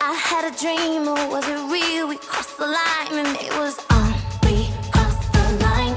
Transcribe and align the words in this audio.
I 0.00 0.14
had 0.14 0.52
a 0.52 0.58
dream, 0.58 1.08
or 1.08 1.28
was 1.30 1.46
it 1.48 1.72
real? 1.72 2.08
We 2.08 2.16
crossed 2.16 2.58
the 2.58 2.66
line 2.66 3.26
and 3.26 3.36
it 3.38 3.52
was 3.58 3.78
on. 3.90 4.12
We 4.44 4.68
crossed 4.90 5.32
the 5.32 5.64
line. 5.64 5.96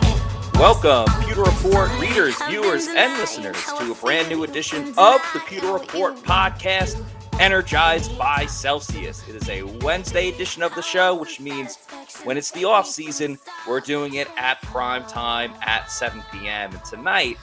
Welcome, 0.60 1.12
Pewter 1.24 1.44
Report 1.44 1.90
readers, 2.00 2.36
viewers, 2.50 2.88
and 2.88 3.14
listeners 3.20 3.58
to 3.80 3.92
a 3.92 3.96
brand 3.96 4.30
new 4.30 4.44
edition 4.44 4.94
of 4.98 5.22
the 5.34 5.42
Pewter 5.48 5.74
Report 5.74 6.16
podcast, 6.18 7.04
energized 7.40 8.18
by 8.18 8.46
Celsius. 8.46 9.28
It 9.28 9.36
is 9.36 9.50
a 9.50 9.64
Wednesday 9.64 10.30
edition 10.30 10.64
of 10.64 10.74
the 10.76 10.82
show, 10.82 11.14
which 11.16 11.40
means 11.40 11.78
when 12.24 12.38
it's 12.38 12.52
the 12.52 12.66
off 12.66 12.88
season, 12.88 13.38
we're 13.68 13.82
doing 13.82 14.14
it 14.14 14.30
at 14.38 14.62
prime 14.62 15.04
time 15.06 15.54
at 15.62 15.92
7 15.92 16.24
p.m. 16.32 16.72
And 16.72 16.86
tonight, 16.86 17.38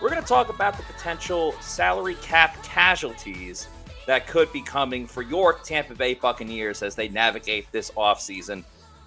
we're 0.00 0.10
going 0.10 0.22
to 0.22 0.28
talk 0.28 0.48
about 0.48 0.76
the 0.76 0.82
potential 0.84 1.52
salary 1.60 2.14
cap 2.16 2.62
casualties 2.62 3.68
that 4.06 4.26
could 4.26 4.50
be 4.52 4.62
coming 4.62 5.06
for 5.06 5.22
your 5.22 5.54
Tampa 5.54 5.94
Bay 5.94 6.14
Buccaneers 6.14 6.82
as 6.82 6.94
they 6.94 7.08
navigate 7.08 7.70
this 7.72 7.90
offseason 7.92 8.64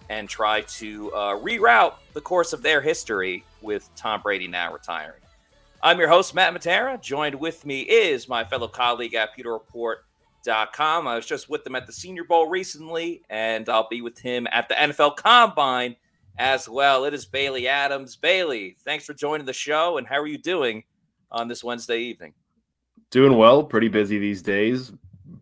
and 0.09 0.27
try 0.27 0.61
to 0.61 1.11
uh, 1.13 1.39
reroute 1.39 1.93
the 2.13 2.21
course 2.21 2.51
of 2.51 2.61
their 2.61 2.81
history 2.81 3.45
with 3.61 3.89
Tom 3.95 4.21
Brady 4.21 4.47
now 4.47 4.73
retiring. 4.73 5.21
I'm 5.81 5.97
your 5.97 6.09
host, 6.09 6.35
Matt 6.35 6.53
Matera. 6.53 7.01
Joined 7.01 7.35
with 7.35 7.65
me 7.65 7.81
is 7.81 8.27
my 8.27 8.43
fellow 8.43 8.67
colleague 8.67 9.15
at 9.15 9.29
PewterReport.com. 9.35 11.07
I 11.07 11.15
was 11.15 11.25
just 11.25 11.49
with 11.49 11.63
them 11.63 11.75
at 11.75 11.87
the 11.87 11.93
Senior 11.93 12.25
Bowl 12.25 12.49
recently, 12.49 13.23
and 13.29 13.67
I'll 13.69 13.87
be 13.89 14.01
with 14.01 14.19
him 14.19 14.45
at 14.51 14.67
the 14.67 14.75
NFL 14.75 15.15
Combine 15.15 15.95
as 16.37 16.67
well. 16.67 17.05
It 17.05 17.13
is 17.13 17.25
Bailey 17.25 17.67
Adams. 17.67 18.15
Bailey, 18.15 18.77
thanks 18.83 19.05
for 19.05 19.13
joining 19.13 19.45
the 19.45 19.53
show, 19.53 19.97
and 19.97 20.07
how 20.07 20.19
are 20.19 20.27
you 20.27 20.37
doing 20.37 20.83
on 21.31 21.47
this 21.47 21.63
Wednesday 21.63 21.99
evening? 21.99 22.33
Doing 23.09 23.37
well, 23.37 23.63
pretty 23.63 23.87
busy 23.87 24.19
these 24.19 24.41
days. 24.41 24.91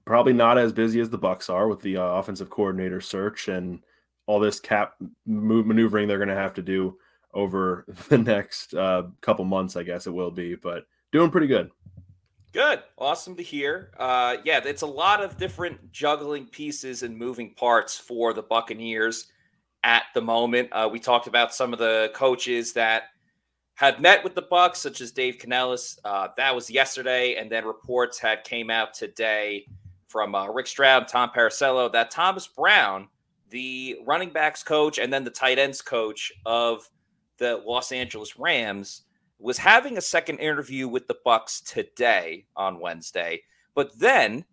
Probably 0.05 0.33
not 0.33 0.57
as 0.57 0.73
busy 0.73 0.99
as 0.99 1.09
the 1.09 1.17
Bucks 1.17 1.49
are 1.49 1.67
with 1.67 1.81
the 1.81 1.97
uh, 1.97 2.03
offensive 2.03 2.49
coordinator 2.49 3.01
search 3.01 3.47
and 3.47 3.79
all 4.25 4.39
this 4.39 4.59
cap 4.59 4.93
move 5.25 5.65
maneuvering 5.65 6.07
they're 6.07 6.17
going 6.17 6.29
to 6.29 6.35
have 6.35 6.53
to 6.53 6.61
do 6.61 6.97
over 7.33 7.85
the 8.09 8.17
next 8.17 8.73
uh, 8.73 9.03
couple 9.21 9.45
months. 9.45 9.75
I 9.75 9.83
guess 9.83 10.07
it 10.07 10.13
will 10.13 10.31
be, 10.31 10.55
but 10.55 10.85
doing 11.11 11.31
pretty 11.31 11.47
good. 11.47 11.69
Good. 12.51 12.81
Awesome 12.97 13.35
to 13.35 13.43
hear. 13.43 13.91
Uh, 13.97 14.37
yeah, 14.43 14.59
it's 14.65 14.81
a 14.81 14.87
lot 14.87 15.23
of 15.23 15.37
different 15.37 15.91
juggling 15.91 16.47
pieces 16.47 17.03
and 17.03 17.15
moving 17.15 17.53
parts 17.53 17.97
for 17.97 18.33
the 18.33 18.41
Buccaneers 18.41 19.27
at 19.83 20.03
the 20.13 20.21
moment. 20.21 20.69
Uh, 20.71 20.89
we 20.91 20.99
talked 20.99 21.27
about 21.27 21.53
some 21.53 21.73
of 21.73 21.79
the 21.79 22.11
coaches 22.13 22.73
that 22.73 23.03
had 23.75 24.01
met 24.01 24.23
with 24.23 24.35
the 24.35 24.41
Bucks, 24.41 24.79
such 24.79 24.99
as 24.99 25.11
Dave 25.11 25.37
Canales. 25.37 25.99
Uh, 26.03 26.27
that 26.35 26.53
was 26.53 26.69
yesterday, 26.69 27.35
and 27.35 27.49
then 27.49 27.65
reports 27.65 28.19
had 28.19 28.43
came 28.43 28.69
out 28.69 28.93
today 28.93 29.65
from 30.07 30.35
uh, 30.35 30.47
Rick 30.47 30.67
Stroud, 30.67 31.07
Tom 31.07 31.29
Pelissero, 31.33 31.91
that 31.93 32.11
Thomas 32.11 32.47
Brown, 32.47 33.07
the 33.49 33.97
running 34.05 34.31
backs 34.31 34.63
coach 34.63 34.97
and 34.97 35.13
then 35.13 35.23
the 35.23 35.29
tight 35.29 35.59
ends 35.59 35.81
coach 35.81 36.31
of 36.45 36.89
the 37.37 37.61
Los 37.65 37.91
Angeles 37.91 38.37
Rams, 38.37 39.03
was 39.37 39.57
having 39.57 39.97
a 39.97 40.01
second 40.01 40.39
interview 40.39 40.87
with 40.87 41.07
the 41.07 41.17
Bucks 41.23 41.61
today 41.61 42.45
on 42.55 42.81
Wednesday, 42.81 43.41
but 43.75 43.97
then 43.97 44.43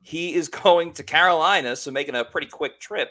he 0.00 0.34
is 0.34 0.48
going 0.48 0.92
to 0.92 1.02
Carolina, 1.02 1.74
so 1.74 1.90
making 1.90 2.14
a 2.14 2.24
pretty 2.24 2.46
quick 2.46 2.78
trip 2.78 3.10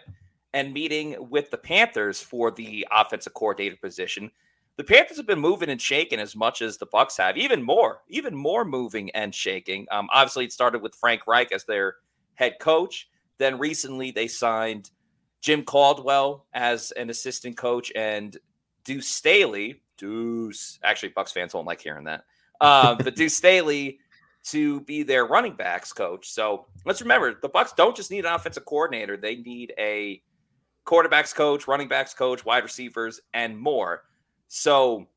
and 0.57 0.73
meeting 0.73 1.15
with 1.29 1.51
the 1.51 1.57
Panthers 1.57 2.19
for 2.19 2.49
the 2.49 2.87
offensive 2.91 3.35
coordinator 3.35 3.75
position. 3.75 4.31
The 4.77 4.83
Panthers 4.83 5.17
have 5.17 5.27
been 5.27 5.37
moving 5.37 5.69
and 5.69 5.79
shaking 5.79 6.19
as 6.19 6.35
much 6.35 6.63
as 6.63 6.79
the 6.79 6.87
Bucks 6.87 7.15
have, 7.17 7.37
even 7.37 7.61
more, 7.61 8.01
even 8.09 8.35
more 8.35 8.65
moving 8.65 9.11
and 9.11 9.35
shaking. 9.35 9.85
Um, 9.91 10.07
obviously, 10.11 10.45
it 10.45 10.51
started 10.51 10.81
with 10.81 10.95
Frank 10.95 11.27
Reich 11.27 11.51
as 11.51 11.65
their 11.65 11.97
head 12.33 12.55
coach. 12.59 13.07
Then 13.37 13.59
recently, 13.59 14.09
they 14.09 14.27
signed 14.27 14.89
Jim 15.41 15.63
Caldwell 15.63 16.47
as 16.53 16.89
an 16.91 17.11
assistant 17.11 17.55
coach 17.55 17.91
and 17.95 18.35
Deuce 18.83 19.07
Staley. 19.07 19.83
Deuce, 19.95 20.79
actually, 20.83 21.09
Bucks 21.09 21.31
fans 21.31 21.53
won't 21.53 21.67
like 21.67 21.81
hearing 21.81 22.05
that. 22.05 22.23
Um, 22.61 22.97
but 22.97 23.15
Deuce 23.15 23.37
Staley 23.37 23.99
to 24.45 24.81
be 24.81 25.03
their 25.03 25.27
running 25.27 25.53
backs 25.53 25.93
coach. 25.93 26.29
So 26.31 26.65
let's 26.83 27.01
remember, 27.01 27.37
the 27.39 27.49
Bucks 27.49 27.73
don't 27.73 27.95
just 27.95 28.09
need 28.09 28.25
an 28.25 28.33
offensive 28.33 28.65
coordinator; 28.65 29.17
they 29.17 29.35
need 29.35 29.73
a 29.77 30.19
quarterbacks 30.87 31.35
coach, 31.35 31.67
running 31.67 31.87
backs 31.87 32.13
coach, 32.13 32.43
wide 32.45 32.63
receivers, 32.63 33.19
and 33.33 33.57
more. 33.57 34.03
So 34.47 35.07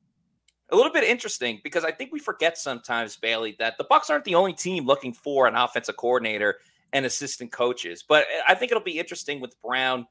a 0.70 0.76
little 0.76 0.92
bit 0.92 1.04
interesting 1.04 1.60
because 1.64 1.84
I 1.84 1.92
think 1.92 2.12
we 2.12 2.18
forget 2.18 2.58
sometimes, 2.58 3.16
Bailey, 3.16 3.56
that 3.58 3.78
the 3.78 3.84
Bucks 3.84 4.10
aren't 4.10 4.24
the 4.24 4.34
only 4.34 4.52
team 4.52 4.84
looking 4.84 5.12
for 5.12 5.46
an 5.46 5.54
offensive 5.54 5.96
coordinator 5.96 6.58
and 6.92 7.06
assistant 7.06 7.52
coaches. 7.52 8.04
But 8.06 8.26
I 8.46 8.54
think 8.54 8.70
it'll 8.70 8.82
be 8.82 8.98
interesting 8.98 9.40
with 9.40 9.60
Brown 9.62 10.06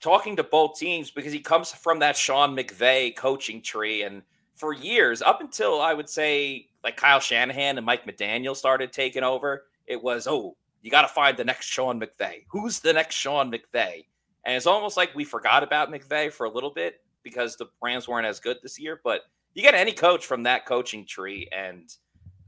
talking 0.00 0.36
to 0.36 0.44
both 0.44 0.78
teams 0.78 1.10
because 1.10 1.32
he 1.32 1.40
comes 1.40 1.72
from 1.72 1.98
that 2.00 2.16
Sean 2.16 2.54
McVay 2.54 3.16
coaching 3.16 3.62
tree. 3.62 4.02
And 4.02 4.22
for 4.54 4.72
years, 4.72 5.22
up 5.22 5.40
until 5.40 5.80
I 5.80 5.94
would 5.94 6.08
say 6.08 6.68
like 6.84 6.96
Kyle 6.96 7.20
Shanahan 7.20 7.78
and 7.78 7.86
Mike 7.86 8.06
McDaniel 8.06 8.54
started 8.54 8.92
taking 8.92 9.22
over, 9.22 9.64
it 9.86 10.02
was, 10.02 10.26
oh, 10.26 10.56
you 10.86 10.90
got 10.92 11.02
to 11.02 11.08
find 11.08 11.36
the 11.36 11.44
next 11.44 11.66
Sean 11.66 12.00
McVay. 12.00 12.44
Who's 12.48 12.78
the 12.78 12.92
next 12.92 13.16
Sean 13.16 13.50
McVay? 13.50 14.04
And 14.44 14.54
it's 14.54 14.68
almost 14.68 14.96
like 14.96 15.12
we 15.16 15.24
forgot 15.24 15.64
about 15.64 15.90
McVay 15.90 16.32
for 16.32 16.46
a 16.46 16.48
little 16.48 16.70
bit 16.70 17.00
because 17.24 17.56
the 17.56 17.66
Rams 17.82 18.06
weren't 18.06 18.24
as 18.24 18.38
good 18.38 18.58
this 18.62 18.78
year. 18.78 19.00
But 19.02 19.22
you 19.54 19.62
get 19.62 19.74
any 19.74 19.90
coach 19.90 20.24
from 20.24 20.44
that 20.44 20.64
coaching 20.64 21.04
tree, 21.04 21.48
and 21.50 21.92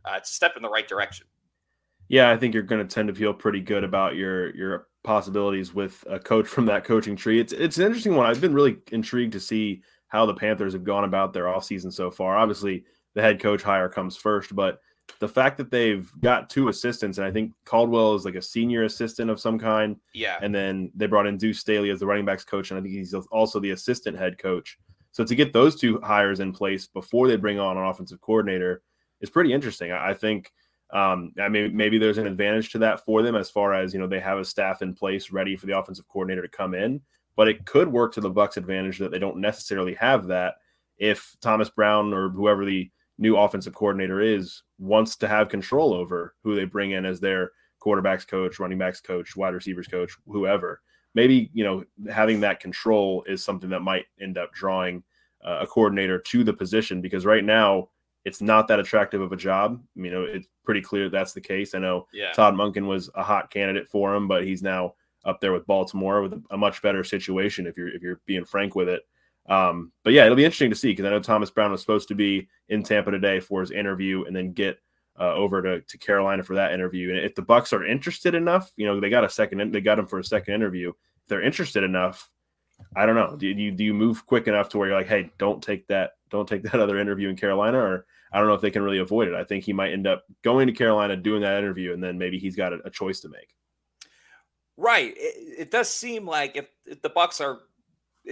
uh, 0.05 0.19
it's 0.19 0.31
a 0.31 0.35
step 0.35 0.53
in 0.55 0.63
the 0.63 0.69
right 0.69 0.87
direction. 0.87 1.27
Yeah, 2.07 2.31
I 2.31 2.37
think 2.37 2.55
you're 2.55 2.63
going 2.63 2.87
to 2.87 2.95
tend 2.95 3.09
to 3.09 3.15
feel 3.15 3.35
pretty 3.35 3.61
good 3.61 3.83
about 3.83 4.15
your 4.15 4.55
your 4.55 4.87
possibilities 5.03 5.75
with 5.75 6.05
a 6.09 6.21
coach 6.21 6.47
from 6.47 6.67
that 6.67 6.85
coaching 6.85 7.17
tree. 7.17 7.41
It's 7.41 7.53
it's 7.53 7.79
an 7.79 7.87
interesting 7.87 8.15
one. 8.15 8.27
I've 8.27 8.41
been 8.41 8.55
really 8.55 8.77
intrigued 8.93 9.33
to 9.33 9.41
see 9.41 9.83
how 10.07 10.27
the 10.27 10.35
Panthers 10.35 10.75
have 10.75 10.85
gone 10.85 11.03
about 11.03 11.33
their 11.33 11.47
offseason 11.47 11.93
so 11.93 12.09
far. 12.09 12.39
Obviously, 12.39 12.85
the 13.15 13.21
head 13.21 13.41
coach 13.41 13.65
hire 13.65 13.89
comes 13.89 14.17
first, 14.17 14.55
but 14.55 14.79
the 15.21 15.29
fact 15.29 15.57
that 15.59 15.71
they've 15.71 16.11
got 16.21 16.49
two 16.49 16.69
assistants, 16.69 17.19
and 17.19 17.27
I 17.27 17.31
think 17.31 17.53
Caldwell 17.65 18.15
is 18.15 18.25
like 18.25 18.35
a 18.35 18.43
senior 18.43 18.85
assistant 18.85 19.31
of 19.31 19.41
some 19.41 19.59
kind. 19.59 19.97
Yeah. 20.15 20.39
And 20.41 20.55
then 20.55 20.91
they 20.95 21.07
brought 21.07 21.27
in 21.27 21.37
Deuce 21.37 21.59
Staley 21.61 21.91
as 21.91 22.01
the 22.01 22.07
running 22.07 22.25
backs 22.25 22.45
coach, 22.45 22.71
and 22.71 22.79
I 22.79 22.83
think 22.83 22.95
he's 22.95 23.15
also 23.15 23.59
the 23.59 23.73
assistant 23.73 24.17
head 24.17 24.39
coach. 24.39 24.79
So 25.13 25.25
to 25.25 25.35
get 25.35 25.53
those 25.53 25.75
two 25.75 26.01
hires 26.01 26.41
in 26.41 26.53
place 26.53 26.87
before 26.87 27.27
they 27.27 27.37
bring 27.37 27.59
on 27.59 27.77
an 27.77 27.85
offensive 27.85 28.21
coordinator 28.21 28.83
is 29.21 29.31
pretty 29.31 29.53
interesting. 29.53 29.91
I, 29.91 30.11
I 30.11 30.15
think 30.15 30.53
um, 30.91 31.33
I 31.41 31.49
mean 31.49 31.77
maybe 31.77 31.99
there's 31.99 32.19
an 32.19 32.27
advantage 32.27 32.71
to 32.73 32.79
that 32.79 33.05
for 33.05 33.23
them 33.23 33.35
as 33.35 33.51
far 33.51 33.75
as 33.75 33.93
you 33.93 33.99
know 33.99 34.07
they 34.07 34.21
have 34.21 34.39
a 34.39 34.45
staff 34.45 34.81
in 34.81 34.95
place 34.95 35.31
ready 35.31 35.57
for 35.57 35.67
the 35.67 35.77
offensive 35.77 36.09
coordinator 36.09 36.43
to 36.43 36.49
come 36.49 36.75
in, 36.75 37.01
but 37.37 37.49
it 37.49 37.67
could 37.67 37.89
work 37.89 38.13
to 38.15 38.21
the 38.21 38.31
Bucks' 38.31 38.57
advantage 38.57 38.99
that 38.99 39.11
they 39.11 39.19
don't 39.19 39.39
necessarily 39.39 39.95
have 39.95 40.29
that 40.29 40.55
if 40.99 41.37
Thomas 41.41 41.71
Brown 41.71 42.13
or 42.13 42.29
whoever 42.29 42.65
the 42.65 42.91
new 43.19 43.37
offensive 43.37 43.75
coordinator 43.75 44.21
is 44.21 44.63
wants 44.79 45.17
to 45.17 45.29
have 45.29 45.49
control 45.49 45.93
over 45.93 46.35
who 46.45 46.55
they 46.55 46.65
bring 46.65 46.93
in 46.93 47.05
as 47.05 47.21
their 47.21 47.51
quarterbacks 47.81 48.27
coach, 48.27 48.59
running 48.59 48.79
backs 48.79 49.01
coach, 49.01 49.37
wide 49.37 49.55
receivers 49.55 49.89
coach, 49.89 50.13
whoever. 50.27 50.81
Maybe 51.15 51.51
you 51.53 51.65
know 51.65 51.85
having 52.11 52.41
that 52.41 52.61
control 52.61 53.25
is 53.27 53.45
something 53.45 53.71
that 53.71 53.81
might 53.81 54.07
end 54.21 54.39
up 54.39 54.53
drawing 54.53 55.03
uh, 55.45 55.59
a 55.63 55.67
coordinator 55.67 56.19
to 56.19 56.45
the 56.45 56.53
position 56.53 57.01
because 57.01 57.25
right 57.25 57.45
now 57.45 57.89
it's 58.25 58.41
not 58.43 58.69
that 58.69 58.81
attractive 58.81 59.21
of 59.21 59.33
a 59.33 59.37
job. 59.37 59.83
You 59.95 60.11
know, 60.11 60.25
it's 60.25 60.49
pretty 60.65 60.83
clear 60.83 61.09
that's 61.09 61.33
the 61.33 61.41
case. 61.41 61.75
I 61.75 61.79
know 61.79 62.07
Yeah. 62.13 62.33
Todd 62.33 62.55
Monken 62.55 62.87
was 62.87 63.11
a 63.15 63.23
hot 63.23 63.51
candidate 63.51 63.89
for 63.89 64.15
him, 64.15 64.29
but 64.29 64.45
he's 64.45 64.63
now 64.63 64.95
up 65.25 65.41
there 65.41 65.53
with 65.53 65.67
Baltimore 65.67 66.23
with 66.23 66.41
a 66.51 66.57
much 66.57 66.83
better 66.83 67.03
situation 67.03 67.67
if 67.67 67.77
you're 67.77 67.89
if 67.89 68.03
you're 68.03 68.21
being 68.27 68.45
frank 68.45 68.75
with 68.75 68.89
it. 68.89 69.03
Um, 69.49 69.93
but 70.05 70.13
yeah, 70.13 70.25
it'll 70.25 70.37
be 70.37 70.45
interesting 70.45 70.71
to 70.71 70.77
see 70.77 70.93
because 70.93 71.07
I 71.07 71.11
know 71.11 71.21
Thomas 71.21 71.51
Brown 71.51 71.73
was 71.73 71.81
supposed 71.81 72.09
to 72.09 72.15
be 72.15 72.49
in 72.69 72.83
Tampa 72.83 73.11
today 73.11 73.41
for 73.41 73.61
his 73.61 73.71
interview 73.71 74.25
and 74.25 74.37
then 74.37 74.53
get 74.53 74.79
uh, 75.19 75.35
over 75.35 75.63
to, 75.63 75.81
to 75.81 75.99
Carolina 75.99 76.43
for 76.43 76.55
that 76.55 76.73
interview. 76.73 77.11
And 77.11 77.19
if 77.25 77.35
the 77.35 77.43
Bucks 77.43 77.73
are 77.73 77.85
interested 77.85 78.35
enough, 78.35 78.71
you 78.77 78.87
know, 78.87 79.01
they 79.01 79.11
got 79.11 79.25
a 79.25 79.31
second, 79.31 79.73
they 79.73 79.81
got 79.81 79.99
him 79.99 80.07
for 80.07 80.19
a 80.19 80.25
second 80.25 80.55
interview. 80.55 80.91
If 80.91 81.29
they're 81.29 81.43
interested 81.43 81.83
enough, 81.83 82.31
I 82.95 83.07
don't 83.07 83.17
know. 83.17 83.37
Do 83.37 83.49
you 83.49 83.73
do 83.73 83.85
you 83.85 83.95
move 83.95 84.25
quick 84.27 84.47
enough 84.47 84.69
to 84.71 84.79
where 84.79 84.89
you're 84.89 84.97
like, 84.97 85.09
hey, 85.09 85.31
don't 85.39 85.63
take 85.63 85.89
that 85.89 86.13
don't 86.31 86.49
take 86.49 86.63
that 86.65 86.81
other 86.81 86.99
interview 86.99 87.29
in 87.29 87.37
Carolina, 87.37 87.79
or 87.79 88.07
I 88.33 88.39
don't 88.39 88.49
know 88.49 88.55
if 88.55 88.61
they 88.61 88.71
can 88.71 88.83
really 88.83 88.99
avoid 88.99 89.29
it. 89.29 89.35
I 89.35 89.45
think 89.45 89.65
he 89.65 89.73
might 89.73 89.93
end 89.93 90.07
up 90.07 90.25
going 90.43 90.67
to 90.67 90.73
Carolina, 90.73 91.17
doing 91.17 91.43
that 91.43 91.59
interview, 91.59 91.93
and 91.93 92.03
then 92.03 92.19
maybe 92.19 92.39
he's 92.39 92.57
got 92.57 92.73
a, 92.73 92.79
a 92.85 92.91
choice 92.91 93.21
to 93.21 93.29
make. 93.29 93.55
Right. 94.77 95.13
It, 95.17 95.61
it, 95.61 95.71
does 95.73 95.93
seem 95.93 96.25
like 96.25 96.57
if, 96.57 96.69
if 96.87 97.03
the 97.03 97.09
Bucks 97.09 97.41
are, 97.41 97.59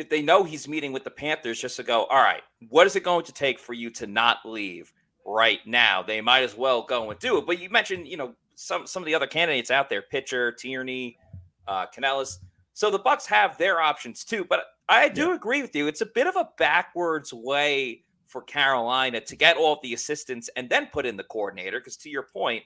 they 0.04 0.22
know 0.22 0.44
he's 0.44 0.68
meeting 0.68 0.92
with 0.92 1.04
the 1.04 1.10
Panthers, 1.10 1.60
just 1.60 1.76
to 1.76 1.82
go, 1.82 2.04
all 2.04 2.22
right, 2.22 2.42
what 2.68 2.86
is 2.86 2.96
it 2.96 3.02
going 3.02 3.24
to 3.24 3.32
take 3.32 3.58
for 3.58 3.72
you 3.72 3.90
to 3.90 4.06
not 4.06 4.38
leave 4.44 4.92
right 5.24 5.60
now? 5.66 6.02
They 6.02 6.20
might 6.20 6.42
as 6.42 6.56
well 6.56 6.82
go 6.82 7.10
and 7.10 7.18
do 7.18 7.38
it. 7.38 7.46
But 7.46 7.58
you 7.60 7.70
mentioned, 7.70 8.06
you 8.06 8.16
know, 8.16 8.34
some 8.54 8.86
some 8.86 9.02
of 9.02 9.06
the 9.06 9.14
other 9.14 9.26
candidates 9.26 9.70
out 9.70 9.88
there, 9.88 10.02
Pitcher, 10.02 10.52
Tierney, 10.52 11.18
uh, 11.66 11.86
Canales. 11.86 12.40
So 12.72 12.90
the 12.90 12.98
Bucks 12.98 13.26
have 13.26 13.56
their 13.58 13.80
options 13.80 14.24
too. 14.24 14.44
But 14.44 14.64
I 14.88 15.08
do 15.08 15.28
yeah. 15.28 15.34
agree 15.34 15.62
with 15.62 15.74
you. 15.74 15.86
It's 15.86 16.02
a 16.02 16.06
bit 16.06 16.26
of 16.26 16.36
a 16.36 16.48
backwards 16.58 17.32
way 17.32 18.02
for 18.26 18.42
Carolina 18.42 19.20
to 19.20 19.36
get 19.36 19.56
all 19.56 19.78
the 19.82 19.94
assistants 19.94 20.50
and 20.56 20.68
then 20.68 20.88
put 20.92 21.06
in 21.06 21.16
the 21.16 21.24
coordinator. 21.24 21.80
Because 21.80 21.96
to 21.98 22.10
your 22.10 22.24
point, 22.24 22.64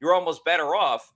you're 0.00 0.14
almost 0.14 0.44
better 0.44 0.74
off 0.74 1.12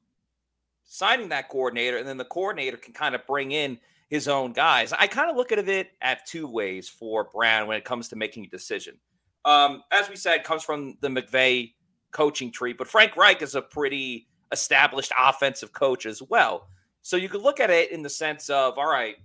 signing 0.85 1.31
that 1.31 1.49
coordinator, 1.49 1.97
and 1.97 2.07
then 2.07 2.19
the 2.19 2.25
coordinator 2.25 2.77
can 2.77 2.93
kind 2.93 3.15
of 3.15 3.27
bring 3.27 3.53
in 3.53 3.79
his 4.09 4.29
own 4.29 4.53
guys. 4.53 4.93
I 4.93 5.07
kind 5.07 5.31
of 5.31 5.37
look 5.37 5.53
at 5.53 5.69
it 5.69 5.89
at 6.01 6.27
two 6.27 6.47
ways 6.47 6.89
for 6.89 7.25
Brown 7.33 7.67
when 7.67 7.77
it 7.77 7.85
comes 7.85 8.09
to 8.09 8.17
making 8.17 8.45
a 8.45 8.49
decision. 8.49 8.99
Um, 9.45 9.83
as 9.91 10.09
we 10.09 10.17
said, 10.17 10.45
comes 10.45 10.63
from 10.63 10.97
the 11.01 11.09
McVay 11.09 11.73
coaching 12.13 12.51
tree, 12.53 12.73
but 12.73 12.87
Frank 12.87 13.17
Reich 13.17 13.43
is 13.43 13.55
a 13.55 13.63
pretty 13.63 14.29
established 14.53 15.13
offensive 15.19 15.73
coach 15.73 16.07
as 16.07 16.23
well. 16.23 16.69
So 17.03 17.17
you 17.17 17.29
could 17.29 17.43
look 17.43 17.61
at 17.61 17.71
it 17.71 17.91
in 17.91 18.03
the 18.03 18.09
sense 18.09 18.49
of, 18.49 18.79
all 18.79 18.91
right, 18.91 19.17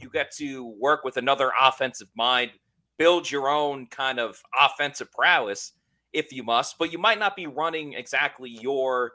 you 0.00 0.10
get 0.10 0.32
to 0.36 0.74
work 0.80 1.04
with 1.04 1.16
another 1.16 1.52
offensive 1.60 2.08
mind, 2.16 2.52
build 2.96 3.30
your 3.30 3.48
own 3.48 3.86
kind 3.86 4.18
of 4.18 4.40
offensive 4.58 5.12
prowess 5.12 5.72
if 6.12 6.32
you 6.32 6.42
must, 6.42 6.78
but 6.78 6.90
you 6.90 6.98
might 6.98 7.18
not 7.18 7.36
be 7.36 7.46
running 7.46 7.92
exactly 7.92 8.50
your 8.50 9.12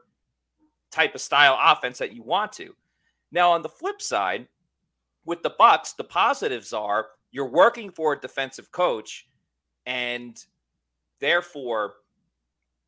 type 0.92 1.16
of 1.16 1.22
style 1.22 1.58
offense 1.60 1.98
that 1.98 2.14
you 2.14 2.24
want 2.24 2.52
to. 2.54 2.74
Now, 3.32 3.52
on 3.52 3.64
the 3.64 3.70
flip 3.70 4.02
side, 4.02 4.48
with 5.26 5.44
the 5.44 5.54
Bucks, 5.58 5.94
the 5.94 6.04
positives 6.04 6.74
are 6.74 7.08
you're 7.32 7.50
working 7.50 7.92
for 7.92 8.14
a 8.14 8.20
defensive 8.20 8.72
coach, 8.72 9.28
and 9.86 10.44
therefore 11.20 11.96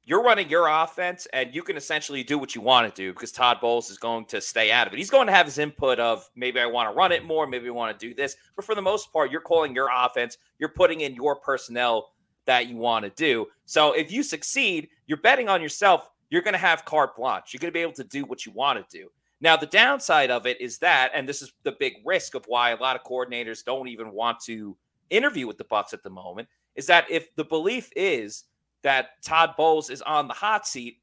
you're 0.03 0.21
running 0.21 0.49
your 0.49 0.67
offense, 0.67 1.27
and 1.33 1.53
you 1.55 1.63
can 1.63 1.77
essentially 1.77 2.23
do 2.23 2.37
what 2.37 2.53
you 2.53 2.61
want 2.61 2.93
to 2.93 3.01
do 3.01 3.11
because 3.11 3.31
Todd 3.31 3.59
Bowles 3.59 3.89
is 3.89 3.97
going 3.97 4.25
to 4.25 4.39
stay 4.39 4.71
out 4.71 4.85
of 4.85 4.93
it. 4.93 4.97
He's 4.97 5.09
going 5.09 5.25
to 5.25 5.33
have 5.33 5.47
his 5.47 5.57
input 5.57 5.99
of 5.99 6.29
maybe 6.35 6.59
I 6.59 6.67
want 6.67 6.91
to 6.91 6.95
run 6.95 7.11
it 7.11 7.25
more, 7.25 7.47
maybe 7.47 7.67
I 7.67 7.71
want 7.71 7.97
to 7.97 8.07
do 8.07 8.13
this, 8.13 8.35
but 8.55 8.65
for 8.65 8.75
the 8.75 8.81
most 8.83 9.11
part, 9.11 9.31
you're 9.31 9.41
calling 9.41 9.73
your 9.73 9.89
offense, 9.91 10.37
you're 10.59 10.69
putting 10.69 11.01
in 11.01 11.15
your 11.15 11.35
personnel 11.37 12.11
that 12.45 12.67
you 12.67 12.77
want 12.77 13.03
to 13.03 13.09
do. 13.11 13.47
So 13.65 13.93
if 13.93 14.11
you 14.11 14.21
succeed, 14.21 14.89
you're 15.07 15.17
betting 15.17 15.49
on 15.49 15.61
yourself 15.61 16.11
you're 16.29 16.41
going 16.41 16.53
to 16.53 16.59
have 16.59 16.85
carte 16.85 17.15
blanche. 17.15 17.53
You're 17.53 17.59
going 17.59 17.71
to 17.71 17.73
be 17.73 17.81
able 17.81 17.93
to 17.93 18.03
do 18.03 18.25
what 18.25 18.45
you 18.45 18.51
want 18.51 18.77
to 18.77 18.97
do. 18.97 19.09
Now, 19.41 19.57
the 19.57 19.65
downside 19.65 20.31
of 20.31 20.45
it 20.45 20.59
is 20.61 20.77
that, 20.79 21.11
and 21.13 21.27
this 21.27 21.41
is 21.41 21.51
the 21.63 21.75
big 21.79 21.93
risk 22.05 22.35
of 22.35 22.45
why 22.47 22.71
a 22.71 22.77
lot 22.77 22.95
of 22.95 23.03
coordinators 23.03 23.63
don't 23.63 23.87
even 23.87 24.11
want 24.11 24.39
to 24.45 24.77
interview 25.09 25.45
with 25.45 25.57
the 25.57 25.65
Bucks 25.65 25.93
at 25.93 26.03
the 26.03 26.09
moment, 26.09 26.47
is 26.75 26.87
that 26.87 27.09
if 27.09 27.35
the 27.35 27.43
belief 27.43 27.89
is 27.95 28.45
that 28.83 29.21
Todd 29.23 29.51
Bowles 29.57 29.89
is 29.89 30.01
on 30.01 30.27
the 30.27 30.33
hot 30.33 30.65
seat, 30.67 30.99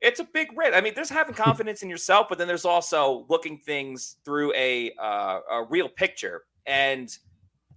it's 0.00 0.20
a 0.20 0.24
big 0.24 0.48
risk. 0.56 0.76
I 0.76 0.80
mean, 0.80 0.92
there's 0.94 1.10
having 1.10 1.34
confidence 1.46 1.82
in 1.82 1.90
yourself, 1.90 2.26
but 2.28 2.38
then 2.38 2.46
there's 2.46 2.64
also 2.64 3.26
looking 3.28 3.58
things 3.58 4.16
through 4.24 4.52
a 4.54 4.92
uh, 5.00 5.40
a 5.50 5.66
real 5.68 5.88
picture. 5.88 6.44
And 6.66 7.16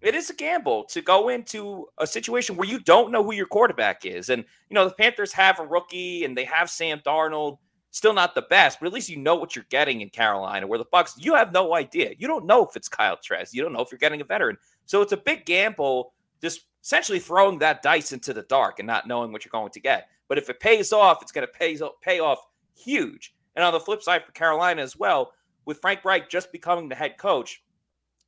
it 0.01 0.16
is 0.16 0.30
a 0.30 0.34
gamble 0.34 0.86
to 0.86 1.01
go 1.01 1.30
into 1.30 1.88
a 1.98 2.07
situation 2.07 2.56
where 2.56 2.68
you 2.68 2.80
don't 2.80 3.12
know 3.12 3.24
who 3.24 3.34
your 3.34 3.46
quarterback 3.46 4.06
is. 4.06 4.30
And, 4.30 4.46
you 4.69 4.75
know, 4.75 4.86
the 4.86 4.94
Panthers 4.94 5.34
have 5.34 5.60
a 5.60 5.66
rookie 5.66 6.24
and 6.24 6.38
they 6.38 6.46
have 6.46 6.69
Sam 6.69 7.01
Darnold, 7.06 7.57
still 7.91 8.13
not 8.13 8.36
the 8.36 8.44
best, 8.44 8.80
but 8.80 8.88
at 8.88 8.94
least 8.94 9.09
you 9.09 9.18
know 9.18 9.36
what 9.36 9.56
you're 9.56 9.65
getting 9.69 10.01
in 10.01 10.09
Carolina, 10.09 10.68
where 10.68 10.80
the 10.80 10.86
Bucs, 10.86 11.13
you 11.18 11.36
have 11.36 11.51
no 11.51 11.74
idea. 11.75 12.13
You 12.18 12.27
don't 12.27 12.45
know 12.45 12.65
if 12.65 12.75
it's 12.75 12.88
Kyle 12.88 13.18
Trask. 13.21 13.53
You 13.53 13.62
don't 13.62 13.74
know 13.74 13.81
if 13.81 13.91
you're 13.91 14.00
getting 14.00 14.21
a 14.21 14.25
veteran. 14.25 14.57
So 14.86 15.01
it's 15.01 15.13
a 15.13 15.18
big 15.18 15.45
gamble, 15.45 16.13
just 16.41 16.62
essentially 16.83 17.19
throwing 17.19 17.59
that 17.59 17.81
dice 17.81 18.12
into 18.12 18.33
the 18.33 18.44
dark 18.44 18.80
and 18.80 18.88
not 18.88 19.07
knowing 19.07 19.31
what 19.31 19.44
you're 19.44 19.51
going 19.51 19.71
to 19.71 19.80
get. 19.80 20.09
But 20.27 20.38
if 20.38 20.50
it 20.50 20.59
pays 20.59 20.94
off, 20.94 21.21
it's 21.21 21.31
going 21.31 21.47
to 21.47 21.53
pay, 21.53 21.80
pay 22.01 22.19
off 22.19 22.39
huge. 22.75 23.33
And 23.56 23.65
on 23.65 23.74
the 23.74 23.80
flip 23.80 24.01
side 24.03 24.24
for 24.24 24.31
Carolina 24.31 24.81
as 24.81 24.95
well, 24.95 25.33
with 25.65 25.80
Frank 25.81 26.06
Reich 26.06 26.30
just 26.30 26.51
becoming 26.51 26.89
the 26.89 26.95
head 26.95 27.18
coach, 27.18 27.63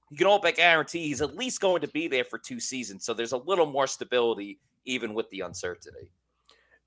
you 0.09 0.17
can 0.17 0.27
all 0.27 0.39
but 0.39 0.57
guarantee 0.57 1.07
he's 1.07 1.21
at 1.21 1.37
least 1.37 1.61
going 1.61 1.81
to 1.81 1.87
be 1.87 2.07
there 2.07 2.25
for 2.25 2.37
two 2.37 2.59
seasons. 2.59 3.05
So 3.05 3.13
there's 3.13 3.31
a 3.31 3.37
little 3.37 3.65
more 3.65 3.87
stability 3.87 4.59
even 4.85 5.13
with 5.13 5.29
the 5.29 5.41
uncertainty. 5.41 6.11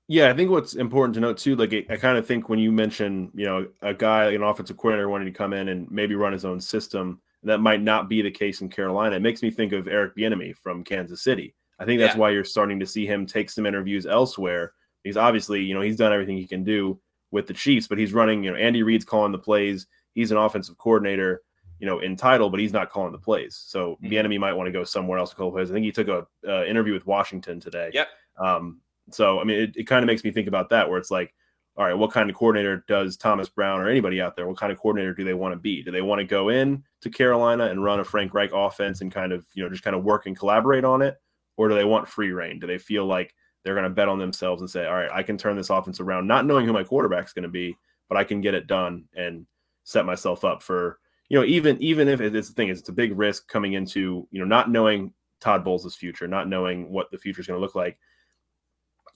Yeah, 0.07 0.29
I 0.29 0.33
think 0.33 0.51
what's 0.51 0.75
important 0.75 1.15
to 1.15 1.19
note 1.19 1.37
too, 1.37 1.55
like 1.55 1.73
I 1.89 1.97
kind 1.97 2.17
of 2.17 2.27
think 2.27 2.47
when 2.47 2.59
you 2.59 2.71
mention, 2.71 3.31
you 3.33 3.45
know, 3.45 3.67
a 3.81 3.93
guy, 3.93 4.31
an 4.31 4.43
offensive 4.43 4.77
coordinator 4.77 5.09
wanting 5.09 5.31
to 5.31 5.37
come 5.37 5.53
in 5.53 5.69
and 5.69 5.89
maybe 5.89 6.15
run 6.15 6.33
his 6.33 6.45
own 6.45 6.61
system, 6.61 7.21
that 7.43 7.59
might 7.59 7.81
not 7.81 8.07
be 8.07 8.21
the 8.21 8.31
case 8.31 8.61
in 8.61 8.69
Carolina. 8.69 9.15
It 9.15 9.21
makes 9.21 9.41
me 9.41 9.49
think 9.49 9.73
of 9.73 9.87
Eric 9.87 10.15
Bieniemy 10.15 10.55
from 10.57 10.83
Kansas 10.83 11.23
City. 11.23 11.55
I 11.79 11.85
think 11.85 11.99
that's 11.99 12.15
yeah. 12.15 12.19
why 12.19 12.29
you're 12.29 12.43
starting 12.43 12.79
to 12.79 12.85
see 12.85 13.05
him 13.05 13.25
take 13.25 13.49
some 13.49 13.65
interviews 13.65 14.05
elsewhere. 14.05 14.73
He's 15.03 15.17
obviously, 15.17 15.63
you 15.63 15.73
know, 15.73 15.81
he's 15.81 15.97
done 15.97 16.13
everything 16.13 16.37
he 16.37 16.47
can 16.47 16.63
do 16.63 16.99
with 17.31 17.47
the 17.47 17.53
Chiefs, 17.53 17.87
but 17.87 17.97
he's 17.97 18.13
running, 18.13 18.43
you 18.43 18.51
know, 18.51 18.57
Andy 18.57 18.83
Reid's 18.83 19.05
calling 19.05 19.31
the 19.31 19.37
plays. 19.39 19.87
He's 20.13 20.31
an 20.31 20.37
offensive 20.37 20.77
coordinator 20.77 21.41
you 21.79 21.87
know, 21.87 21.99
in 21.99 22.15
title, 22.15 22.49
but 22.49 22.59
he's 22.59 22.73
not 22.73 22.89
calling 22.89 23.11
the 23.11 23.17
plays. 23.17 23.61
So 23.67 23.97
mm-hmm. 24.01 24.07
Bieniemy 24.07 24.39
might 24.39 24.53
want 24.53 24.67
to 24.67 24.71
go 24.71 24.83
somewhere 24.83 25.19
else 25.19 25.31
to 25.31 25.35
call 25.35 25.51
plays. 25.51 25.69
I 25.69 25.73
think 25.73 25.85
he 25.85 25.91
took 25.91 26.07
a 26.07 26.25
uh, 26.47 26.63
interview 26.65 26.93
with 26.93 27.05
Washington 27.05 27.59
today. 27.59 27.91
Yep. 27.93 28.07
Um, 28.37 28.81
so 29.11 29.39
I 29.39 29.43
mean, 29.43 29.59
it, 29.59 29.73
it 29.75 29.83
kind 29.85 30.03
of 30.03 30.07
makes 30.07 30.23
me 30.23 30.31
think 30.31 30.47
about 30.47 30.69
that, 30.69 30.89
where 30.89 30.97
it's 30.97 31.11
like, 31.11 31.33
all 31.77 31.85
right, 31.85 31.93
what 31.93 32.11
kind 32.11 32.29
of 32.29 32.35
coordinator 32.35 32.83
does 32.87 33.17
Thomas 33.17 33.49
Brown 33.49 33.81
or 33.81 33.89
anybody 33.89 34.21
out 34.21 34.35
there? 34.35 34.47
What 34.47 34.57
kind 34.57 34.71
of 34.71 34.79
coordinator 34.79 35.13
do 35.13 35.23
they 35.23 35.33
want 35.33 35.53
to 35.53 35.59
be? 35.59 35.83
Do 35.83 35.91
they 35.91 36.01
want 36.01 36.19
to 36.19 36.25
go 36.25 36.49
in 36.49 36.83
to 37.01 37.09
Carolina 37.09 37.65
and 37.65 37.83
run 37.83 37.99
a 37.99 38.03
Frank 38.03 38.33
Reich 38.33 38.51
offense 38.53 39.01
and 39.01 39.11
kind 39.11 39.31
of 39.31 39.45
you 39.53 39.63
know 39.63 39.69
just 39.69 39.83
kind 39.83 39.95
of 39.95 40.03
work 40.03 40.25
and 40.25 40.37
collaborate 40.37 40.85
on 40.85 41.01
it, 41.01 41.17
or 41.57 41.67
do 41.69 41.75
they 41.75 41.85
want 41.85 42.07
free 42.07 42.31
reign? 42.31 42.59
Do 42.59 42.67
they 42.67 42.77
feel 42.77 43.05
like 43.05 43.33
they're 43.63 43.75
going 43.75 43.83
to 43.83 43.89
bet 43.89 44.07
on 44.07 44.19
themselves 44.19 44.61
and 44.61 44.69
say, 44.69 44.85
all 44.85 44.93
right, 44.93 45.09
I 45.11 45.23
can 45.23 45.37
turn 45.37 45.57
this 45.57 45.71
offense 45.71 45.99
around, 45.99 46.27
not 46.27 46.45
knowing 46.45 46.67
who 46.67 46.73
my 46.73 46.83
quarterback's 46.83 47.33
going 47.33 47.43
to 47.43 47.49
be, 47.49 47.75
but 48.07 48.17
I 48.17 48.23
can 48.23 48.39
get 48.39 48.53
it 48.53 48.67
done 48.67 49.05
and 49.15 49.47
set 49.83 50.05
myself 50.05 50.45
up 50.45 50.61
for 50.61 50.99
you 51.29 51.39
know, 51.39 51.45
even 51.45 51.81
even 51.81 52.07
if 52.07 52.21
it's 52.21 52.49
the 52.49 52.53
thing 52.53 52.69
is, 52.69 52.79
it's 52.79 52.89
a 52.89 52.93
big 52.93 53.17
risk 53.17 53.47
coming 53.47 53.73
into 53.73 54.27
you 54.31 54.39
know 54.39 54.45
not 54.45 54.69
knowing 54.69 55.13
Todd 55.39 55.63
Bowles' 55.63 55.95
future, 55.95 56.27
not 56.27 56.47
knowing 56.47 56.91
what 56.91 57.09
the 57.11 57.17
future 57.17 57.41
is 57.41 57.47
going 57.47 57.57
to 57.57 57.61
look 57.61 57.75
like. 57.75 57.97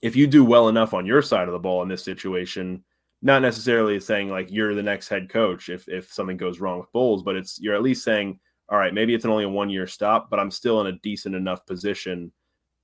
If 0.02 0.16
you 0.16 0.26
do 0.26 0.44
well 0.44 0.68
enough 0.68 0.94
on 0.94 1.06
your 1.06 1.22
side 1.22 1.48
of 1.48 1.52
the 1.52 1.58
ball 1.58 1.82
in 1.82 1.88
this 1.88 2.04
situation, 2.04 2.84
not 3.22 3.42
necessarily 3.42 4.00
saying 4.00 4.30
like 4.30 4.50
you're 4.50 4.74
the 4.74 4.82
next 4.82 5.08
head 5.08 5.28
coach 5.28 5.68
if 5.68 5.88
if 5.88 6.12
something 6.12 6.36
goes 6.36 6.60
wrong 6.60 6.78
with 6.78 6.92
Bowles, 6.92 7.22
but 7.22 7.36
it's 7.36 7.60
you're 7.60 7.74
at 7.74 7.82
least 7.82 8.04
saying, 8.04 8.38
all 8.68 8.78
right, 8.78 8.94
maybe 8.94 9.14
it's 9.14 9.24
only 9.24 9.44
a 9.44 9.48
one 9.48 9.68
year 9.68 9.86
stop, 9.86 10.30
but 10.30 10.40
I'm 10.40 10.50
still 10.50 10.80
in 10.80 10.86
a 10.86 10.98
decent 11.00 11.34
enough 11.34 11.66
position 11.66 12.32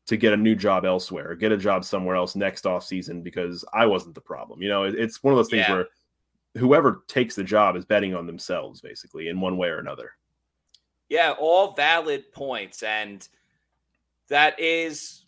to 0.07 0.17
get 0.17 0.33
a 0.33 0.37
new 0.37 0.55
job 0.55 0.85
elsewhere, 0.85 1.35
get 1.35 1.53
a 1.53 1.57
job 1.57 1.85
somewhere 1.85 2.17
else 2.17 2.37
next 2.37 2.67
off 2.67 2.85
season 2.85 3.23
because 3.23 3.65
I 3.73 3.87
wasn't 3.87 4.15
the 4.15 4.21
problem. 4.21 4.63
You 4.63 4.69
know, 4.69 4.85
it, 4.85 4.95
it's 4.95 5.23
one 5.23 5.33
of 5.33 5.39
those 5.39 5.49
things 5.49 5.67
yeah. 5.69 5.75
where 5.75 5.87
whoever 6.57 7.05
takes 7.09 7.35
the 7.35 7.45
job 7.45 7.77
is 7.77 7.85
betting 7.85 8.15
on 8.15 8.27
themselves 8.27 8.81
basically 8.81 9.29
in 9.29 9.41
one 9.41 9.57
way 9.57 9.69
or 9.69 9.79
another. 9.79 10.13
Yeah, 11.09 11.35
all 11.39 11.73
valid 11.73 12.33
points 12.33 12.83
and 12.83 13.27
that 14.29 14.59
is 14.59 15.25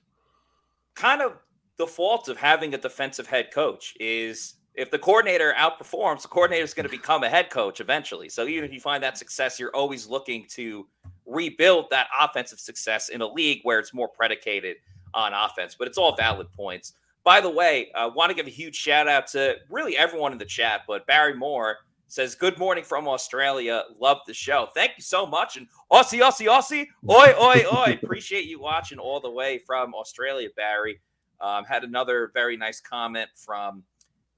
kind 0.95 1.23
of 1.23 1.35
the 1.79 1.87
fault 1.87 2.29
of 2.29 2.37
having 2.37 2.75
a 2.75 2.79
defensive 2.79 3.27
head 3.27 3.51
coach 3.53 3.95
is 3.99 4.55
if 4.75 4.91
the 4.91 4.99
coordinator 4.99 5.55
outperforms, 5.57 6.23
the 6.23 6.29
coordinator 6.29 6.65
is 6.65 6.75
going 6.75 6.87
to 6.87 6.91
become 6.91 7.25
a 7.25 7.29
head 7.29 7.51
coach 7.51 7.81
eventually. 7.81 8.29
So 8.29 8.47
even 8.47 8.65
if 8.65 8.73
you 8.73 8.81
find 8.81 9.03
that 9.03 9.17
success, 9.17 9.59
you're 9.59 9.75
always 9.75 10.07
looking 10.07 10.47
to 10.51 10.87
rebuild 11.27 11.87
that 11.91 12.09
offensive 12.21 12.61
success 12.61 13.09
in 13.09 13.21
a 13.21 13.27
league 13.27 13.61
where 13.63 13.79
it's 13.79 13.95
more 13.95 14.09
predicated 14.09 14.77
on 15.15 15.33
offense. 15.33 15.75
But 15.77 15.89
it's 15.89 15.99
all 15.99 16.15
valid 16.17 16.53
points. 16.53 16.95
By 17.25 17.41
the 17.41 17.51
way, 17.51 17.91
I 17.95 18.05
uh, 18.05 18.11
want 18.11 18.31
to 18.31 18.35
give 18.35 18.47
a 18.47 18.51
huge 18.51 18.77
shout 18.77 19.09
out 19.09 19.27
to 19.29 19.57
really 19.69 19.97
everyone 19.97 20.33
in 20.33 20.39
the 20.39 20.45
chat, 20.45 20.83
but 20.87 21.07
Barry 21.07 21.35
Moore 21.35 21.79
says, 22.07 22.35
Good 22.35 22.59
morning 22.59 22.85
from 22.85 23.07
Australia. 23.07 23.83
Love 24.01 24.19
the 24.27 24.35
show. 24.35 24.69
Thank 24.75 24.93
you 24.97 25.03
so 25.03 25.27
much. 25.27 25.57
And 25.57 25.67
Aussie, 25.93 26.21
Aussie, 26.21 26.47
Aussie. 26.47 26.87
Oi, 27.11 27.35
oi, 27.41 27.65
oi. 27.73 27.99
Appreciate 28.03 28.47
you 28.47 28.61
watching 28.61 28.99
all 28.99 29.21
the 29.21 29.31
way 29.31 29.61
from 29.67 29.95
Australia, 29.95 30.49
Barry. 30.57 31.01
Um, 31.41 31.65
had 31.65 31.85
another 31.85 32.31
very 32.35 32.57
nice 32.57 32.81
comment 32.81 33.29
from 33.35 33.83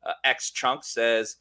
uh, 0.05 0.13
X 0.25 0.51
Chunk 0.51 0.85
says, 0.85 1.37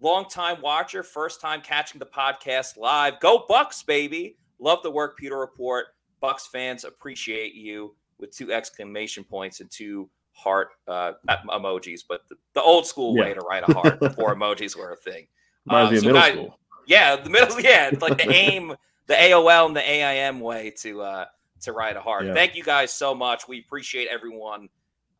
Long 0.00 0.28
time 0.28 0.60
watcher, 0.62 1.02
first 1.02 1.40
time 1.40 1.60
catching 1.60 1.98
the 1.98 2.06
podcast 2.06 2.76
live. 2.76 3.18
Go 3.18 3.44
Bucks, 3.48 3.82
baby. 3.82 4.36
Love 4.60 4.82
the 4.82 4.90
work, 4.90 5.18
Pewter 5.18 5.38
Report. 5.38 5.86
Bucks 6.20 6.46
fans 6.46 6.84
appreciate 6.84 7.54
you 7.54 7.96
with 8.18 8.30
two 8.30 8.52
exclamation 8.52 9.24
points 9.24 9.60
and 9.60 9.70
two 9.70 10.08
heart 10.32 10.70
uh, 10.86 11.12
emojis, 11.28 12.02
but 12.08 12.28
the, 12.28 12.36
the 12.54 12.62
old 12.62 12.86
school 12.86 13.16
yeah. 13.16 13.22
way 13.22 13.34
to 13.34 13.40
write 13.40 13.68
a 13.68 13.72
heart 13.72 13.98
before 14.00 14.34
emojis 14.34 14.76
were 14.76 14.92
a 14.92 14.96
thing. 14.96 15.26
Um, 15.68 15.96
so 15.96 16.06
middle 16.06 16.22
school. 16.22 16.58
Yeah, 16.86 17.16
the 17.16 17.30
middle. 17.30 17.60
Yeah, 17.60 17.90
like 18.00 18.18
the 18.18 18.30
AIM, 18.32 18.74
the 19.06 19.14
AOL, 19.14 19.66
and 19.66 19.76
the 19.76 19.88
AIM 19.88 20.40
way 20.40 20.72
to 20.78 21.02
uh, 21.02 21.24
to 21.62 21.72
ride 21.72 21.96
a 21.96 22.00
heart. 22.00 22.26
Yeah. 22.26 22.34
Thank 22.34 22.54
you 22.54 22.62
guys 22.62 22.92
so 22.92 23.14
much. 23.14 23.48
We 23.48 23.58
appreciate 23.60 24.08
everyone 24.08 24.68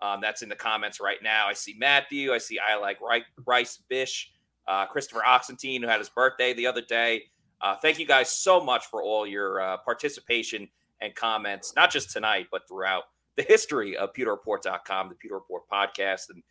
um, 0.01 0.21
that's 0.21 0.43
in 0.43 0.49
the 0.49 0.57
comments 0.57 1.01
right 1.01 1.23
now. 1.23 1.47
I 1.49 1.55
see 1.55 1.75
Matthew. 1.79 2.33
I 2.33 2.39
see 2.39 2.59
I 2.59 2.77
like 2.77 2.99
Rice 3.47 3.79
Bish, 3.89 4.31
uh, 4.67 4.87
Christopher 4.87 5.25
Oxentine, 5.25 5.83
who 5.83 5.89
had 5.89 5.99
his 5.99 6.09
birthday 6.09 6.55
the 6.55 6.67
other 6.67 6.83
day. 6.83 7.25
Uh, 7.61 7.77
thank 7.77 7.99
you 7.99 8.07
guys 8.07 8.31
so 8.31 8.61
much 8.61 8.87
for 8.87 9.03
all 9.03 9.27
your 9.27 9.61
uh, 9.61 9.77
participation 9.79 10.69
and 11.01 11.15
comments, 11.15 11.73
not 11.75 11.91
just 11.91 12.11
tonight, 12.11 12.47
but 12.51 12.69
throughout 12.69 13.05
the 13.37 13.43
history 13.43 13.97
of 13.97 14.13
PewterReport.com, 14.13 15.09
the 15.09 15.15
Pewter 15.15 15.35
Report 15.35 15.63
podcast. 15.73 16.31
And 16.31 16.43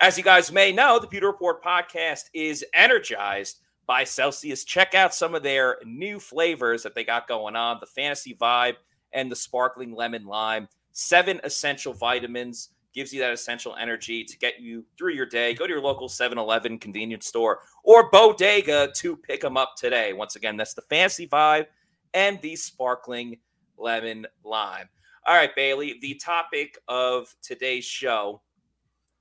as 0.00 0.18
you 0.18 0.24
guys 0.24 0.50
may 0.50 0.72
know, 0.72 0.98
the 0.98 1.06
Pewter 1.06 1.26
Report 1.28 1.62
podcast 1.62 2.24
is 2.32 2.64
energized 2.74 3.60
by 3.86 4.04
Celsius. 4.04 4.64
Check 4.64 4.94
out 4.94 5.14
some 5.14 5.34
of 5.34 5.42
their 5.42 5.78
new 5.84 6.18
flavors 6.18 6.82
that 6.82 6.94
they 6.94 7.04
got 7.04 7.28
going 7.28 7.56
on 7.56 7.78
the 7.80 7.86
fantasy 7.86 8.34
vibe 8.34 8.76
and 9.12 9.30
the 9.30 9.36
sparkling 9.36 9.94
lemon 9.94 10.26
lime. 10.26 10.68
Seven 10.92 11.40
essential 11.44 11.92
vitamins 11.92 12.70
gives 12.94 13.12
you 13.12 13.20
that 13.20 13.32
essential 13.32 13.76
energy 13.76 14.24
to 14.24 14.38
get 14.38 14.60
you 14.60 14.84
through 14.96 15.12
your 15.12 15.26
day. 15.26 15.54
Go 15.54 15.66
to 15.66 15.72
your 15.72 15.82
local 15.82 16.08
7 16.08 16.38
Eleven 16.38 16.78
convenience 16.78 17.26
store 17.26 17.60
or 17.84 18.10
bodega 18.10 18.90
to 18.96 19.16
pick 19.16 19.40
them 19.40 19.56
up 19.56 19.74
today. 19.76 20.12
Once 20.12 20.36
again, 20.36 20.56
that's 20.56 20.74
the 20.74 20.82
Fancy 20.82 21.26
vibe 21.26 21.66
and 22.14 22.40
the 22.42 22.56
sparkling 22.56 23.38
lemon 23.76 24.26
lime. 24.44 24.88
All 25.26 25.34
right, 25.34 25.54
Bailey, 25.54 25.98
the 26.00 26.14
topic 26.14 26.78
of 26.88 27.34
today's 27.42 27.84
show 27.84 28.40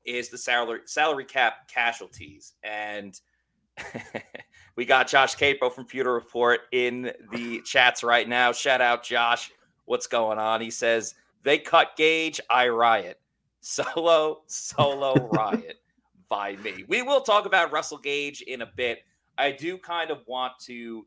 is 0.06 0.30
the 0.30 0.38
salary 0.38 0.80
salary 0.86 1.26
cap 1.26 1.68
casualties. 1.68 2.54
And 2.64 3.20
we 4.76 4.86
got 4.86 5.08
Josh 5.08 5.36
Queipo 5.36 5.72
from 5.72 5.86
Pewter 5.86 6.14
Report 6.14 6.62
in 6.72 7.12
the 7.32 7.62
chats 7.62 8.04
right 8.04 8.28
now. 8.28 8.52
Shout 8.54 8.82
out, 8.82 9.04
Josh. 9.04 9.52
What's 9.86 10.08
going 10.08 10.40
on? 10.40 10.62
He 10.62 10.72
says, 10.72 11.14
they 11.44 11.58
cut 11.58 11.96
Gage, 11.96 12.42
I 12.50 12.68
riot. 12.70 13.20
Solo, 13.70 14.44
solo 14.48 15.14
riot 15.34 15.82
by 16.30 16.56
me. 16.56 16.86
We 16.88 17.02
will 17.02 17.20
talk 17.20 17.46
about 17.46 17.70
Russell 17.74 17.98
Gage 17.98 18.40
in 18.40 18.62
a 18.62 18.66
bit. 18.66 19.00
I 19.38 19.52
do 19.52 19.78
kind 19.78 20.10
of 20.10 20.20
want 20.26 20.54
to 20.68 21.06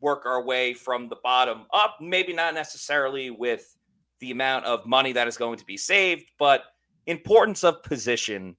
work 0.00 0.26
our 0.26 0.42
way 0.42 0.74
from 0.74 1.08
the 1.08 1.14
bottom 1.22 1.66
up, 1.72 1.98
maybe 2.00 2.32
not 2.32 2.54
necessarily 2.54 3.30
with 3.30 3.76
the 4.18 4.32
amount 4.32 4.64
of 4.64 4.84
money 4.84 5.12
that 5.12 5.28
is 5.28 5.36
going 5.36 5.58
to 5.58 5.64
be 5.64 5.76
saved, 5.76 6.32
but 6.40 6.64
importance 7.06 7.62
of 7.62 7.84
position 7.84 8.56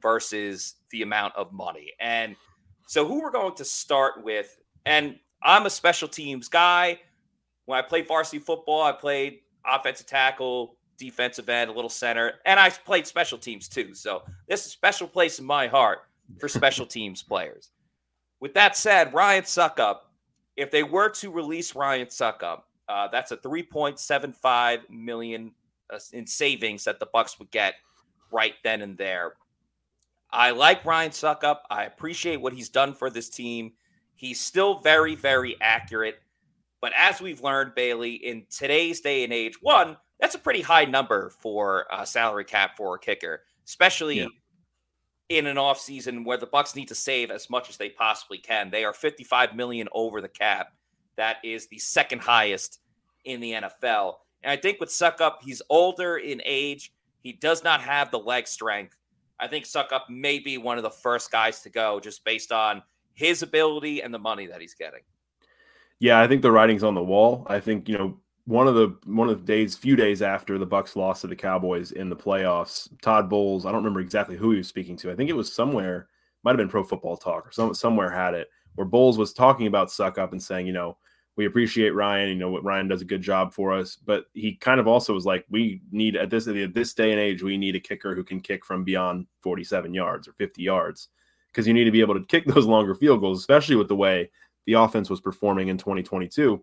versus 0.00 0.76
the 0.92 1.02
amount 1.02 1.36
of 1.36 1.52
money. 1.52 1.92
And 2.00 2.34
so, 2.88 3.06
who 3.06 3.20
we're 3.20 3.30
going 3.32 3.54
to 3.56 3.66
start 3.66 4.24
with, 4.24 4.56
and 4.86 5.18
I'm 5.42 5.66
a 5.66 5.70
special 5.70 6.08
teams 6.08 6.48
guy. 6.48 7.00
When 7.66 7.78
I 7.78 7.82
played 7.82 8.08
varsity 8.08 8.38
football, 8.38 8.80
I 8.82 8.92
played 8.92 9.40
offensive 9.66 10.06
tackle, 10.06 10.78
defensive 10.98 11.48
end, 11.48 11.70
a 11.70 11.72
little 11.72 11.90
center, 11.90 12.34
and 12.46 12.58
I 12.58 12.70
played 12.70 13.06
special 13.06 13.38
teams 13.38 13.68
too. 13.68 13.94
So, 13.94 14.22
this 14.48 14.60
is 14.60 14.66
a 14.66 14.70
special 14.70 15.08
place 15.08 15.38
in 15.38 15.44
my 15.44 15.66
heart 15.66 16.00
for 16.38 16.48
special 16.48 16.86
teams 16.86 17.22
players. 17.22 17.70
With 18.40 18.54
that 18.54 18.76
said, 18.76 19.14
Ryan 19.14 19.44
Succop, 19.44 19.98
if 20.56 20.70
they 20.70 20.82
were 20.82 21.08
to 21.10 21.30
release 21.30 21.74
Ryan 21.74 22.08
Succop, 22.08 22.62
uh, 22.88 23.08
that's 23.08 23.30
a 23.30 23.36
3.75 23.36 24.90
million 24.90 25.52
uh, 25.92 25.98
in 26.12 26.26
savings 26.26 26.84
that 26.84 26.98
the 26.98 27.06
Bucks 27.06 27.38
would 27.38 27.50
get 27.50 27.74
right 28.32 28.54
then 28.64 28.82
and 28.82 28.98
there. 28.98 29.34
I 30.30 30.50
like 30.50 30.84
Ryan 30.84 31.10
Succop. 31.10 31.58
I 31.70 31.84
appreciate 31.84 32.40
what 32.40 32.54
he's 32.54 32.70
done 32.70 32.94
for 32.94 33.10
this 33.10 33.28
team. 33.28 33.72
He's 34.14 34.40
still 34.40 34.80
very, 34.80 35.14
very 35.14 35.56
accurate. 35.60 36.20
But 36.80 36.92
as 36.96 37.20
we've 37.20 37.42
learned, 37.42 37.74
Bailey, 37.74 38.14
in 38.14 38.44
today's 38.50 39.00
day 39.00 39.24
and 39.24 39.32
age, 39.32 39.60
one, 39.62 39.96
that's 40.22 40.36
a 40.36 40.38
pretty 40.38 40.62
high 40.62 40.84
number 40.84 41.30
for 41.40 41.84
a 41.92 42.06
salary 42.06 42.44
cap 42.44 42.76
for 42.76 42.94
a 42.94 42.98
kicker, 42.98 43.42
especially 43.66 44.20
yeah. 44.20 44.28
in 45.28 45.48
an 45.48 45.56
offseason 45.56 46.24
where 46.24 46.38
the 46.38 46.46
Bucks 46.46 46.76
need 46.76 46.86
to 46.88 46.94
save 46.94 47.32
as 47.32 47.50
much 47.50 47.68
as 47.68 47.76
they 47.76 47.88
possibly 47.88 48.38
can. 48.38 48.70
They 48.70 48.84
are 48.84 48.94
55 48.94 49.56
million 49.56 49.88
over 49.90 50.20
the 50.20 50.28
cap. 50.28 50.74
That 51.16 51.38
is 51.42 51.66
the 51.66 51.78
second 51.80 52.20
highest 52.20 52.78
in 53.24 53.40
the 53.40 53.50
NFL. 53.50 54.14
And 54.44 54.52
I 54.52 54.56
think 54.56 54.78
with 54.78 54.90
Succop, 54.90 55.38
he's 55.42 55.60
older 55.68 56.18
in 56.18 56.40
age. 56.44 56.92
He 57.20 57.32
does 57.32 57.64
not 57.64 57.80
have 57.80 58.12
the 58.12 58.20
leg 58.20 58.46
strength. 58.46 58.96
I 59.40 59.48
think 59.48 59.64
Succop 59.64 60.02
may 60.08 60.38
be 60.38 60.56
one 60.56 60.76
of 60.76 60.84
the 60.84 60.90
first 60.90 61.32
guys 61.32 61.62
to 61.62 61.68
go 61.68 61.98
just 61.98 62.24
based 62.24 62.52
on 62.52 62.80
his 63.12 63.42
ability 63.42 64.02
and 64.02 64.14
the 64.14 64.20
money 64.20 64.46
that 64.46 64.60
he's 64.60 64.74
getting. 64.74 65.00
Yeah, 65.98 66.20
I 66.20 66.28
think 66.28 66.42
the 66.42 66.52
writing's 66.52 66.84
on 66.84 66.94
the 66.94 67.02
wall. 67.02 67.44
I 67.48 67.58
think, 67.58 67.88
you 67.88 67.98
know, 67.98 68.20
one 68.46 68.66
of 68.66 68.74
the 68.74 68.96
one 69.04 69.28
of 69.28 69.38
the 69.38 69.44
days, 69.44 69.76
few 69.76 69.96
days 69.96 70.20
after 70.20 70.58
the 70.58 70.66
Bucks 70.66 70.96
lost 70.96 71.20
to 71.20 71.28
the 71.28 71.36
Cowboys 71.36 71.92
in 71.92 72.08
the 72.08 72.16
playoffs, 72.16 72.88
Todd 73.00 73.28
Bowles, 73.30 73.64
I 73.64 73.70
don't 73.70 73.82
remember 73.82 74.00
exactly 74.00 74.36
who 74.36 74.50
he 74.50 74.58
was 74.58 74.68
speaking 74.68 74.96
to. 74.98 75.12
I 75.12 75.14
think 75.14 75.30
it 75.30 75.36
was 75.36 75.52
somewhere, 75.52 76.08
might 76.42 76.52
have 76.52 76.58
been 76.58 76.68
Pro 76.68 76.82
Football 76.82 77.16
Talk 77.16 77.46
or 77.46 77.52
some 77.52 77.74
somewhere 77.74 78.10
had 78.10 78.34
it, 78.34 78.48
where 78.74 78.86
Bowles 78.86 79.18
was 79.18 79.32
talking 79.32 79.68
about 79.68 79.88
Succop 79.88 80.32
and 80.32 80.42
saying, 80.42 80.66
you 80.66 80.72
know, 80.72 80.96
we 81.36 81.46
appreciate 81.46 81.94
Ryan. 81.94 82.30
You 82.30 82.34
know 82.34 82.50
what 82.50 82.64
Ryan 82.64 82.88
does 82.88 83.00
a 83.00 83.06
good 83.06 83.22
job 83.22 83.54
for 83.54 83.72
us, 83.72 83.96
but 83.96 84.24
he 84.34 84.54
kind 84.56 84.80
of 84.80 84.88
also 84.88 85.14
was 85.14 85.24
like, 85.24 85.46
we 85.48 85.80
need 85.92 86.16
at 86.16 86.28
this 86.28 86.48
at 86.48 86.74
this 86.74 86.94
day 86.94 87.12
and 87.12 87.20
age, 87.20 87.42
we 87.42 87.56
need 87.56 87.76
a 87.76 87.80
kicker 87.80 88.14
who 88.14 88.24
can 88.24 88.40
kick 88.40 88.64
from 88.64 88.82
beyond 88.84 89.26
47 89.42 89.94
yards 89.94 90.26
or 90.26 90.32
50 90.32 90.62
yards 90.62 91.08
because 91.50 91.66
you 91.66 91.74
need 91.74 91.84
to 91.84 91.90
be 91.90 92.00
able 92.00 92.14
to 92.14 92.26
kick 92.26 92.44
those 92.46 92.66
longer 92.66 92.94
field 92.94 93.20
goals, 93.20 93.38
especially 93.38 93.76
with 93.76 93.88
the 93.88 93.96
way 93.96 94.30
the 94.66 94.74
offense 94.74 95.08
was 95.08 95.20
performing 95.20 95.68
in 95.68 95.78
2022. 95.78 96.62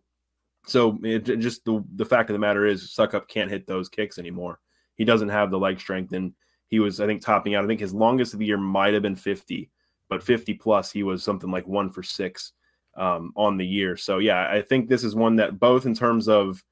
So 0.65 0.97
it, 1.03 1.21
just 1.39 1.65
the 1.65 1.83
the 1.95 2.05
fact 2.05 2.29
of 2.29 2.33
the 2.33 2.39
matter 2.39 2.65
is, 2.65 2.93
Succop 2.93 3.27
can't 3.27 3.49
hit 3.49 3.65
those 3.65 3.89
kicks 3.89 4.17
anymore. 4.19 4.59
He 4.95 5.05
doesn't 5.05 5.29
have 5.29 5.51
the 5.51 5.59
leg 5.59 5.79
strength, 5.79 6.13
and 6.13 6.33
he 6.67 6.79
was 6.79 6.99
I 6.99 7.05
think 7.05 7.21
topping 7.21 7.55
out. 7.55 7.63
I 7.63 7.67
think 7.67 7.79
his 7.79 7.93
longest 7.93 8.33
of 8.33 8.39
the 8.39 8.45
year 8.45 8.57
might 8.57 8.93
have 8.93 9.03
been 9.03 9.15
50, 9.15 9.69
but 10.09 10.23
50 10.23 10.53
plus, 10.55 10.91
he 10.91 11.03
was 11.03 11.23
something 11.23 11.51
like 11.51 11.67
one 11.67 11.89
for 11.89 12.03
six 12.03 12.53
um, 12.97 13.31
on 13.35 13.57
the 13.57 13.65
year. 13.65 13.95
So 13.97 14.19
yeah, 14.19 14.49
I 14.49 14.61
think 14.61 14.89
this 14.89 15.03
is 15.03 15.15
one 15.15 15.35
that 15.37 15.59
both 15.59 15.85
in 15.85 15.93
terms 15.93 16.27
of 16.27 16.63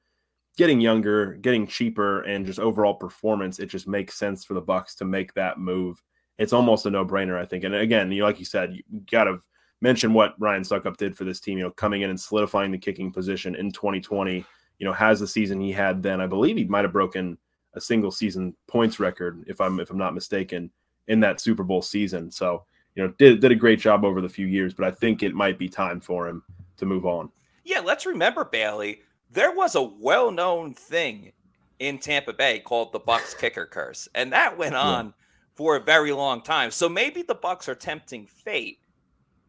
getting 0.56 0.80
younger, 0.80 1.34
getting 1.34 1.66
cheaper, 1.66 2.22
and 2.22 2.44
just 2.44 2.58
overall 2.58 2.94
performance, 2.94 3.58
it 3.58 3.66
just 3.66 3.88
makes 3.88 4.18
sense 4.18 4.44
for 4.44 4.54
the 4.54 4.60
Bucks 4.60 4.94
to 4.96 5.04
make 5.04 5.32
that 5.34 5.58
move. 5.58 6.02
It's 6.36 6.52
almost 6.52 6.86
a 6.86 6.90
no-brainer, 6.90 7.40
I 7.40 7.46
think. 7.46 7.64
And 7.64 7.74
again, 7.74 8.12
you 8.12 8.20
know, 8.20 8.26
like 8.26 8.38
you 8.38 8.44
said, 8.44 8.74
you 8.74 8.82
got 9.10 9.24
to 9.24 9.38
mention 9.80 10.12
what 10.12 10.34
Ryan 10.38 10.62
Succop 10.62 10.96
did 10.96 11.16
for 11.16 11.24
this 11.24 11.40
team. 11.40 11.58
You 11.58 11.64
know, 11.64 11.70
coming 11.70 12.02
in 12.02 12.10
and 12.10 12.20
solidifying 12.20 12.70
the 12.70 12.78
kicking 12.78 13.12
position 13.12 13.54
in 13.54 13.72
2020. 13.72 14.44
You 14.78 14.86
know, 14.86 14.92
has 14.92 15.18
the 15.18 15.26
season 15.26 15.60
he 15.60 15.72
had 15.72 16.02
then. 16.02 16.20
I 16.20 16.26
believe 16.26 16.56
he 16.56 16.64
might 16.64 16.84
have 16.84 16.92
broken 16.92 17.36
a 17.74 17.80
single 17.80 18.10
season 18.10 18.54
points 18.66 19.00
record, 19.00 19.44
if 19.46 19.60
I'm 19.60 19.80
if 19.80 19.90
I'm 19.90 19.98
not 19.98 20.14
mistaken, 20.14 20.70
in 21.08 21.20
that 21.20 21.40
Super 21.40 21.64
Bowl 21.64 21.82
season. 21.82 22.30
So 22.30 22.64
you 22.94 23.02
know, 23.02 23.12
did 23.18 23.40
did 23.40 23.52
a 23.52 23.56
great 23.56 23.80
job 23.80 24.04
over 24.04 24.20
the 24.20 24.28
few 24.28 24.46
years, 24.46 24.74
but 24.74 24.86
I 24.86 24.90
think 24.90 25.22
it 25.22 25.34
might 25.34 25.58
be 25.58 25.68
time 25.68 26.00
for 26.00 26.28
him 26.28 26.42
to 26.76 26.86
move 26.86 27.06
on. 27.06 27.30
Yeah, 27.64 27.80
let's 27.80 28.06
remember 28.06 28.44
Bailey. 28.44 29.02
There 29.30 29.54
was 29.54 29.74
a 29.74 29.82
well-known 29.82 30.72
thing 30.72 31.32
in 31.78 31.98
Tampa 31.98 32.32
Bay 32.32 32.60
called 32.60 32.92
the 32.92 32.98
Bucks 32.98 33.34
kicker 33.34 33.66
curse, 33.66 34.08
and 34.14 34.32
that 34.32 34.56
went 34.56 34.74
on 34.74 35.06
yeah. 35.06 35.12
for 35.54 35.76
a 35.76 35.80
very 35.80 36.12
long 36.12 36.42
time. 36.42 36.70
So 36.70 36.88
maybe 36.88 37.22
the 37.22 37.34
Bucks 37.34 37.68
are 37.68 37.74
tempting 37.74 38.26
fate 38.26 38.78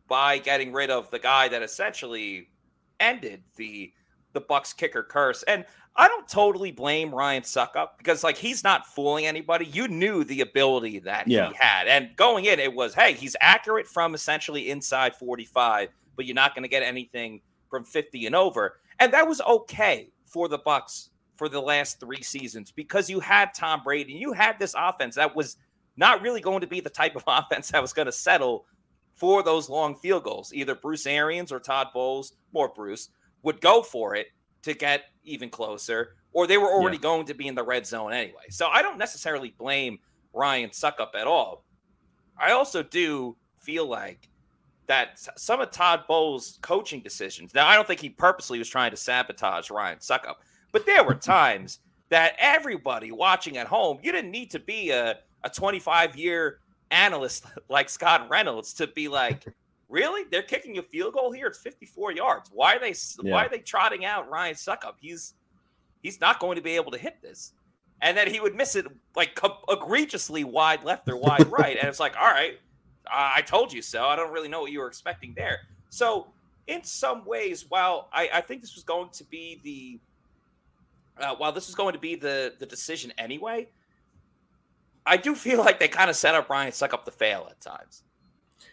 by 0.10 0.38
getting 0.38 0.74
rid 0.74 0.90
of 0.90 1.10
the 1.12 1.20
guy 1.20 1.48
that 1.48 1.62
essentially 1.62 2.50
ended 3.00 3.44
the 3.56 3.94
the 4.34 4.42
Bucks 4.42 4.74
kicker 4.74 5.04
curse. 5.04 5.44
And 5.44 5.66
I 5.96 6.08
don't 6.08 6.28
totally 6.28 6.72
blame 6.72 7.14
Ryan 7.14 7.44
Succop 7.44 7.98
because 7.98 8.24
like 8.24 8.38
he's 8.38 8.64
not 8.64 8.88
fooling 8.88 9.26
anybody. 9.26 9.66
You 9.66 9.88
knew 9.88 10.24
the 10.24 10.42
ability 10.42 11.00
that 11.00 11.28
yeah. 11.28 11.50
he 11.50 11.56
had. 11.60 11.88
And 11.88 12.16
going 12.16 12.46
in, 12.46 12.60
it 12.60 12.74
was, 12.74 12.94
hey, 12.94 13.14
he's 13.14 13.36
accurate 13.42 13.88
from 13.88 14.14
essentially 14.14 14.70
inside 14.70 15.16
45, 15.16 15.90
but 16.16 16.26
you're 16.26 16.36
not 16.36 16.54
going 16.54 16.64
to 16.64 16.70
get 16.70 16.84
anything 16.84 17.42
from 17.70 17.84
50 17.84 18.28
and 18.28 18.36
over. 18.36 18.78
And 19.00 19.14
that 19.14 19.28
was 19.28 19.42
okay 19.42 20.12
for 20.26 20.48
the 20.48 20.60
Bucks 20.60 21.10
for 21.36 21.50
the 21.50 21.62
last 21.62 22.00
three 22.00 22.22
seasons 22.22 22.72
because 22.72 23.10
you 23.10 23.20
had 23.20 23.54
Tom 23.54 23.82
Brady 23.84 24.12
and 24.12 24.22
you 24.22 24.34
had 24.34 24.60
this 24.60 24.76
offense 24.78 25.16
that 25.16 25.36
was 25.36 25.58
not 25.98 26.22
really 26.22 26.42
going 26.42 26.62
to 26.62 26.68
be 26.68 26.82
the 26.82 26.90
type 26.90 27.16
of 27.16 27.24
offense 27.28 27.72
that 27.72 27.82
was 27.82 27.94
going 27.94 28.06
to 28.06 28.12
settle 28.12 28.66
for 29.20 29.44
those 29.44 29.70
long 29.70 29.96
field 29.96 30.24
goals. 30.24 30.54
Either 30.54 30.74
Bruce 30.74 31.06
Arians 31.06 31.52
or 31.52 31.60
Todd 31.60 31.88
Bowles, 31.94 32.34
more 32.54 32.70
Bruce, 32.70 33.10
would 33.44 33.60
go 33.60 33.84
for 33.84 34.16
it 34.16 34.28
to 34.64 34.74
get 34.74 35.06
even 35.24 35.50
closer, 35.50 36.16
or 36.32 36.48
they 36.48 36.58
were 36.58 36.72
already 36.72 36.98
yeah. 36.98 37.02
going 37.04 37.26
to 37.26 37.34
be 37.34 37.48
in 37.48 37.56
the 37.56 37.64
red 37.64 37.86
zone 37.86 38.14
anyway. 38.14 38.44
So 38.50 38.68
I 38.68 38.82
don't 38.82 38.98
necessarily 38.98 39.54
blame 39.58 40.00
Ryan 40.34 40.70
Succop 40.70 41.16
at 41.16 41.28
all. 41.28 41.66
I 42.38 42.52
also 42.52 42.82
do 42.82 43.36
feel 43.58 43.86
like 43.86 44.30
that 44.88 45.20
some 45.38 45.60
of 45.60 45.70
Todd 45.72 46.06
Bowles' 46.08 46.58
coaching 46.62 47.02
decisions. 47.02 47.54
Now, 47.54 47.68
I 47.68 47.76
don't 47.76 47.88
think 47.88 48.00
he 48.00 48.10
purposely 48.10 48.58
was 48.58 48.70
trying 48.70 48.92
to 48.92 48.98
sabotage 48.98 49.70
Ryan 49.70 50.00
Succop, 50.00 50.36
but 50.72 50.86
there 50.86 51.04
were 51.04 51.14
times 51.16 51.80
that 52.10 52.36
everybody 52.40 53.12
watching 53.12 53.58
at 53.58 53.68
home, 53.68 54.00
you 54.02 54.12
didn't 54.12 54.32
need 54.32 54.50
to 54.52 54.60
be 54.60 54.92
a, 54.92 55.20
a 55.44 55.50
25 55.50 56.16
year 56.16 56.60
analyst 56.92 57.46
like 57.70 57.90
Scott 57.90 58.30
Reynolds 58.30 58.74
to 58.76 58.88
be 58.88 59.08
like, 59.08 59.46
really? 59.88 60.26
They're 60.32 60.44
kicking 60.44 60.78
a 60.78 60.84
field 60.84 61.14
goal 61.14 61.32
here. 61.32 61.48
It's 61.48 61.60
54 61.60 62.14
yards. 62.14 62.50
Why 62.54 62.76
are 62.76 62.80
they 62.80 62.96
yeah. 63.24 63.34
why 63.34 63.46
are 63.46 63.50
they 63.50 63.60
trotting 63.60 64.06
out 64.06 64.30
Ryan 64.30 64.56
Succop? 64.56 64.94
He's 65.00 65.34
he's 66.02 66.22
not 66.22 66.40
going 66.40 66.56
to 66.56 66.62
be 66.62 66.76
able 66.76 66.92
to 66.92 66.98
hit 66.98 67.22
this. 67.22 67.54
And 68.02 68.16
then 68.16 68.32
he 68.32 68.40
would 68.40 68.56
miss 68.56 68.76
it 68.76 68.86
like 69.16 69.38
egregiously 69.70 70.46
wide 70.46 70.84
left 70.84 71.10
or 71.10 71.18
wide 71.18 71.48
right. 71.52 71.78
And 71.78 71.88
it's 71.88 72.00
like, 72.00 72.16
all 72.18 72.32
right, 72.32 72.58
I 73.12 73.42
told 73.42 73.74
you 73.74 73.82
so. 73.82 74.06
I 74.06 74.16
don't 74.16 74.32
really 74.32 74.48
know 74.48 74.62
what 74.62 74.72
you 74.72 74.80
were 74.80 74.88
expecting 74.88 75.34
there. 75.36 75.62
So, 75.90 76.28
in 76.68 76.84
some 76.84 77.26
ways, 77.26 77.66
while 77.68 78.10
I, 78.14 78.30
I 78.36 78.42
think 78.42 78.62
this 78.62 78.76
was 78.76 78.84
going 78.84 79.10
to 79.10 79.24
be 79.26 79.60
the 79.64 80.00
uh, 81.24 81.36
while 81.36 81.52
this 81.52 81.68
was 81.68 81.76
going 81.76 81.94
to 81.94 82.00
be 82.00 82.16
the 82.16 82.54
the 82.60 82.66
decision 82.66 83.12
anyway, 83.18 83.68
I 85.10 85.18
do 85.18 85.34
feel 85.34 85.60
like 85.60 85.80
they 85.80 85.88
kind 85.88 86.10
of 86.10 86.16
set 86.16 86.36
up 86.36 86.50
Ryan 86.50 86.72
Succop 86.72 87.04
the 87.04 87.12
fail 87.12 87.48
at 87.50 87.60
times. 87.60 88.04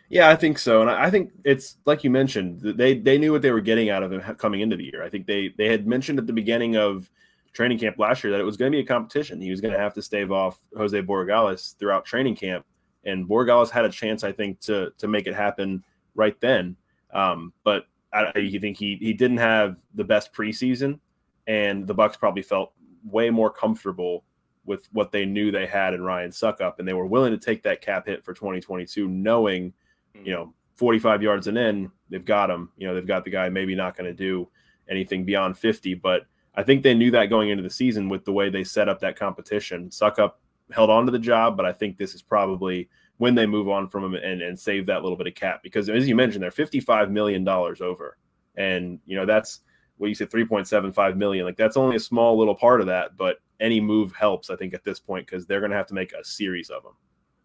Yeah, 0.09 0.29
I 0.29 0.37
think 0.37 0.59
so, 0.59 0.83
and 0.83 0.91
I 0.91 1.11
think 1.11 1.33
it's 1.45 1.79
like 1.85 2.05
you 2.05 2.11
mentioned. 2.11 2.61
They 2.61 2.95
they 2.95 3.19
knew 3.19 3.33
what 3.33 3.43
they 3.43 3.51
were 3.51 3.61
getting 3.61 3.91
out 3.91 4.05
of 4.05 4.13
him 4.13 4.21
coming 4.37 4.61
into 4.61 4.77
the 4.77 4.85
year. 4.85 5.03
I 5.03 5.09
think 5.09 5.27
they 5.27 5.53
they 5.57 5.69
had 5.69 5.87
mentioned 5.87 6.19
at 6.19 6.27
the 6.29 6.33
beginning 6.33 6.77
of 6.77 7.11
training 7.53 7.79
camp 7.79 7.99
last 7.99 8.23
year 8.23 8.31
that 8.33 8.41
it 8.41 8.45
was 8.45 8.57
going 8.57 8.71
to 8.71 8.77
be 8.77 8.83
a 8.83 8.87
competition. 8.87 9.41
He 9.41 9.51
was 9.51 9.61
going 9.61 9.73
to 9.73 9.81
have 9.81 9.95
to 9.95 10.03
stave 10.03 10.31
off 10.31 10.59
Jose 10.77 11.01
Borregales 11.03 11.77
throughout 11.79 12.05
training 12.05 12.37
camp, 12.37 12.65
and 13.05 13.27
Borregales 13.29 13.71
had 13.71 13.85
a 13.85 13.89
chance, 13.89 14.23
I 14.23 14.31
think, 14.31 14.61
to 14.61 14.93
to 14.99 15.09
make 15.09 15.27
it 15.27 15.35
happen 15.35 15.83
right 16.15 16.39
then. 16.41 16.77
Um, 17.13 17.53
but 17.65 17.87
I, 18.13 18.27
I 18.27 18.59
think 18.61 18.77
he 18.77 18.97
he 19.01 19.13
didn't 19.13 19.39
have 19.39 19.79
the 19.95 20.05
best 20.05 20.33
preseason, 20.33 21.01
and 21.49 21.85
the 21.85 21.95
Bucks 21.95 22.17
probably 22.17 22.43
felt 22.43 22.73
way 23.05 23.31
more 23.31 23.51
comfortable 23.51 24.23
with 24.67 24.89
what 24.93 25.13
they 25.13 25.25
knew 25.25 25.51
they 25.51 25.67
had 25.67 25.95
in 25.95 26.03
Ryan 26.03 26.31
Succop, 26.31 26.79
and 26.79 26.87
they 26.87 26.93
were 26.93 27.07
willing 27.07 27.33
to 27.33 27.39
take 27.39 27.63
that 27.63 27.81
cap 27.81 28.07
hit 28.07 28.25
for 28.25 28.35
2022, 28.35 29.09
knowing 29.09 29.73
hmm. 30.15 30.27
you 30.27 30.33
know, 30.33 30.53
45 30.75 31.23
yards 31.23 31.47
and 31.47 31.57
in, 31.57 31.91
they've 32.11 32.25
got 32.25 32.51
him. 32.51 32.71
You 32.77 32.87
know, 32.87 32.95
they've 32.95 33.07
got 33.07 33.25
the 33.25 33.31
guy 33.31 33.49
maybe 33.49 33.75
not 33.75 33.97
going 33.97 34.11
to 34.11 34.15
do 34.15 34.49
anything 34.89 35.25
beyond 35.25 35.57
50, 35.57 35.95
but 35.95 36.27
I 36.55 36.63
think 36.63 36.83
they 36.83 36.95
knew 36.95 37.11
that 37.11 37.27
going 37.27 37.51
into 37.51 37.63
the 37.63 37.71
season 37.71 38.09
with 38.09 38.25
the 38.25 38.33
way 38.33 38.51
they 38.51 38.65
set 38.65 38.89
up 38.89 39.01
that 39.01 39.19
competition. 39.19 39.91
Succop 39.91 40.33
held 40.73 40.91
on 40.91 41.07
to 41.07 41.13
the 41.13 41.19
job, 41.19 41.57
but 41.57 41.67
I 41.67 41.73
think 41.73 41.97
this 41.97 42.15
is 42.15 42.23
probably 42.23 42.89
when 43.19 43.35
they 43.35 43.47
move 43.47 43.69
on 43.69 43.89
from 43.89 44.05
him 44.05 44.15
and, 44.15 44.43
and 44.43 44.59
save 44.59 44.87
that 44.87 45.03
little 45.03 45.17
bit 45.17 45.27
of 45.27 45.35
cap 45.35 45.63
because 45.63 45.89
as 45.89 46.07
you 46.09 46.15
mentioned, 46.15 46.43
they're 46.43 46.51
$55 46.51 47.11
million 47.11 47.47
over. 47.49 48.19
And, 48.57 49.01
you 49.07 49.17
know, 49.17 49.27
that's 49.27 49.61
what 49.99 50.09
you 50.09 50.15
said, 50.15 50.31
3.75 50.31 51.17
million. 51.17 51.45
Like 51.45 51.57
that's 51.57 51.77
only 51.77 51.97
a 51.97 52.01
small 52.01 52.39
little 52.39 52.55
part 52.55 52.81
of 52.81 52.87
that, 52.87 53.17
but 53.17 53.39
any 53.61 53.81
move 53.81 54.13
helps, 54.13 54.51
I 54.51 54.57
think, 54.57 54.75
at 54.75 54.85
this 54.85 54.99
point, 54.99 55.27
because 55.27 55.47
they're 55.47 55.61
going 55.61 55.71
to 55.71 55.77
have 55.77 55.87
to 55.87 55.95
make 55.95 56.13
a 56.13 56.25
series 56.25 56.71
of 56.71 56.83
them. 56.83 56.93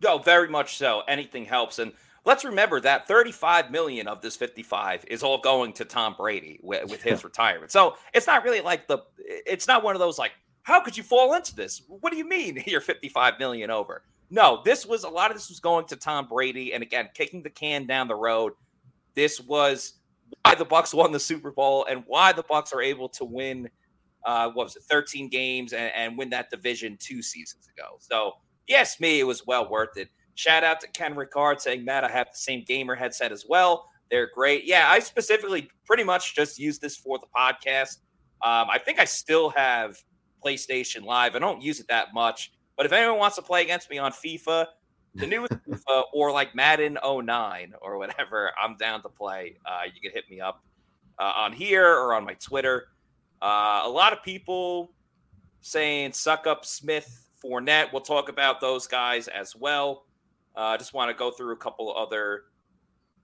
No, 0.03 0.17
very 0.17 0.49
much 0.49 0.77
so. 0.77 1.03
Anything 1.07 1.45
helps. 1.45 1.79
And 1.79 1.93
let's 2.25 2.43
remember 2.43 2.79
that 2.81 3.07
35 3.07 3.71
million 3.71 4.07
of 4.07 4.21
this 4.21 4.35
55 4.35 5.05
is 5.07 5.23
all 5.23 5.39
going 5.39 5.73
to 5.73 5.85
Tom 5.85 6.15
Brady 6.17 6.59
with, 6.61 6.89
with 6.89 7.01
his 7.01 7.23
retirement. 7.23 7.71
So 7.71 7.95
it's 8.13 8.27
not 8.27 8.43
really 8.43 8.61
like 8.61 8.87
the 8.87 8.99
it's 9.25 9.67
not 9.67 9.83
one 9.83 9.95
of 9.95 9.99
those 9.99 10.17
like 10.17 10.31
how 10.63 10.79
could 10.81 10.95
you 10.95 11.03
fall 11.03 11.33
into 11.33 11.55
this? 11.55 11.81
What 11.87 12.11
do 12.11 12.17
you 12.17 12.27
mean 12.27 12.63
you're 12.67 12.81
55 12.81 13.39
million 13.39 13.71
over? 13.71 14.03
No, 14.29 14.61
this 14.63 14.85
was 14.85 15.03
a 15.03 15.09
lot 15.09 15.31
of 15.31 15.37
this 15.37 15.49
was 15.49 15.59
going 15.59 15.85
to 15.87 15.95
Tom 15.95 16.27
Brady 16.27 16.73
and 16.73 16.83
again 16.83 17.09
kicking 17.13 17.43
the 17.43 17.49
can 17.49 17.85
down 17.85 18.07
the 18.07 18.15
road. 18.15 18.53
This 19.13 19.41
was 19.41 19.93
why 20.43 20.55
the 20.55 20.65
Bucks 20.65 20.93
won 20.93 21.11
the 21.11 21.19
Super 21.19 21.51
Bowl 21.51 21.85
and 21.89 22.03
why 22.07 22.31
the 22.31 22.43
Bucks 22.43 22.73
are 22.73 22.81
able 22.81 23.09
to 23.09 23.25
win 23.25 23.69
uh 24.25 24.49
what 24.49 24.65
was 24.65 24.75
it 24.75 24.83
13 24.83 25.29
games 25.29 25.73
and, 25.73 25.91
and 25.95 26.17
win 26.17 26.29
that 26.29 26.49
division 26.49 26.97
2 26.99 27.21
seasons 27.21 27.67
ago. 27.75 27.97
So, 27.99 28.33
yes, 28.67 28.99
me 28.99 29.19
it 29.19 29.23
was 29.23 29.45
well 29.47 29.69
worth 29.69 29.97
it. 29.97 30.09
Shout 30.35 30.63
out 30.63 30.79
to 30.81 30.87
Ken 30.87 31.15
Ricard 31.15 31.59
saying, 31.59 31.83
Matt, 31.85 32.03
I 32.03 32.09
have 32.09 32.27
the 32.31 32.37
same 32.37 32.63
gamer 32.65 32.95
headset 32.95 33.31
as 33.31 33.45
well. 33.47 33.87
They're 34.09 34.29
great. 34.33 34.65
Yeah, 34.65 34.87
I 34.89 34.99
specifically 34.99 35.69
pretty 35.85 36.03
much 36.03 36.35
just 36.35 36.59
use 36.59 36.79
this 36.79 36.97
for 36.97 37.19
the 37.19 37.27
podcast. 37.35 37.97
Um, 38.43 38.69
I 38.69 38.79
think 38.83 38.99
I 38.99 39.05
still 39.05 39.49
have 39.51 39.97
PlayStation 40.43 41.03
Live. 41.03 41.35
I 41.35 41.39
don't 41.39 41.61
use 41.61 41.79
it 41.79 41.87
that 41.89 42.13
much, 42.13 42.51
but 42.75 42.85
if 42.85 42.91
anyone 42.91 43.19
wants 43.19 43.35
to 43.37 43.41
play 43.41 43.61
against 43.61 43.89
me 43.89 43.99
on 43.99 44.11
FIFA, 44.11 44.65
the 45.15 45.27
new 45.27 45.47
FIFA, 45.47 46.03
or 46.13 46.31
like 46.31 46.55
Madden 46.55 46.97
09 47.03 47.73
or 47.81 47.97
whatever, 47.97 48.51
I'm 48.61 48.77
down 48.77 49.01
to 49.03 49.09
play. 49.09 49.57
Uh, 49.65 49.83
you 49.93 50.01
can 50.01 50.11
hit 50.11 50.29
me 50.29 50.39
up 50.39 50.63
uh, 51.19 51.33
on 51.35 51.53
here 51.53 51.87
or 51.87 52.13
on 52.13 52.23
my 52.23 52.33
Twitter. 52.35 52.87
Uh, 53.41 53.81
a 53.83 53.89
lot 53.89 54.13
of 54.13 54.23
people 54.23 54.93
saying 55.61 56.11
Succop 56.11 56.65
Smith 56.65 57.27
Fournette. 57.43 57.91
We'll 57.91 58.01
talk 58.01 58.29
about 58.29 58.61
those 58.61 58.87
guys 58.87 59.27
as 59.27 59.55
well. 59.55 60.05
I 60.55 60.75
uh, 60.75 60.77
just 60.77 60.93
want 60.93 61.09
to 61.09 61.17
go 61.17 61.31
through 61.31 61.53
a 61.53 61.57
couple 61.57 61.95
other 61.95 62.43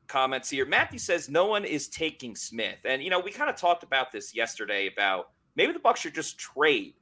comments 0.08 0.50
here. 0.50 0.66
Matthew 0.66 1.00
says 1.00 1.30
no 1.30 1.46
one 1.46 1.66
is 1.66 1.88
taking 1.88 2.36
Smith, 2.36 2.78
and 2.86 3.04
you 3.04 3.10
know 3.10 3.20
we 3.20 3.32
kind 3.32 3.50
of 3.50 3.58
talked 3.58 3.84
about 3.84 4.12
this 4.12 4.34
yesterday 4.34 4.88
about 4.88 5.32
maybe 5.56 5.74
the 5.74 5.80
Bucks 5.80 6.00
should 6.00 6.16
just 6.16 6.38
trade 6.38 6.94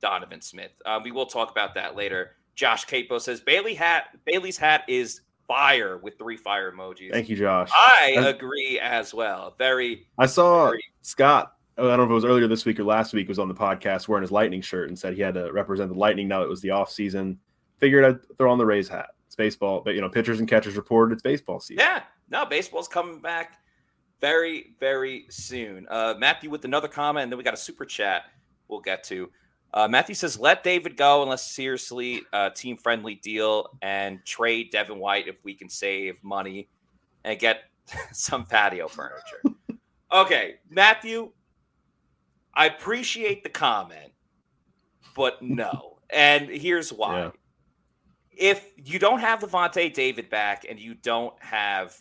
Donovan 0.00 0.40
Smith. 0.40 0.72
Uh, 0.86 1.00
we 1.02 1.10
will 1.10 1.26
talk 1.26 1.50
about 1.50 1.74
that 1.74 1.96
later. 1.96 2.36
Josh 2.54 2.86
Queipo 2.86 3.20
says 3.20 3.40
Bailey 3.40 3.74
hat 3.74 4.16
Bailey's 4.24 4.58
hat 4.58 4.84
is 4.88 5.22
fire 5.46 5.98
with 5.98 6.18
three 6.18 6.36
fire 6.36 6.72
emojis. 6.72 7.10
Thank 7.10 7.28
you, 7.28 7.36
Josh. 7.36 7.70
I 7.74 8.16
agree 8.18 8.78
as 8.80 9.12
well. 9.12 9.54
Very. 9.58 10.06
I 10.18 10.26
saw 10.26 10.66
very... 10.66 10.84
Scott. 11.02 11.54
I 11.78 11.82
don't 11.82 11.96
know 11.96 12.04
if 12.04 12.10
it 12.10 12.14
was 12.14 12.24
earlier 12.24 12.46
this 12.46 12.64
week 12.64 12.78
or 12.78 12.84
last 12.84 13.14
week. 13.14 13.28
Was 13.28 13.38
on 13.38 13.48
the 13.48 13.54
podcast 13.54 14.06
wearing 14.06 14.22
his 14.22 14.30
Lightning 14.30 14.60
shirt 14.60 14.88
and 14.88 14.98
said 14.98 15.14
he 15.14 15.22
had 15.22 15.34
to 15.34 15.52
represent 15.52 15.90
the 15.90 15.98
Lightning 15.98 16.28
now. 16.28 16.42
It 16.42 16.48
was 16.48 16.60
the 16.60 16.70
off 16.70 16.90
season. 16.90 17.38
Figured 17.78 18.04
I'd 18.04 18.36
throw 18.36 18.52
on 18.52 18.58
the 18.58 18.66
Rays 18.66 18.88
hat 18.88 19.08
it's 19.26 19.36
baseball, 19.36 19.80
but 19.82 19.94
you 19.94 20.02
know, 20.02 20.10
pitchers 20.10 20.40
and 20.40 20.48
catchers 20.48 20.76
reported 20.76 21.14
it's 21.14 21.22
baseball 21.22 21.58
season. 21.58 21.82
Yeah, 21.82 22.02
no, 22.28 22.44
baseball's 22.44 22.88
coming 22.88 23.20
back 23.20 23.58
very, 24.20 24.74
very 24.78 25.24
soon. 25.30 25.86
Uh, 25.88 26.14
Matthew 26.18 26.50
with 26.50 26.66
another 26.66 26.86
comment, 26.86 27.24
and 27.24 27.32
then 27.32 27.38
we 27.38 27.44
got 27.44 27.54
a 27.54 27.58
super 27.58 27.86
chat 27.86 28.24
we'll 28.68 28.80
get 28.80 29.04
to. 29.04 29.30
Uh, 29.74 29.88
Matthew 29.88 30.14
says, 30.14 30.38
"Let 30.38 30.62
David 30.62 30.96
go 30.96 31.22
unless 31.22 31.50
seriously 31.50 32.22
uh, 32.32 32.50
team 32.50 32.76
friendly 32.76 33.14
deal 33.16 33.78
and 33.80 34.24
trade 34.24 34.70
Devin 34.70 34.98
White 34.98 35.28
if 35.28 35.36
we 35.44 35.54
can 35.54 35.68
save 35.68 36.22
money 36.22 36.68
and 37.24 37.38
get 37.38 37.62
some 38.12 38.44
patio 38.44 38.88
furniture." 38.88 39.42
okay, 40.12 40.56
Matthew, 40.68 41.32
I 42.54 42.66
appreciate 42.66 43.42
the 43.42 43.50
comment, 43.50 44.12
but 45.16 45.42
no. 45.42 45.98
And 46.10 46.50
here's 46.50 46.92
why. 46.92 47.20
Yeah 47.20 47.30
if 48.36 48.70
you 48.76 48.98
don't 48.98 49.20
have 49.20 49.40
Lavonte 49.40 49.92
David 49.92 50.30
back 50.30 50.64
and 50.68 50.78
you 50.78 50.94
don't 50.94 51.34
have 51.42 51.96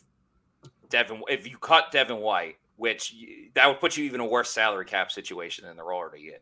Devin, 0.90 1.22
if 1.30 1.48
you 1.48 1.58
cut 1.58 1.92
Devin 1.92 2.18
White, 2.18 2.56
which 2.78 3.16
that 3.54 3.68
would 3.68 3.80
put 3.80 3.98
you 3.98 4.06
even 4.06 4.20
a 4.20 4.26
worse 4.26 4.50
salary 4.50 4.86
cap 4.86 5.12
situation 5.12 5.66
than 5.66 5.76
they're 5.76 5.94
already 5.94 6.30
in, 6.30 6.40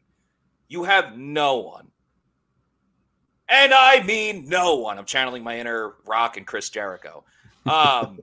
you 0.70 0.86
have 0.86 1.18
no 1.18 1.58
one. 1.58 1.88
And 3.50 3.74
I 3.74 4.04
mean 4.04 4.48
no 4.48 4.76
one. 4.78 4.98
I'm 4.98 5.06
channeling 5.06 5.44
my 5.44 5.60
inner 5.60 5.96
Rock 6.06 6.38
and 6.38 6.46
Chris 6.46 6.70
Jericho. 6.70 7.26
Um, 7.66 8.20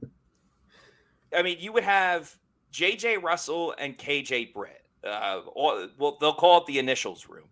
I 1.36 1.42
mean, 1.42 1.58
you 1.60 1.72
would 1.72 1.82
have 1.82 2.34
JJ 2.72 3.22
Russell 3.22 3.74
and 3.76 3.98
KJ 3.98 4.54
Britt. 4.54 4.82
Uh, 5.04 5.40
well, 5.54 6.16
they'll 6.20 6.32
call 6.32 6.58
it 6.58 6.66
the 6.66 6.78
initials 6.78 7.28
room. 7.28 7.48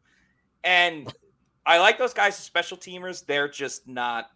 And 0.62 1.12
I 1.66 1.78
like 1.78 1.98
those 1.98 2.14
guys 2.14 2.34
as 2.34 2.44
special 2.44 2.76
teamers. 2.76 3.26
They're 3.26 3.48
just 3.48 3.86
not 3.88 4.30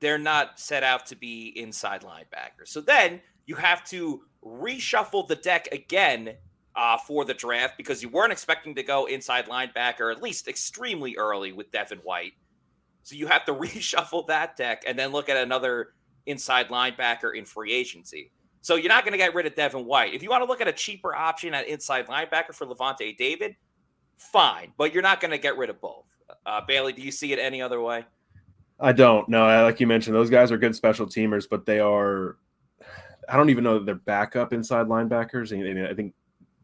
they're 0.00 0.18
not 0.18 0.58
set 0.58 0.82
out 0.82 1.06
to 1.06 1.16
be 1.16 1.52
inside 1.56 2.02
linebackers. 2.02 2.66
So 2.66 2.80
then 2.80 3.20
you 3.46 3.54
have 3.54 3.84
to 3.90 4.22
reshuffle 4.44 5.28
the 5.28 5.36
deck 5.36 5.68
again 5.70 6.34
uh, 6.74 6.96
for 6.98 7.24
the 7.24 7.34
draft 7.34 7.76
because 7.76 8.02
you 8.02 8.08
weren't 8.08 8.32
expecting 8.32 8.74
to 8.74 8.82
go 8.82 9.06
inside 9.06 9.46
linebacker, 9.46 10.12
at 10.14 10.22
least 10.22 10.48
extremely 10.48 11.16
early 11.16 11.52
with 11.52 11.70
Devin 11.70 11.98
White. 11.98 12.32
So 13.02 13.16
you 13.16 13.26
have 13.26 13.44
to 13.46 13.54
reshuffle 13.54 14.26
that 14.28 14.56
deck 14.56 14.84
and 14.86 14.98
then 14.98 15.12
look 15.12 15.28
at 15.28 15.36
another 15.36 15.94
inside 16.26 16.68
linebacker 16.68 17.36
in 17.36 17.44
free 17.44 17.72
agency. 17.72 18.30
So 18.60 18.76
you're 18.76 18.88
not 18.88 19.04
going 19.04 19.12
to 19.12 19.18
get 19.18 19.34
rid 19.34 19.46
of 19.46 19.56
Devin 19.56 19.84
White. 19.84 20.14
If 20.14 20.22
you 20.22 20.30
want 20.30 20.42
to 20.42 20.48
look 20.48 20.60
at 20.60 20.68
a 20.68 20.72
cheaper 20.72 21.14
option 21.14 21.52
at 21.52 21.66
inside 21.66 22.06
linebacker 22.06 22.54
for 22.54 22.64
Lavonte 22.66 23.16
David, 23.16 23.56
fine, 24.18 24.72
but 24.78 24.94
you're 24.94 25.02
not 25.02 25.20
going 25.20 25.32
to 25.32 25.38
get 25.38 25.58
rid 25.58 25.68
of 25.68 25.80
both. 25.80 26.04
Uh, 26.46 26.60
Bailey, 26.66 26.92
do 26.92 27.02
you 27.02 27.10
see 27.10 27.32
it 27.32 27.38
any 27.38 27.60
other 27.60 27.80
way? 27.80 28.04
I 28.78 28.92
don't. 28.92 29.28
No, 29.28 29.46
like 29.64 29.80
you 29.80 29.86
mentioned, 29.86 30.14
those 30.14 30.30
guys 30.30 30.50
are 30.50 30.58
good 30.58 30.74
special 30.74 31.06
teamers, 31.06 31.46
but 31.48 31.66
they 31.66 31.80
are. 31.80 32.36
I 33.28 33.36
don't 33.36 33.50
even 33.50 33.62
know 33.64 33.78
that 33.78 33.86
they're 33.86 33.94
backup 33.94 34.52
inside 34.52 34.86
linebackers. 34.86 35.52
I 35.52 35.94
think 35.94 36.14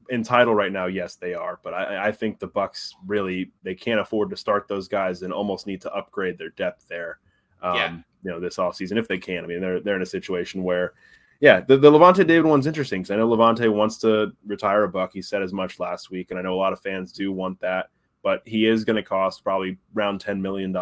in 0.09 0.23
title 0.23 0.55
right 0.55 0.73
now, 0.73 0.87
yes, 0.87 1.17
they 1.17 1.35
are. 1.35 1.61
But 1.63 1.75
I, 1.75 2.09
I, 2.09 2.13
think 2.13 2.39
the 2.39 2.47
Bucks 2.47 2.95
really 3.07 3.53
they 3.63 3.75
can't 3.75 4.01
afford 4.01 4.31
to 4.31 4.37
start 4.37 4.69
those 4.69 4.89
guys 4.89 5.23
and 5.23 5.33
almost 5.33 5.67
need 5.67 5.81
to 5.83 5.95
upgrade 5.95 6.39
their 6.39 6.51
depth 6.51 6.87
there. 6.89 7.19
Um, 7.63 7.77
yeah. 7.77 7.97
You 8.25 8.31
know, 8.31 8.41
this 8.41 8.57
offseason 8.57 8.99
if 8.99 9.09
they 9.09 9.19
can. 9.19 9.45
I 9.45 9.47
mean, 9.47 9.61
they're 9.61 9.81
they're 9.81 9.97
in 9.97 10.03
a 10.03 10.07
situation 10.07 10.63
where, 10.65 10.95
yeah, 11.41 11.61
the, 11.61 11.77
the 11.77 11.91
Lavonte 11.91 12.27
David 12.27 12.47
one's 12.47 12.67
interesting 12.67 13.03
because 13.03 13.13
I 13.13 13.17
know 13.17 13.29
Lavonte 13.29 13.73
wants 13.73 13.99
to 13.99 14.33
retire 14.47 14.85
a 14.85 14.89
Buck. 14.89 15.13
He 15.13 15.23
said 15.23 15.43
as 15.43 15.53
much 15.53 15.79
last 15.79 16.11
week, 16.11 16.31
and 16.31 16.39
I 16.39 16.43
know 16.43 16.55
a 16.55 16.57
lot 16.57 16.73
of 16.73 16.81
fans 16.81 17.13
do 17.13 17.33
want 17.33 17.61
that 17.61 17.91
but 18.23 18.43
he 18.45 18.67
is 18.67 18.85
going 18.85 18.97
to 18.97 19.03
cost 19.03 19.43
probably 19.43 19.79
around 19.97 20.23
$10 20.23 20.41
million. 20.41 20.77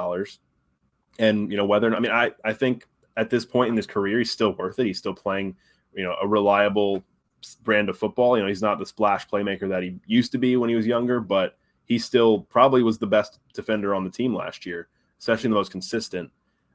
And, 1.19 1.51
you 1.51 1.57
know, 1.57 1.65
whether, 1.65 1.95
I 1.95 2.01
mean, 2.01 2.12
I, 2.12 2.33
I 2.45 2.53
think 2.53 2.87
at 3.17 3.31
this 3.31 3.45
point 3.45 3.71
in 3.71 3.77
his 3.77 3.87
career, 3.87 4.19
he's 4.19 4.31
still 4.31 4.55
worth 4.57 4.79
it. 4.79 4.87
He's 4.87 4.99
still 4.99 5.15
playing, 5.15 5.57
you 5.95 6.05
know, 6.05 6.17
a 6.21 6.27
reliable 6.27 7.05
brand 7.55 7.89
of 7.89 7.99
football. 7.99 8.37
You 8.37 8.43
know, 8.43 8.49
he's 8.49 8.63
not 8.63 8.79
the 8.79 8.87
splash 8.87 9.29
playmaker 9.29 9.69
that 9.69 9.83
he 9.83 9.99
used 10.07 10.33
to 10.33 10.39
be 10.39 10.57
when 10.57 10.69
he 10.69 10.77
was 10.77 10.87
younger, 10.87 11.21
but 11.21 11.57
he 11.85 11.99
still 11.99 12.41
probably 12.41 12.83
was 12.83 12.99
the 12.99 13.07
best 13.07 13.39
defender 13.55 13.95
on 13.95 14.05
the 14.05 14.11
team 14.11 14.35
last 14.35 14.67
year, 14.67 14.89
especially 15.19 15.49
the 15.49 15.55
most 15.55 15.71
consistent. 15.71 16.31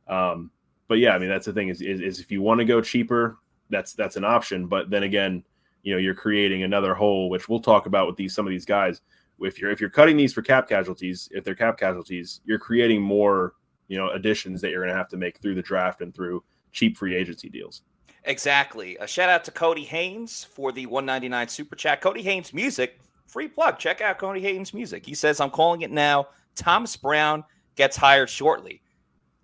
Um, 0.07 0.51
but 0.87 0.99
yeah, 0.99 1.11
I 1.11 1.19
mean 1.19 1.29
that's 1.29 1.45
the 1.45 1.53
thing 1.53 1.69
is, 1.69 1.81
is, 1.81 2.01
is 2.01 2.19
if 2.19 2.31
you 2.31 2.41
want 2.41 2.59
to 2.59 2.65
go 2.65 2.81
cheaper, 2.81 3.37
that's 3.69 3.93
that's 3.93 4.15
an 4.15 4.25
option. 4.25 4.67
But 4.67 4.89
then 4.89 5.03
again, 5.03 5.43
you 5.83 5.93
know 5.93 5.99
you're 5.99 6.15
creating 6.15 6.63
another 6.63 6.93
hole, 6.93 7.29
which 7.29 7.47
we'll 7.49 7.59
talk 7.59 7.85
about 7.85 8.07
with 8.07 8.15
these 8.15 8.33
some 8.33 8.45
of 8.45 8.51
these 8.51 8.65
guys. 8.65 9.01
If 9.39 9.59
you're 9.59 9.71
if 9.71 9.81
you're 9.81 9.89
cutting 9.89 10.17
these 10.17 10.33
for 10.33 10.41
cap 10.41 10.67
casualties, 10.67 11.29
if 11.31 11.43
they're 11.43 11.55
cap 11.55 11.77
casualties, 11.77 12.41
you're 12.45 12.59
creating 12.59 13.01
more 13.01 13.53
you 13.87 13.97
know 13.97 14.09
additions 14.11 14.61
that 14.61 14.71
you're 14.71 14.81
going 14.81 14.93
to 14.93 14.97
have 14.97 15.09
to 15.09 15.17
make 15.17 15.39
through 15.39 15.55
the 15.55 15.61
draft 15.61 16.01
and 16.01 16.13
through 16.13 16.43
cheap 16.71 16.97
free 16.97 17.15
agency 17.15 17.49
deals. 17.49 17.83
Exactly. 18.23 18.97
A 18.97 19.07
shout 19.07 19.29
out 19.29 19.43
to 19.45 19.51
Cody 19.51 19.83
Haynes 19.83 20.43
for 20.43 20.71
the 20.71 20.85
199 20.85 21.47
super 21.47 21.75
chat. 21.75 22.01
Cody 22.01 22.21
Haynes 22.21 22.53
music, 22.53 22.99
free 23.25 23.47
plug. 23.47 23.79
Check 23.79 24.01
out 24.01 24.19
Cody 24.19 24.41
Haynes 24.41 24.73
music. 24.73 25.05
He 25.05 25.15
says, 25.15 25.39
"I'm 25.39 25.49
calling 25.49 25.81
it 25.81 25.91
now. 25.91 26.27
Thomas 26.55 26.95
Brown 26.95 27.43
gets 27.75 27.97
hired 27.97 28.29
shortly." 28.29 28.81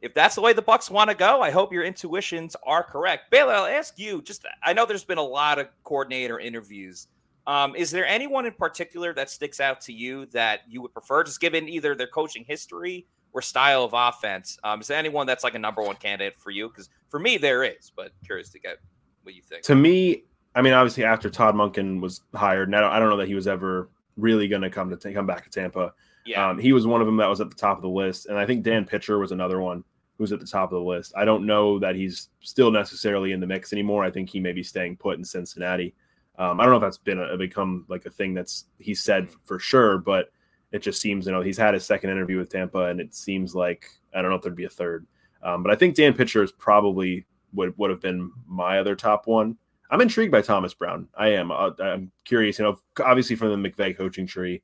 if 0.02 0.14
that's 0.14 0.36
the 0.36 0.42
way 0.42 0.54
the 0.54 0.62
Bucks 0.62 0.90
want 0.90 1.10
to 1.10 1.16
go, 1.16 1.42
I 1.42 1.50
hope 1.52 1.74
your 1.74 1.84
intuitions 1.84 2.56
are 2.64 2.84
correct. 2.84 3.32
Bailey, 3.32 3.54
I'll 3.54 3.66
ask 3.66 3.98
you. 3.98 4.22
Just 4.22 4.46
I 4.64 4.74
know 4.74 4.86
there's 4.86 5.04
been 5.04 5.18
a 5.18 5.24
lot 5.24 5.60
of 5.60 5.68
coordinator 5.84 6.40
interviews. 6.40 7.08
Um, 7.48 7.76
is 7.76 7.92
there 7.92 8.06
anyone 8.06 8.46
in 8.46 8.54
particular 8.54 9.14
that 9.14 9.30
sticks 9.30 9.60
out 9.60 9.82
to 9.82 9.94
you 9.94 10.26
that 10.28 10.62
you 10.68 10.82
would 10.82 10.94
prefer, 10.94 11.24
just 11.24 11.40
given 11.40 11.68
either 11.68 11.96
their 11.96 12.08
coaching 12.08 12.46
history 12.48 13.08
or 13.38 13.42
style 13.44 13.84
of 13.84 13.92
offense? 13.94 14.58
Um, 14.64 14.82
is 14.82 14.88
there 14.88 14.98
anyone 14.98 15.28
that's 15.28 15.44
like 15.44 15.54
a 15.54 15.60
number 15.60 15.84
one 15.84 15.96
candidate 15.96 16.40
for 16.40 16.50
you? 16.50 16.70
Because 16.70 16.90
for 17.08 17.20
me, 17.20 17.38
there 17.38 17.64
is, 17.64 17.92
but 17.96 18.12
curious 18.26 18.50
to 18.50 18.60
get 18.60 18.78
what 19.22 19.36
you 19.36 19.44
think. 19.44 19.62
To 19.66 19.76
me, 19.76 20.24
I 20.56 20.64
mean, 20.64 20.74
obviously 20.74 21.04
after 21.04 21.30
Todd 21.30 21.54
Monken 21.54 22.02
was 22.02 22.22
hired, 22.34 22.68
and 22.68 22.76
I 22.76 22.80
don't, 22.82 22.92
I 22.92 22.98
don't 22.98 23.10
know 23.12 23.18
that 23.18 23.28
he 23.28 23.36
was 23.36 23.48
ever 23.48 23.90
really 24.18 24.48
going 24.48 24.64
to 24.64 24.72
come 24.72 24.90
to 24.90 25.14
come 25.14 25.28
back 25.28 25.44
to 25.44 25.52
Tampa. 25.52 25.94
Yeah. 26.26 26.50
Um, 26.50 26.58
he 26.58 26.74
was 26.74 26.88
one 26.88 27.00
of 27.00 27.06
them 27.06 27.18
that 27.18 27.30
was 27.30 27.40
at 27.40 27.52
the 27.52 27.56
top 27.56 27.78
of 27.78 27.84
the 27.84 27.90
list, 27.90 28.26
and 28.26 28.40
I 28.40 28.48
think 28.48 28.64
Dan 28.64 28.86
Pitcher 28.86 29.20
was 29.20 29.32
another 29.32 29.62
one 29.62 29.84
who's 30.18 30.32
at 30.32 30.40
the 30.40 30.48
top 30.48 30.72
of 30.72 30.80
the 30.80 30.90
list. 30.90 31.14
I 31.16 31.24
don't 31.24 31.46
know 31.46 31.78
that 31.78 31.96
he's 31.96 32.30
still 32.40 32.72
necessarily 32.72 33.34
in 33.34 33.40
the 33.40 33.46
mix 33.46 33.72
anymore. 33.72 34.04
I 34.04 34.10
think 34.10 34.32
he 34.32 34.40
may 34.40 34.52
be 34.52 34.64
staying 34.64 34.98
put 34.98 35.20
in 35.20 35.24
Cincinnati. 35.24 35.94
Um, 36.40 36.60
I 36.60 36.64
don't 36.64 36.72
know 36.72 36.78
if 36.78 36.82
that's 36.82 36.98
been 36.98 37.20
a, 37.20 37.38
become 37.38 37.86
like 37.88 38.08
a 38.08 38.10
thing 38.10 38.34
that's 38.34 38.66
he 38.80 38.96
said 38.96 39.30
for 39.46 39.60
sure, 39.60 40.00
but 40.00 40.32
it 40.78 40.84
just 40.84 41.02
seems 41.02 41.26
you 41.26 41.32
know 41.32 41.42
he's 41.42 41.58
had 41.58 41.74
his 41.74 41.86
second 41.86 42.12
interview 42.12 42.38
with 42.38 42.50
Tampa, 42.50 42.86
and 42.86 43.02
it 43.02 43.14
seems 43.14 43.54
like 43.54 43.90
I 44.16 44.22
don't 44.22 44.32
know 44.32 44.38
if 44.38 44.44
there'd 44.44 44.56
be 44.56 44.66
a 44.66 44.70
third. 44.70 45.06
Um, 45.44 45.64
but 45.64 45.72
I 45.72 45.76
think 45.76 45.96
Dan 45.96 46.14
Pitcher 46.14 46.44
is 46.44 46.52
probably 46.52 47.26
would 47.54 47.78
would 47.78 47.90
have 47.90 48.02
been 48.02 48.32
my 48.48 48.80
other 48.80 48.96
top 48.96 49.28
one. 49.28 49.58
I'm 49.90 50.02
intrigued 50.02 50.32
by 50.32 50.42
Thomas 50.42 50.74
Brown. 50.74 51.08
I 51.18 51.30
am. 51.30 51.52
Uh, 51.52 51.72
I'm 51.80 52.12
curious. 52.26 52.60
You 52.60 52.66
know, 52.66 52.80
obviously 53.04 53.36
from 53.36 53.62
the 53.62 53.70
McVay 53.70 53.98
coaching 53.98 54.28
tree, 54.28 54.62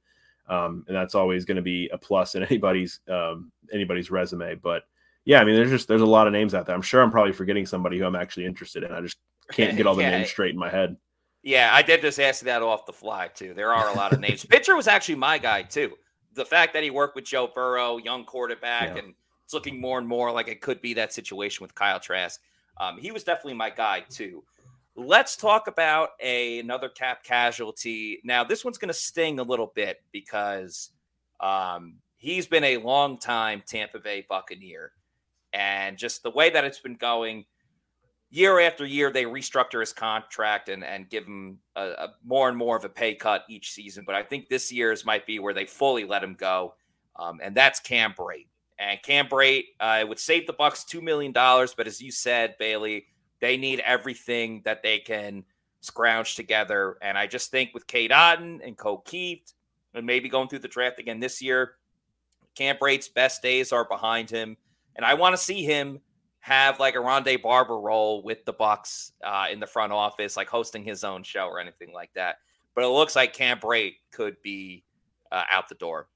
um, 0.47 0.86
and 0.88 0.95
that's 0.95 1.15
always 1.15 1.45
going 1.45 1.58
to 1.58 1.62
be 1.62 1.89
a 1.91 1.97
plus 1.97 2.36
in 2.36 2.43
anybody's 2.49 2.99
um, 3.10 3.52
anybody's 3.73 4.12
resume. 4.12 4.56
But 4.56 4.84
yeah, 5.26 5.41
I 5.41 5.43
mean, 5.43 5.56
there's 5.56 5.71
just 5.71 5.88
there's 5.88 6.02
a 6.02 6.06
lot 6.06 6.28
of 6.28 6.34
names 6.34 6.54
out 6.54 6.65
there. 6.65 6.76
I'm 6.76 6.82
sure 6.82 7.02
I'm 7.02 7.12
probably 7.12 7.34
forgetting 7.34 7.65
somebody 7.65 7.97
who 7.97 8.06
I'm 8.06 8.15
actually 8.15 8.45
interested 8.45 8.84
in. 8.84 8.91
I 8.91 9.02
just 9.02 9.17
can't 9.52 9.76
get 9.76 9.88
all 9.88 9.95
the 9.95 10.02
yeah. 10.04 10.12
names 10.12 10.30
straight 10.30 10.54
in 10.54 10.60
my 10.60 10.69
head. 10.69 10.95
Yeah, 11.43 11.71
I 11.73 11.82
did 11.82 12.02
just 12.02 12.19
ask 12.21 12.45
that 12.45 12.62
off 12.62 12.86
the 12.86 12.93
fly 12.93 13.28
too. 13.28 13.54
There 13.54 13.73
are 13.73 13.89
a 13.89 13.93
lot 13.93 14.13
of 14.13 14.19
names. 14.19 14.45
Pitcher 14.49 14.76
was 14.76 14.88
actually 14.88 15.15
my 15.15 15.38
guy 15.38 15.63
too. 15.63 15.93
The 16.36 16.46
fact 16.46 16.74
that 16.74 16.84
he 16.84 16.89
worked 16.89 17.15
with 17.15 17.26
Joe 17.26 17.52
Burrow, 17.54 17.98
young 17.98 18.26
quarterback, 18.26 18.96
yeah. 18.96 19.04
and 19.04 19.13
it's 19.43 19.54
looking 19.54 19.80
more 19.80 20.00
and 20.00 20.08
more 20.08 20.32
like 20.32 20.48
it 20.48 20.62
could 20.62 20.82
be 20.82 20.93
that 20.96 21.13
situation 21.13 21.63
with 21.63 21.76
Kyle 21.76 22.00
Trask. 22.00 22.41
Um, 22.80 22.98
he 22.98 23.12
was 23.12 23.24
definitely 23.24 23.54
my 23.54 23.69
guy 23.69 24.04
too. 24.10 24.43
Let's 24.96 25.36
talk 25.36 25.67
about 25.67 26.10
a 26.22 26.60
another 26.60 26.89
cap 26.89 27.24
casualty. 27.24 28.19
Now, 28.24 28.43
this 28.43 28.63
one's 28.63 28.78
going 28.78 28.89
to 28.89 28.93
sting 28.93 29.39
a 29.39 29.43
little 29.43 29.72
bit 29.76 30.02
because 30.12 30.91
um, 31.39 31.96
he's 32.17 32.48
been 32.48 32.63
a 32.63 32.78
long 32.78 33.17
time 33.17 33.63
Tampa 33.65 34.00
Bay 34.00 34.26
Buccaneer 34.28 34.91
and 35.54 35.98
just 35.98 36.24
the 36.24 36.32
way 36.32 36.50
that 36.50 36.63
it's 36.63 36.80
been 36.80 36.96
going 36.96 37.46
year 38.34 38.60
after 38.60 38.84
year 38.84 39.12
they 39.12 39.26
restructure 39.26 39.80
his 39.80 39.93
contract 39.93 40.67
and 40.67 40.84
and 40.84 41.08
give 41.08 41.24
him 41.24 41.60
a, 41.76 41.82
a 41.82 42.13
more 42.26 42.50
and 42.50 42.58
more 42.58 42.76
of 42.76 42.84
a 42.84 42.89
pay 42.89 43.13
cut 43.13 43.46
each 43.48 43.72
season. 43.72 44.04
But 44.06 44.15
i 44.15 44.24
think 44.24 44.50
this 44.50 44.72
year's 44.72 45.06
might 45.06 45.28
be 45.28 45.38
where 45.38 45.54
they 45.54 45.65
fully 45.65 46.04
let 46.04 46.24
him 46.24 46.34
go. 46.34 46.74
Um, 47.15 47.39
and 47.43 47.56
that's 47.56 47.80
cam 47.80 48.13
brate. 48.13 48.48
And 48.80 49.02
cam 49.04 49.28
brate 49.28 49.65
uh, 49.80 50.04
would 50.08 50.19
save 50.19 50.48
the 50.48 50.54
bucks 50.54 50.84
$2 50.84 51.02
million 51.02 51.32
but 51.32 51.86
as 51.86 52.02
you 52.02 52.12
said 52.12 52.56
bailey 52.58 53.06
they 53.39 53.56
need 53.56 53.82
everything 53.82 54.62
that 54.65 54.82
they 54.82 54.98
can 54.98 55.43
scrounge 55.82 56.36
together. 56.36 56.98
And 57.04 57.17
i 57.19 57.28
just 57.28 57.52
think 57.52 57.69
with 57.74 57.86
Cade 57.86 58.12
Otton 58.12 58.65
and 58.65 58.76
Ko 58.76 59.04
Kieft 59.06 59.54
and 59.93 60.08
maybe 60.08 60.28
going 60.28 60.48
through 60.48 60.60
the 60.60 60.67
draft 60.67 60.98
again 60.98 61.19
this 61.19 61.39
year 61.39 61.76
cam 62.56 62.78
brate's 62.78 63.08
best 63.08 63.43
days 63.43 63.72
are 63.72 63.86
behind 63.86 64.32
him. 64.32 64.58
And 64.96 65.06
I 65.06 65.13
want 65.13 65.34
to 65.34 65.41
see 65.41 65.63
him 65.63 66.00
have 66.43 66.77
like 66.77 66.95
a 66.95 66.97
Rondé 66.97 67.41
Barber 67.41 67.79
role 67.79 68.21
with 68.21 68.43
the 68.43 68.51
Bucks 68.51 69.13
uh, 69.23 69.47
in 69.49 69.62
the 69.62 69.65
front 69.65 69.93
office, 69.93 70.36
like 70.36 70.49
hosting 70.49 70.84
his 70.84 71.06
own 71.06 71.23
show 71.23 71.47
or 71.47 71.58
anything 71.58 71.93
like 71.93 72.13
that. 72.15 72.39
But 72.75 72.84
it 72.84 72.89
looks 72.89 73.15
like 73.15 73.32
Cam 73.32 73.60
Brate 73.60 73.95
could 74.12 74.36
be 74.41 74.84
uh, 75.32 75.43
out 75.49 75.69
the 75.69 75.75
door. 75.75 76.10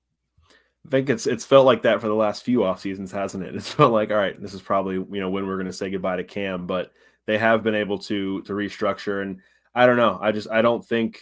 I 0.86 0.90
think 0.90 1.10
it's 1.10 1.28
it's 1.28 1.46
felt 1.46 1.66
like 1.66 1.82
that 1.84 2.02
for 2.02 2.10
the 2.10 2.14
last 2.14 2.44
few 2.44 2.66
off 2.66 2.82
seasons, 2.82 3.10
hasn't 3.10 3.46
it? 3.46 3.56
It's 3.56 3.72
felt 3.72 3.94
like 3.94 4.12
all 4.12 4.18
right, 4.18 4.40
this 4.42 4.54
is 4.54 4.62
probably 4.62 4.96
you 4.96 5.22
know 5.22 5.30
when 5.30 5.48
we're 5.48 5.56
going 5.56 5.68
to 5.68 5.74
say 5.74 5.90
goodbye 5.90 6.18
to 6.18 6.26
Cam, 6.26 6.68
but 6.68 6.92
they 7.26 7.38
have 7.38 7.64
been 7.64 7.76
able 7.76 7.98
to 8.00 8.42
to 8.42 8.52
restructure, 8.52 9.22
and 9.22 9.40
I 9.74 9.86
don't 9.86 9.98
know, 9.98 10.20
I 10.22 10.34
just 10.34 10.50
I 10.50 10.62
don't 10.62 10.86
think 10.86 11.22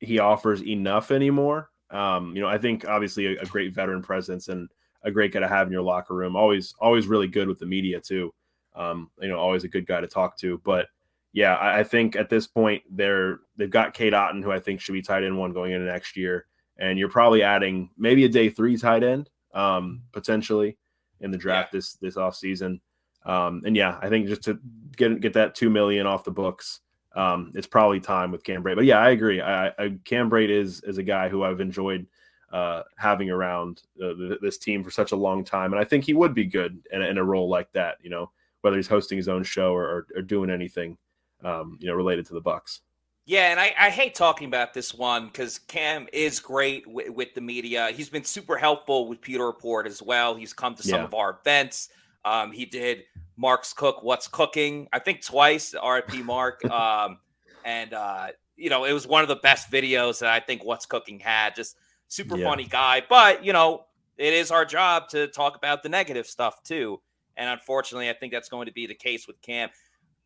he 0.00 0.18
offers 0.18 0.64
enough 0.64 1.12
anymore. 1.12 1.70
Um, 1.92 2.34
you 2.34 2.42
know, 2.42 2.48
I 2.48 2.58
think 2.58 2.88
obviously 2.88 3.36
a, 3.36 3.42
a 3.42 3.46
great 3.46 3.72
veteran 3.72 4.02
presence 4.02 4.48
and 4.48 4.68
a 5.04 5.10
great 5.10 5.32
guy 5.32 5.40
to 5.40 5.48
have 5.48 5.66
in 5.66 5.72
your 5.72 5.82
locker 5.82 6.14
room. 6.14 6.36
Always, 6.36 6.74
always 6.80 7.06
really 7.06 7.28
good 7.28 7.48
with 7.48 7.58
the 7.58 7.66
media 7.66 8.00
too. 8.00 8.32
Um, 8.74 9.10
you 9.20 9.28
know, 9.28 9.38
always 9.38 9.64
a 9.64 9.68
good 9.68 9.86
guy 9.86 10.00
to 10.00 10.06
talk 10.06 10.36
to. 10.38 10.60
But 10.64 10.86
yeah, 11.32 11.54
I, 11.56 11.80
I 11.80 11.84
think 11.84 12.16
at 12.16 12.28
this 12.28 12.46
point 12.46 12.82
they're 12.90 13.40
they've 13.56 13.70
got 13.70 13.94
Cade 13.94 14.12
Otton, 14.12 14.42
who 14.42 14.52
I 14.52 14.60
think 14.60 14.80
should 14.80 14.92
be 14.92 15.02
tight 15.02 15.24
end 15.24 15.36
one 15.36 15.52
going 15.52 15.72
into 15.72 15.86
next 15.86 16.16
year, 16.16 16.46
and 16.78 16.98
you're 16.98 17.08
probably 17.08 17.42
adding 17.42 17.90
maybe 17.96 18.24
a 18.24 18.28
day 18.28 18.48
three 18.48 18.76
tight 18.76 19.02
end 19.02 19.30
um, 19.54 20.02
potentially 20.12 20.78
in 21.20 21.30
the 21.30 21.38
draft 21.38 21.72
yeah. 21.72 21.78
this 21.78 21.94
this 21.94 22.16
off 22.16 22.34
season. 22.34 22.80
Um, 23.24 23.62
and 23.64 23.76
yeah, 23.76 23.98
I 24.02 24.08
think 24.08 24.26
just 24.26 24.42
to 24.44 24.58
get 24.96 25.20
get 25.20 25.34
that 25.34 25.54
two 25.54 25.70
million 25.70 26.06
off 26.06 26.24
the 26.24 26.30
books, 26.30 26.80
um, 27.14 27.52
it's 27.54 27.66
probably 27.66 28.00
time 28.00 28.30
with 28.30 28.44
Cam. 28.44 28.62
But 28.62 28.84
yeah, 28.84 28.98
I 28.98 29.10
agree. 29.10 29.40
I, 29.40 29.68
I 29.68 29.98
Cam 30.04 30.32
is 30.32 30.82
is 30.82 30.98
a 30.98 31.02
guy 31.02 31.28
who 31.28 31.44
I've 31.44 31.60
enjoyed 31.60 32.06
uh, 32.52 32.82
having 32.96 33.30
around 33.30 33.82
uh, 34.02 34.12
this 34.40 34.58
team 34.58 34.84
for 34.84 34.90
such 34.90 35.12
a 35.12 35.16
long 35.16 35.42
time. 35.42 35.72
And 35.72 35.80
I 35.80 35.84
think 35.84 36.04
he 36.04 36.14
would 36.14 36.34
be 36.34 36.44
good 36.44 36.80
in, 36.92 37.02
in 37.02 37.18
a 37.18 37.24
role 37.24 37.48
like 37.48 37.72
that, 37.72 37.96
you 38.02 38.10
know, 38.10 38.30
whether 38.60 38.76
he's 38.76 38.88
hosting 38.88 39.16
his 39.16 39.28
own 39.28 39.42
show 39.42 39.72
or, 39.72 39.84
or, 39.84 40.06
or 40.16 40.22
doing 40.22 40.50
anything, 40.50 40.98
um, 41.42 41.78
you 41.80 41.88
know, 41.88 41.94
related 41.94 42.26
to 42.26 42.34
the 42.34 42.40
Bucks. 42.40 42.82
Yeah, 43.24 43.52
and 43.52 43.60
I, 43.60 43.72
I 43.78 43.90
hate 43.90 44.14
talking 44.14 44.48
about 44.48 44.74
this 44.74 44.92
one 44.92 45.26
because 45.26 45.60
Cam 45.60 46.08
is 46.12 46.40
great 46.40 46.84
w- 46.86 47.12
with 47.12 47.34
the 47.34 47.40
media. 47.40 47.90
He's 47.94 48.10
been 48.10 48.24
super 48.24 48.56
helpful 48.56 49.08
with 49.08 49.20
Pewter 49.20 49.46
Report 49.46 49.86
as 49.86 50.02
well. 50.02 50.34
He's 50.34 50.52
come 50.52 50.74
to 50.74 50.82
some 50.82 51.00
yeah. 51.00 51.04
of 51.04 51.14
our 51.14 51.38
events. 51.40 51.88
Um, 52.24 52.50
he 52.50 52.64
did 52.64 53.04
Mark's 53.36 53.72
Cook, 53.72 54.02
What's 54.02 54.26
Cooking, 54.26 54.88
I 54.92 54.98
think 54.98 55.24
twice, 55.24 55.72
RIP 55.74 56.24
Mark. 56.24 56.64
um, 56.70 57.18
and, 57.64 57.94
uh, 57.94 58.28
you 58.56 58.70
know, 58.70 58.84
it 58.84 58.92
was 58.92 59.06
one 59.06 59.22
of 59.22 59.28
the 59.28 59.36
best 59.36 59.70
videos 59.70 60.18
that 60.18 60.28
I 60.28 60.40
think 60.40 60.64
What's 60.64 60.86
Cooking 60.86 61.20
had. 61.20 61.54
Just 61.54 61.76
super 62.12 62.36
yeah. 62.36 62.48
funny 62.48 62.64
guy. 62.64 63.02
But, 63.08 63.44
you 63.44 63.52
know, 63.52 63.86
it 64.18 64.34
is 64.34 64.50
our 64.50 64.64
job 64.64 65.08
to 65.10 65.28
talk 65.28 65.56
about 65.56 65.82
the 65.82 65.88
negative 65.88 66.26
stuff 66.26 66.62
too. 66.62 67.00
And 67.36 67.48
unfortunately, 67.48 68.10
I 68.10 68.12
think 68.12 68.32
that's 68.32 68.50
going 68.50 68.66
to 68.66 68.72
be 68.72 68.86
the 68.86 68.94
case 68.94 69.26
with 69.26 69.40
Cam. 69.40 69.70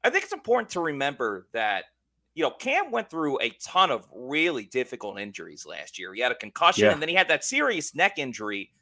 I 0.03 0.11
think 0.11 0.25
it's 0.25 0.33
important 0.33 0.71
to 0.71 0.81
remember 0.81 1.47
that, 1.53 1.85
you 2.35 2.43
know, 2.43 2.51
Cam 2.51 2.91
went 2.91 3.09
through 3.09 3.41
a 3.41 3.51
ton 3.63 3.91
of 3.91 4.07
really 4.13 4.65
difficult 4.65 5.19
injuries 5.19 5.65
last 5.65 5.99
year. 5.99 6.13
He 6.13 6.21
had 6.21 6.33
a 6.33 6.37
concussion 6.37 6.87
yeah. 6.87 6.93
and 6.93 7.01
then 7.01 7.09
he 7.09 7.15
had 7.15 7.29
that 7.29 7.45
serious 7.45 7.95
neck 7.95 8.19
injury 8.19 8.73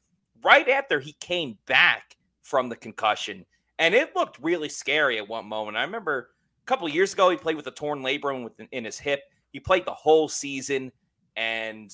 right 0.43 0.69
after 0.69 0.99
he 0.99 1.12
came 1.21 1.59
back 1.67 2.17
from 2.43 2.69
the 2.69 2.77
concussion. 2.77 3.45
And 3.79 3.95
it 3.95 4.17
looked 4.17 4.38
really 4.40 4.69
scary 4.69 5.19
at 5.19 5.29
one 5.29 5.47
moment. 5.47 5.77
I 5.77 5.83
remember 5.83 6.31
a 6.62 6.67
couple 6.67 6.88
years 6.88 7.12
ago, 7.12 7.29
he 7.29 7.37
played 7.37 7.57
with 7.57 7.67
a 7.67 7.73
torn 7.73 8.03
labrum 8.03 8.49
in 8.73 8.85
his 8.85 8.99
hip. 8.99 9.21
He 9.53 9.61
played 9.61 9.85
the 9.85 9.93
whole 9.93 10.29
season 10.29 10.90
and 11.37 11.90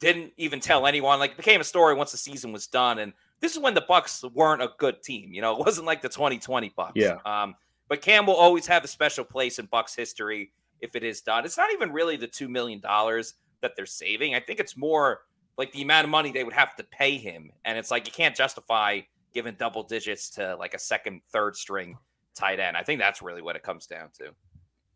didn't 0.00 0.32
even 0.36 0.60
tell 0.60 0.86
anyone. 0.86 1.18
Like 1.18 1.32
it 1.32 1.36
became 1.36 1.60
a 1.60 1.64
story 1.64 1.94
once 1.94 2.10
the 2.10 2.18
season 2.18 2.52
was 2.52 2.66
done. 2.66 2.98
And 2.98 3.12
this 3.40 3.52
is 3.52 3.58
when 3.58 3.74
the 3.74 3.82
Bucks 3.82 4.24
weren't 4.34 4.62
a 4.62 4.70
good 4.78 5.02
team. 5.02 5.32
You 5.32 5.42
know, 5.42 5.52
it 5.58 5.64
wasn't 5.64 5.86
like 5.86 6.02
the 6.02 6.08
2020 6.08 6.72
Bucks. 6.76 6.92
Yeah. 6.96 7.18
Um, 7.24 7.54
but 7.88 8.02
Cam 8.02 8.26
will 8.26 8.34
always 8.34 8.66
have 8.66 8.84
a 8.84 8.88
special 8.88 9.24
place 9.24 9.58
in 9.58 9.66
Bucks 9.66 9.94
history 9.94 10.52
if 10.80 10.96
it 10.96 11.04
is 11.04 11.20
done. 11.20 11.44
It's 11.44 11.58
not 11.58 11.70
even 11.72 11.92
really 11.92 12.16
the 12.16 12.26
two 12.26 12.48
million 12.48 12.80
dollars 12.80 13.34
that 13.60 13.76
they're 13.76 13.86
saving. 13.86 14.34
I 14.34 14.40
think 14.40 14.58
it's 14.58 14.76
more 14.76 15.20
like 15.58 15.72
the 15.72 15.82
amount 15.82 16.04
of 16.04 16.10
money 16.10 16.32
they 16.32 16.44
would 16.44 16.54
have 16.54 16.74
to 16.76 16.84
pay 16.84 17.18
him. 17.18 17.50
And 17.64 17.76
it's 17.76 17.90
like 17.90 18.06
you 18.06 18.12
can't 18.12 18.34
justify 18.34 19.00
giving 19.34 19.54
double 19.54 19.82
digits 19.82 20.30
to 20.30 20.56
like 20.56 20.74
a 20.74 20.78
second, 20.78 21.20
third 21.32 21.56
string 21.56 21.98
tight 22.34 22.60
end. 22.60 22.76
I 22.76 22.82
think 22.82 23.00
that's 23.00 23.20
really 23.20 23.42
what 23.42 23.56
it 23.56 23.62
comes 23.62 23.86
down 23.86 24.08
to. 24.18 24.30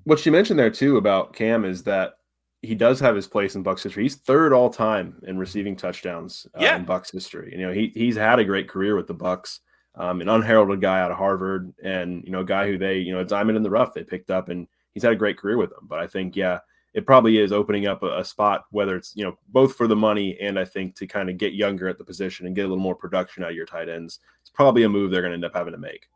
What 0.05 0.19
she 0.19 0.31
mentioned 0.31 0.59
there 0.59 0.71
too 0.71 0.97
about 0.97 1.35
Cam 1.35 1.65
is 1.65 1.83
that 1.85 2.19
he 2.65 2.75
does 2.75 2.99
have 3.01 3.15
his 3.17 3.27
place 3.27 3.55
in 3.55 3.63
Bucks 3.63 3.83
history. 3.83 4.03
He's 4.05 4.17
third 4.17 4.53
all 4.53 4.71
time 4.71 5.21
in 5.27 5.39
receiving 5.39 5.77
touchdowns 5.77 6.47
uh, 6.55 6.59
Yeah. 6.63 6.77
in 6.77 6.85
Bucks 6.85 7.11
history. 7.11 7.53
You 7.57 7.67
know, 7.67 7.73
he 7.73 7.93
he's 7.95 8.17
had 8.17 8.39
a 8.39 8.45
great 8.45 8.69
career 8.69 8.97
with 8.97 9.07
the 9.07 9.15
Bucks. 9.15 9.61
Um, 9.97 10.21
an 10.21 10.29
unheralded 10.29 10.81
guy 10.81 11.01
out 11.01 11.13
of 11.13 11.19
Harvard, 11.19 11.73
and 11.83 12.25
you 12.25 12.33
know, 12.33 12.41
a 12.41 12.45
guy 12.45 12.67
who 12.67 12.77
they, 12.77 12.99
you 12.99 13.13
know, 13.13 13.21
a 13.21 13.25
diamond 13.25 13.57
in 13.57 13.63
the 13.63 13.71
rough 13.71 13.95
they 13.95 14.03
picked 14.03 14.29
up, 14.31 14.49
and 14.49 14.67
he's 14.93 15.05
had 15.05 15.13
a 15.13 15.17
great 15.17 15.39
career 15.39 15.57
with 15.57 15.71
them. 15.71 15.87
But 15.89 16.01
I 16.01 16.09
think, 16.09 16.35
yeah, 16.35 16.59
it 16.95 17.07
probably 17.07 17.39
is 17.39 17.53
opening 17.53 17.87
up 17.87 18.03
a, 18.03 18.19
a 18.19 18.25
spot, 18.25 18.65
whether 18.73 18.97
it's 18.97 19.15
you 19.15 19.25
know 19.25 19.39
both 19.51 19.77
for 19.77 19.87
the 19.87 19.95
money 19.95 20.37
and 20.41 20.59
I 20.59 20.65
think 20.65 20.97
to 20.97 21.07
kind 21.07 21.31
of 21.31 21.39
get 21.39 21.53
younger 21.55 21.87
at 21.89 21.99
the 21.99 22.05
position 22.05 22.47
and 22.47 22.57
get 22.57 22.65
a 22.65 22.69
little 22.69 22.83
more 22.83 22.97
production 22.97 23.45
out 23.45 23.51
of 23.51 23.57
your 23.57 23.67
tight 23.67 23.89
ends. 23.89 24.19
It's 24.41 24.51
probably 24.51 24.83
a 24.83 24.89
move 24.89 25.13
they're 25.13 25.23
going 25.23 25.31
to 25.31 25.37
end 25.37 25.45
up 25.45 25.55
having 25.55 25.73
to 25.73 25.79
make. 25.79 26.09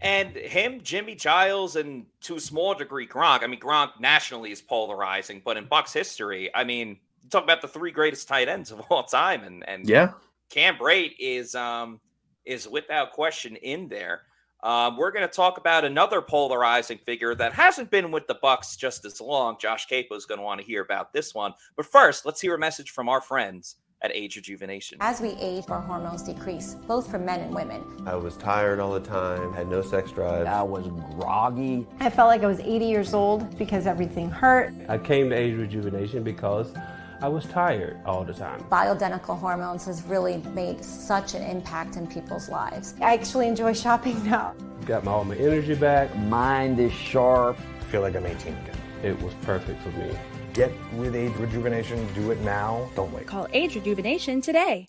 And 0.00 0.36
him, 0.36 0.80
Jimmy 0.82 1.14
Giles, 1.14 1.76
and 1.76 2.06
to 2.22 2.36
a 2.36 2.40
small 2.40 2.74
degree 2.74 3.06
Gronk. 3.06 3.42
I 3.42 3.46
mean, 3.46 3.60
Gronk 3.60 4.00
nationally 4.00 4.50
is 4.50 4.60
polarizing, 4.60 5.40
but 5.44 5.56
in 5.56 5.66
Bucks 5.66 5.92
history, 5.92 6.50
I 6.54 6.64
mean, 6.64 6.98
you 7.22 7.30
talk 7.30 7.44
about 7.44 7.62
the 7.62 7.68
three 7.68 7.90
greatest 7.90 8.28
tight 8.28 8.48
ends 8.48 8.70
of 8.70 8.80
all 8.90 9.04
time, 9.04 9.44
and 9.44 9.66
and 9.68 9.88
Yeah, 9.88 10.12
Cam 10.50 10.76
Brate 10.76 11.14
is 11.18 11.54
um 11.54 12.00
is 12.44 12.68
without 12.68 13.12
question 13.12 13.56
in 13.56 13.88
there. 13.88 14.22
Um, 14.62 14.96
we're 14.96 15.12
going 15.12 15.28
to 15.28 15.34
talk 15.34 15.58
about 15.58 15.84
another 15.84 16.22
polarizing 16.22 16.96
figure 16.96 17.34
that 17.34 17.52
hasn't 17.52 17.90
been 17.90 18.10
with 18.10 18.26
the 18.26 18.36
Bucks 18.40 18.76
just 18.76 19.04
as 19.04 19.20
long. 19.20 19.56
Josh 19.60 19.86
Queipo 19.86 20.12
is 20.12 20.24
going 20.24 20.38
to 20.38 20.44
want 20.44 20.58
to 20.58 20.66
hear 20.66 20.80
about 20.80 21.12
this 21.12 21.34
one, 21.34 21.52
but 21.76 21.84
first, 21.84 22.24
let's 22.24 22.40
hear 22.40 22.54
a 22.54 22.58
message 22.58 22.90
from 22.90 23.08
our 23.08 23.20
friends 23.20 23.76
at 24.04 24.14
Age 24.14 24.36
Rejuvenation. 24.36 24.98
As 25.00 25.22
we 25.22 25.30
age, 25.40 25.64
our 25.68 25.80
hormones 25.80 26.22
decrease, 26.22 26.74
both 26.86 27.10
for 27.10 27.18
men 27.18 27.40
and 27.40 27.54
women. 27.54 27.82
I 28.06 28.14
was 28.14 28.36
tired 28.36 28.78
all 28.78 28.92
the 28.92 29.00
time, 29.00 29.54
had 29.54 29.66
no 29.66 29.80
sex 29.80 30.12
drive. 30.12 30.46
I 30.46 30.62
was 30.62 30.88
groggy. 31.18 31.86
I 32.00 32.10
felt 32.10 32.28
like 32.28 32.42
I 32.42 32.46
was 32.46 32.60
80 32.60 32.84
years 32.84 33.14
old 33.14 33.56
because 33.56 33.86
everything 33.86 34.30
hurt. 34.30 34.74
I 34.90 34.98
came 34.98 35.30
to 35.30 35.36
age 35.36 35.56
rejuvenation 35.56 36.22
because 36.22 36.74
I 37.22 37.28
was 37.28 37.46
tired 37.46 37.98
all 38.04 38.24
the 38.24 38.34
time. 38.34 38.60
Bioidentical 38.64 39.38
hormones 39.38 39.86
has 39.86 40.02
really 40.02 40.36
made 40.52 40.84
such 40.84 41.34
an 41.34 41.42
impact 41.42 41.96
in 41.96 42.06
people's 42.06 42.50
lives. 42.50 42.94
I 43.00 43.14
actually 43.14 43.48
enjoy 43.48 43.72
shopping 43.72 44.22
now. 44.30 44.54
Got 44.84 45.04
my, 45.04 45.12
all 45.12 45.24
my 45.24 45.36
energy 45.36 45.74
back. 45.74 46.14
Mind 46.16 46.78
is 46.78 46.92
sharp. 46.92 47.56
I 47.80 47.84
feel 47.84 48.02
like 48.02 48.14
I'm 48.16 48.26
18 48.26 48.52
again. 48.52 48.76
It 49.02 49.18
was 49.22 49.32
perfect 49.42 49.82
for 49.82 49.90
me. 49.92 50.14
Get 50.54 50.72
with 50.94 51.16
age 51.16 51.34
rejuvenation. 51.34 52.06
Do 52.14 52.30
it 52.30 52.40
now. 52.42 52.88
Don't 52.94 53.12
wait. 53.12 53.26
Call 53.26 53.48
Age 53.52 53.74
Rejuvenation 53.74 54.40
today. 54.40 54.86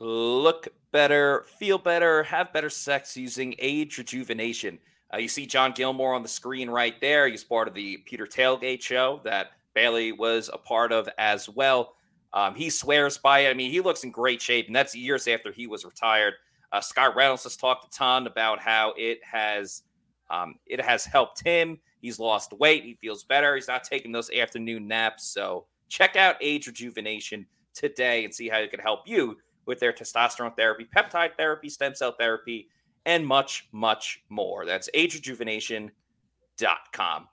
Look 0.00 0.68
better, 0.90 1.44
feel 1.58 1.76
better, 1.76 2.22
have 2.22 2.50
better 2.54 2.70
sex 2.70 3.14
using 3.14 3.54
Age 3.58 3.98
Rejuvenation. 3.98 4.78
Uh, 5.12 5.18
you 5.18 5.28
see 5.28 5.44
John 5.44 5.72
Gilmore 5.72 6.14
on 6.14 6.22
the 6.22 6.28
screen 6.28 6.70
right 6.70 6.98
there. 7.02 7.28
He's 7.28 7.44
part 7.44 7.68
of 7.68 7.74
the 7.74 7.98
Pewter 7.98 8.26
Tailgate 8.26 8.80
show 8.80 9.20
that 9.24 9.48
Bailey 9.74 10.12
was 10.12 10.48
a 10.50 10.56
part 10.58 10.90
of 10.90 11.06
as 11.18 11.46
well. 11.46 11.94
Um, 12.32 12.54
he 12.54 12.70
swears 12.70 13.18
by 13.18 13.40
it. 13.40 13.50
I 13.50 13.54
mean, 13.54 13.70
he 13.70 13.82
looks 13.82 14.02
in 14.02 14.10
great 14.10 14.40
shape, 14.40 14.66
and 14.66 14.74
that's 14.74 14.94
years 14.94 15.28
after 15.28 15.52
he 15.52 15.66
was 15.66 15.84
retired. 15.84 16.34
Uh, 16.72 16.80
Scott 16.80 17.14
Reynolds 17.14 17.42
has 17.42 17.56
talked 17.56 17.84
a 17.84 17.90
ton 17.90 18.26
about 18.26 18.60
how 18.60 18.94
it 18.96 19.20
has 19.24 19.82
um, 20.30 20.54
it 20.66 20.80
has 20.80 21.04
helped 21.04 21.44
him. 21.44 21.78
He's 22.00 22.18
lost 22.18 22.52
weight. 22.52 22.84
He 22.84 22.94
feels 22.94 23.24
better. 23.24 23.54
He's 23.54 23.68
not 23.68 23.84
taking 23.84 24.12
those 24.12 24.30
afternoon 24.30 24.86
naps. 24.86 25.26
So 25.26 25.66
check 25.88 26.16
out 26.16 26.36
Age 26.40 26.66
Rejuvenation 26.66 27.46
today 27.74 28.24
and 28.24 28.34
see 28.34 28.48
how 28.48 28.58
it 28.58 28.70
can 28.70 28.80
help 28.80 29.00
you 29.06 29.36
with 29.66 29.80
their 29.80 29.92
testosterone 29.92 30.56
therapy, 30.56 30.86
peptide 30.96 31.36
therapy, 31.36 31.68
stem 31.68 31.94
cell 31.94 32.14
therapy, 32.18 32.68
and 33.04 33.26
much, 33.26 33.68
much 33.72 34.22
more. 34.28 34.64
That's 34.64 34.88
agerejuvenation.com. 34.94 37.28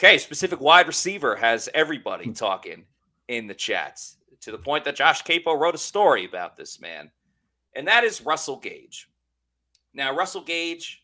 Okay, 0.00 0.18
specific 0.18 0.60
wide 0.60 0.86
receiver 0.86 1.34
has 1.36 1.68
everybody 1.74 2.26
hmm. 2.26 2.32
talking 2.32 2.84
in 3.28 3.46
the 3.46 3.54
chats 3.54 4.16
to 4.40 4.52
the 4.52 4.58
point 4.58 4.84
that 4.84 4.96
Josh 4.96 5.24
Queipo 5.24 5.58
wrote 5.58 5.74
a 5.74 5.78
story 5.78 6.24
about 6.24 6.56
this 6.56 6.80
man, 6.80 7.10
and 7.74 7.86
that 7.88 8.04
is 8.04 8.20
Russell 8.20 8.56
Gage. 8.56 9.08
Now, 9.94 10.14
Russell 10.14 10.42
Gage 10.42 11.02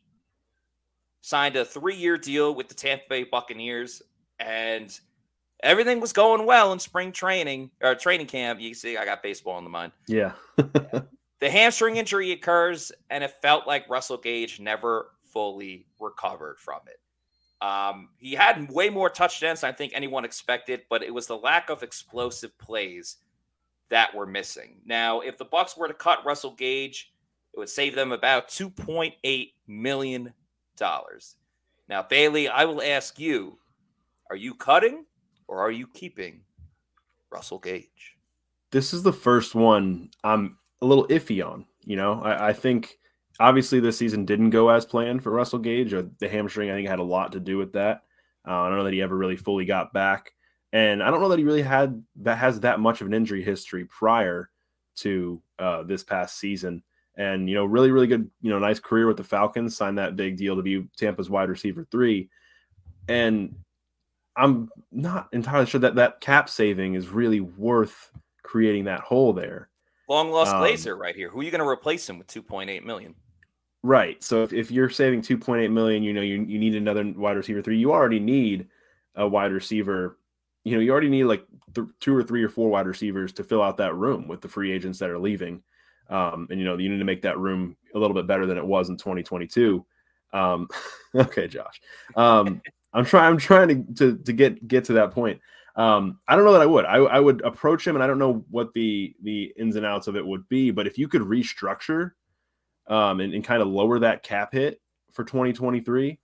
signed 1.25 1.57
a 1.57 1.65
three 1.65 1.97
year 1.97 2.19
deal 2.19 2.55
with 2.55 2.69
the 2.69 2.75
Tampa 2.75 3.05
Bay 3.09 3.25
Buccaneers, 3.25 4.03
and 4.39 5.01
everything 5.63 5.99
was 5.99 6.13
going 6.13 6.45
well 6.45 6.71
in 6.73 6.79
spring 6.79 7.13
training 7.13 7.71
or 7.83 7.95
training 7.95 8.27
camp. 8.27 8.61
You 8.61 8.75
see, 8.75 8.99
I 8.99 9.07
got 9.07 9.23
baseball 9.23 9.57
in 9.57 9.65
the 9.65 9.71
mind. 9.71 9.93
yeah. 10.07 10.33
The 11.41 11.51
hamstring 11.51 11.97
injury 11.97 12.33
occurs, 12.33 12.91
and 13.11 13.23
it 13.23 13.35
felt 13.43 13.67
like 13.67 13.91
Russell 13.91 14.17
Gage 14.17 14.61
never 14.61 15.11
fully 15.25 15.85
recovered 16.01 16.59
from 16.59 16.81
it. 16.87 17.67
Um, 17.67 18.11
he 18.17 18.33
had 18.33 18.71
way 18.71 18.89
more 18.89 19.11
touchdowns 19.11 19.61
than 19.61 19.69
I 19.69 19.73
think 19.75 19.93
anyone 19.95 20.25
expected, 20.25 20.83
but 20.89 21.03
it 21.03 21.13
was 21.13 21.27
the 21.27 21.37
lack 21.37 21.69
of 21.69 21.83
explosive 21.83 22.57
plays 22.57 23.17
that 23.91 24.15
were 24.15 24.25
missing. 24.25 24.81
Now, 24.87 25.21
if 25.21 25.37
the 25.37 25.45
Bucks 25.45 25.77
were 25.77 25.89
to 25.89 25.93
cut 25.93 26.25
Russell 26.25 26.55
Gage, 26.55 27.13
it 27.53 27.59
would 27.59 27.69
save 27.69 27.95
them 27.95 28.13
about 28.13 28.49
two 28.49 28.71
point 28.71 29.15
eight 29.23 29.55
million 29.67 30.33
dollars. 30.77 31.37
Now, 31.89 32.03
Bailey, 32.03 32.49
I 32.49 32.65
will 32.65 32.83
ask 32.83 33.19
you: 33.19 33.59
Are 34.31 34.37
you 34.37 34.55
cutting 34.55 35.05
or 35.49 35.61
are 35.61 35.71
you 35.71 35.87
keeping 35.87 36.41
Russell 37.31 37.59
Gage? 37.59 38.15
this 38.75 38.93
is 38.93 39.05
the 39.05 39.13
first 39.13 39.55
one 39.55 40.11
I'm 40.25 40.59
a 40.83 40.87
little 40.87 41.07
iffy 41.07 41.47
on. 41.47 41.65
You 41.85 41.95
know, 41.95 42.21
I, 42.21 42.49
I 42.49 42.53
think 42.53 42.99
obviously 43.39 43.79
this 43.79 43.97
season 43.97 44.25
didn't 44.25 44.51
go 44.51 44.69
as 44.69 44.85
planned 44.85 45.23
for 45.23 45.31
Russell 45.31 45.61
Gage. 45.61 45.95
Or 45.95 46.11
the 46.19 46.29
hamstring, 46.29 46.71
I 46.71 46.75
think, 46.75 46.89
had 46.89 46.99
a 46.99 47.05
lot 47.05 47.33
to 47.33 47.41
do 47.41 47.57
with 47.57 47.73
that. 47.75 48.03
Uh, 48.47 48.63
I 48.63 48.69
don't 48.69 48.79
know 48.79 48.85
that 48.85 48.93
he 48.93 49.01
ever 49.01 49.17
really 49.17 49.37
fully 49.37 49.65
got 49.65 49.93
back, 49.93 50.33
and 50.73 51.03
I 51.03 51.11
don't 51.11 51.21
know 51.21 51.29
that 51.29 51.39
he 51.39 51.45
really 51.45 51.63
had 51.63 52.03
that 52.17 52.37
has 52.37 52.61
that 52.61 52.81
much 52.81 53.01
of 53.01 53.07
an 53.07 53.15
injury 53.15 53.45
history 53.45 53.85
prior 53.85 54.51
to 54.97 55.41
uh, 55.61 55.85
this 55.85 56.03
past 56.03 56.37
season. 56.39 56.83
And 57.17 57.49
you 57.49 57.55
know, 57.55 57.65
really, 57.65 57.91
really 57.91 58.09
good, 58.09 58.29
you 58.43 58.51
know, 58.51 58.59
nice 58.59 58.81
career 58.81 59.07
with 59.07 59.17
the 59.17 59.25
Falcons. 59.25 59.77
Signed 59.77 59.99
that 59.99 60.17
big 60.17 60.37
deal 60.37 60.57
to 60.57 60.63
be 60.63 60.87
Tampa's 60.97 61.31
wide 61.31 61.49
receiver 61.49 61.87
three, 61.91 62.29
and 63.09 63.55
I'm 64.37 64.69
not 64.91 65.29
entirely 65.33 65.67
sure 65.67 65.81
that 65.81 65.95
that 65.95 66.21
cap 66.21 66.49
saving 66.49 66.95
is 66.95 67.09
really 67.09 67.41
worth 67.41 68.11
creating 68.43 68.85
that 68.85 69.01
hole 69.01 69.33
there. 69.33 69.69
Long 70.09 70.31
lost 70.31 70.55
Um, 70.55 70.63
Glazer 70.63 70.99
right 70.99 71.15
here. 71.15 71.29
Who 71.31 71.41
are 71.41 71.43
you 71.43 71.51
going 71.51 71.63
to 71.63 71.69
replace 71.69 72.09
him 72.09 72.19
with 72.19 72.27
2.8 72.27 72.85
million? 72.85 73.15
Right. 73.83 74.23
So 74.23 74.43
if, 74.43 74.53
if 74.53 74.71
you're 74.71 74.91
saving 74.91 75.23
2.8 75.23 75.71
million, 75.71 76.03
you 76.03 76.13
know, 76.13 76.21
you, 76.21 76.43
you 76.43 76.59
need 76.59 76.75
another 76.75 77.13
wide 77.17 77.37
receiver 77.37 77.63
three. 77.63 77.79
You 77.79 77.93
already 77.93 78.21
need 78.21 78.67
a 79.15 79.27
wide 79.27 79.53
receiver. 79.53 80.19
You 80.65 80.75
know, 80.75 80.81
you 80.81 80.91
already 80.91 81.11
need 81.11 81.25
like 81.25 81.45
th- 81.75 81.87
two 82.01 82.17
or 82.17 82.23
three 82.23 82.43
or 82.43 82.49
four 82.49 82.71
wide 82.71 82.87
receivers 82.87 83.33
to 83.35 83.45
fill 83.45 83.63
out 83.63 83.77
that 83.77 83.95
room 83.95 84.27
with 84.27 84.41
the 84.41 84.49
free 84.49 84.73
agents 84.73 84.99
that 84.99 85.11
are 85.11 85.19
leaving. 85.19 85.63
Um, 86.11 86.47
and 86.51 86.59
you 86.61 86.67
know, 86.67 86.77
you 86.79 86.89
need 86.89 86.99
to 86.99 87.05
make 87.05 87.23
that 87.23 87.39
room 87.39 87.77
a 87.95 87.99
little 87.99 88.15
bit 88.15 88.27
better 88.27 88.47
than 88.47 88.59
it 88.59 88.65
was 88.65 88.89
in 88.89 88.97
2022. 88.97 89.85
Um, 90.33 90.69
okay, 91.15 91.47
Josh. 91.47 91.81
Um, 92.17 92.61
I'm 92.93 93.05
trying. 93.05 93.33
I'm 93.33 93.39
trying 93.39 93.69
to, 93.69 93.95
to 93.95 94.19
to 94.19 94.33
get 94.33 94.67
get 94.69 94.85
to 94.85 94.93
that 94.95 95.11
point. 95.11 95.41
Um, 95.77 96.21
I 96.29 96.37
don't 96.37 96.45
know 96.45 96.53
that 96.53 96.63
I 96.63 96.67
would. 96.67 96.85
I, 96.85 96.97
I 96.99 97.19
would 97.21 97.41
approach 97.43 97.87
him, 97.87 97.97
and 97.97 98.03
I 98.03 98.07
don't 98.07 98.19
know 98.19 98.45
what 98.51 98.73
the 98.75 99.15
the 99.23 99.53
ins 99.59 99.77
and 99.77 99.87
outs 99.87 100.07
of 100.07 100.17
it 100.17 100.25
would 100.25 100.49
be. 100.49 100.71
But 100.71 100.87
if 100.87 100.99
you 100.99 101.09
could 101.09 101.23
restructure 101.23 102.13
um, 102.87 103.21
and, 103.21 103.35
and 103.35 103.43
kind 103.45 103.63
of 103.63 103.69
lower 103.69 103.99
that 103.99 104.23
cap 104.23 104.53
hit 104.53 104.81
for 105.13 105.25
2023, 105.25 106.19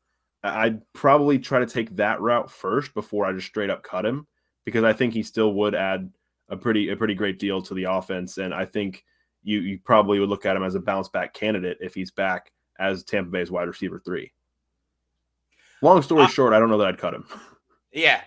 I- 0.45 0.66
I'd 0.66 0.93
probably 0.93 1.38
try 1.38 1.59
to 1.59 1.66
take 1.66 1.97
that 1.97 2.21
route 2.21 2.51
first 2.51 2.95
before 2.95 3.27
I 3.27 3.33
just 3.33 3.49
straight 3.49 3.71
up 3.71 3.83
cut 3.83 4.07
him 4.07 4.27
because 4.64 4.85
I 4.85 4.93
think 4.93 5.14
he 5.14 5.23
still 5.23 5.53
would 5.55 5.75
add 5.75 6.11
a 6.49 6.57
pretty 6.57 6.90
a 6.90 6.97
pretty 6.97 7.14
great 7.14 7.38
deal 7.40 7.61
to 7.62 7.75
the 7.75 7.85
offense, 7.85 8.38
and 8.38 8.55
I 8.55 8.64
think 8.64 9.05
you 9.42 9.61
you 9.61 9.79
probably 9.79 10.18
would 10.20 10.29
look 10.29 10.46
at 10.46 10.57
him 10.57 10.62
as 10.62 10.74
a 10.74 10.81
bounce 10.81 11.09
back 11.09 11.35
candidate 11.35 11.79
if 11.81 11.94
he's 11.94 12.11
back 12.11 12.53
as 12.79 13.05
Tampa 13.05 13.31
Bay's 13.31 13.50
wide 13.50 13.68
receiver 13.68 13.98
three. 13.98 14.33
Long 15.83 16.03
story 16.03 16.24
Uh, 16.24 16.29
short, 16.29 16.53
I 16.53 16.59
don't 16.59 16.70
know 16.70 16.79
that 16.79 16.87
I'd 16.88 16.98
cut 16.98 17.14
him. 17.14 17.26
Yeah. 17.92 18.20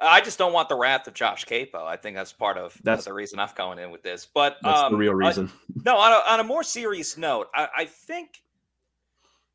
I 0.00 0.20
just 0.20 0.36
don't 0.36 0.52
want 0.52 0.68
the 0.68 0.74
wrath 0.74 1.06
of 1.06 1.14
Josh 1.14 1.44
Queipo. 1.44 1.84
I 1.84 1.96
think 1.96 2.16
that's 2.16 2.32
part 2.32 2.58
of 2.58 2.76
That's- 2.82 3.04
the 3.04 3.12
reason 3.12 3.38
I've 3.38 3.54
going 3.54 3.78
in 3.78 3.90
with 3.92 4.02
this. 4.02 4.26
But 4.26 4.56
That's 4.62 4.80
um, 4.80 4.92
the 4.92 4.98
real 4.98 5.14
reason. 5.14 5.50
no, 5.84 5.96
on 5.96 6.12
a, 6.12 6.32
on 6.32 6.40
a 6.40 6.44
more 6.44 6.64
serious 6.64 7.16
note, 7.16 7.48
I, 7.54 7.68
I 7.78 7.84
think 7.84 8.42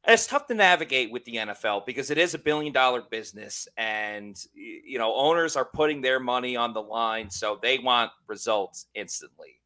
it's 0.07 0.25
tough 0.25 0.47
to 0.47 0.53
navigate 0.53 1.11
with 1.11 1.25
the 1.25 1.35
NFL 1.35 1.85
because 1.85 2.11
it 2.11 2.17
is 2.17 2.33
a 2.33 2.37
billion 2.39 2.71
dollar 2.71 3.01
business, 3.01 3.67
and 3.75 4.41
you 4.53 4.97
know 4.97 5.13
owners 5.13 5.57
are 5.57 5.65
putting 5.65 6.01
their 6.01 6.19
money 6.19 6.55
on 6.55 6.73
the 6.73 6.81
line, 6.81 7.29
so 7.29 7.59
they 7.61 7.77
want 7.79 8.11
results 8.27 8.85
instantly. 8.95 9.59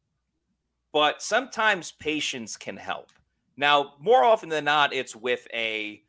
But 0.92 1.22
sometimes 1.22 1.92
patience 1.92 2.56
can 2.56 2.76
help. 2.76 3.10
Now, 3.56 3.94
more 3.98 4.24
often 4.24 4.48
than 4.48 4.64
not, 4.64 4.92
it's 4.92 5.16
with 5.16 5.46
a 5.52 6.02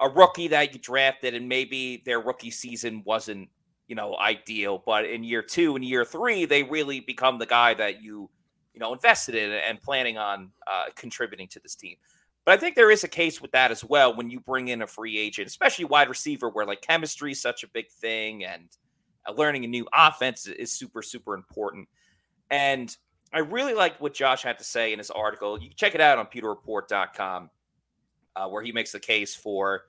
a 0.00 0.08
rookie 0.08 0.48
that 0.48 0.72
you 0.72 0.80
drafted, 0.80 1.34
and 1.34 1.48
maybe 1.48 2.02
their 2.04 2.20
rookie 2.20 2.50
season 2.50 3.02
wasn't 3.04 3.48
you 3.86 3.94
know 3.94 4.16
ideal, 4.16 4.82
but 4.84 5.04
in 5.04 5.24
year 5.24 5.42
two 5.42 5.76
and 5.76 5.84
year 5.84 6.04
three, 6.04 6.44
they 6.44 6.62
really 6.62 7.00
become 7.00 7.38
the 7.38 7.46
guy 7.46 7.74
that 7.74 8.02
you 8.02 8.30
you 8.74 8.80
know 8.80 8.92
invested 8.92 9.34
in 9.34 9.50
and 9.52 9.80
planning 9.80 10.18
on 10.18 10.50
uh, 10.66 10.84
contributing 10.96 11.48
to 11.48 11.60
this 11.60 11.74
team. 11.74 11.96
But 12.44 12.54
I 12.54 12.56
think 12.56 12.74
there 12.74 12.90
is 12.90 13.04
a 13.04 13.08
case 13.08 13.40
with 13.40 13.52
that 13.52 13.70
as 13.70 13.84
well 13.84 14.16
when 14.16 14.28
you 14.30 14.40
bring 14.40 14.68
in 14.68 14.82
a 14.82 14.86
free 14.86 15.16
agent, 15.18 15.46
especially 15.46 15.84
wide 15.84 16.08
receiver, 16.08 16.48
where 16.48 16.66
like 16.66 16.80
chemistry 16.80 17.32
is 17.32 17.40
such 17.40 17.62
a 17.62 17.68
big 17.68 17.90
thing 17.90 18.44
and 18.44 18.68
uh, 19.26 19.32
learning 19.32 19.64
a 19.64 19.68
new 19.68 19.86
offense 19.94 20.46
is 20.46 20.72
super, 20.72 21.02
super 21.02 21.34
important. 21.34 21.88
And 22.50 22.96
I 23.32 23.38
really 23.38 23.74
liked 23.74 24.00
what 24.00 24.14
Josh 24.14 24.42
had 24.42 24.58
to 24.58 24.64
say 24.64 24.92
in 24.92 24.98
his 24.98 25.10
article. 25.10 25.60
You 25.60 25.68
can 25.68 25.76
check 25.76 25.94
it 25.94 26.00
out 26.00 26.18
on 26.18 26.26
pewterreport.com, 26.26 27.50
uh, 28.36 28.48
where 28.48 28.62
he 28.62 28.72
makes 28.72 28.92
the 28.92 29.00
case 29.00 29.34
for 29.34 29.82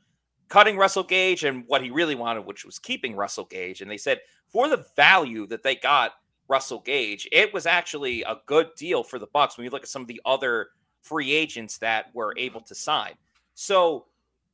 cutting 0.47 0.77
Russell 0.77 1.03
Gage 1.03 1.43
and 1.43 1.63
what 1.67 1.83
he 1.83 1.91
really 1.91 2.15
wanted, 2.15 2.45
which 2.45 2.65
was 2.65 2.79
keeping 2.79 3.15
Russell 3.15 3.45
Gage. 3.45 3.81
And 3.81 3.91
they 3.91 3.97
said 3.97 4.21
for 4.47 4.69
the 4.69 4.85
value 4.95 5.45
that 5.47 5.63
they 5.63 5.75
got 5.75 6.13
Russell 6.47 6.79
Gage, 6.79 7.27
it 7.31 7.53
was 7.53 7.65
actually 7.65 8.21
a 8.23 8.37
good 8.45 8.69
deal 8.77 9.03
for 9.03 9.19
the 9.19 9.27
Bucks 9.27 9.57
when 9.57 9.65
you 9.65 9.71
look 9.71 9.83
at 9.83 9.89
some 9.89 10.01
of 10.01 10.07
the 10.07 10.21
other 10.25 10.69
free 11.01 11.33
agents 11.33 11.77
that 11.79 12.13
were 12.13 12.33
able 12.37 12.61
to 12.61 12.75
sign. 12.75 13.13
So 13.55 14.05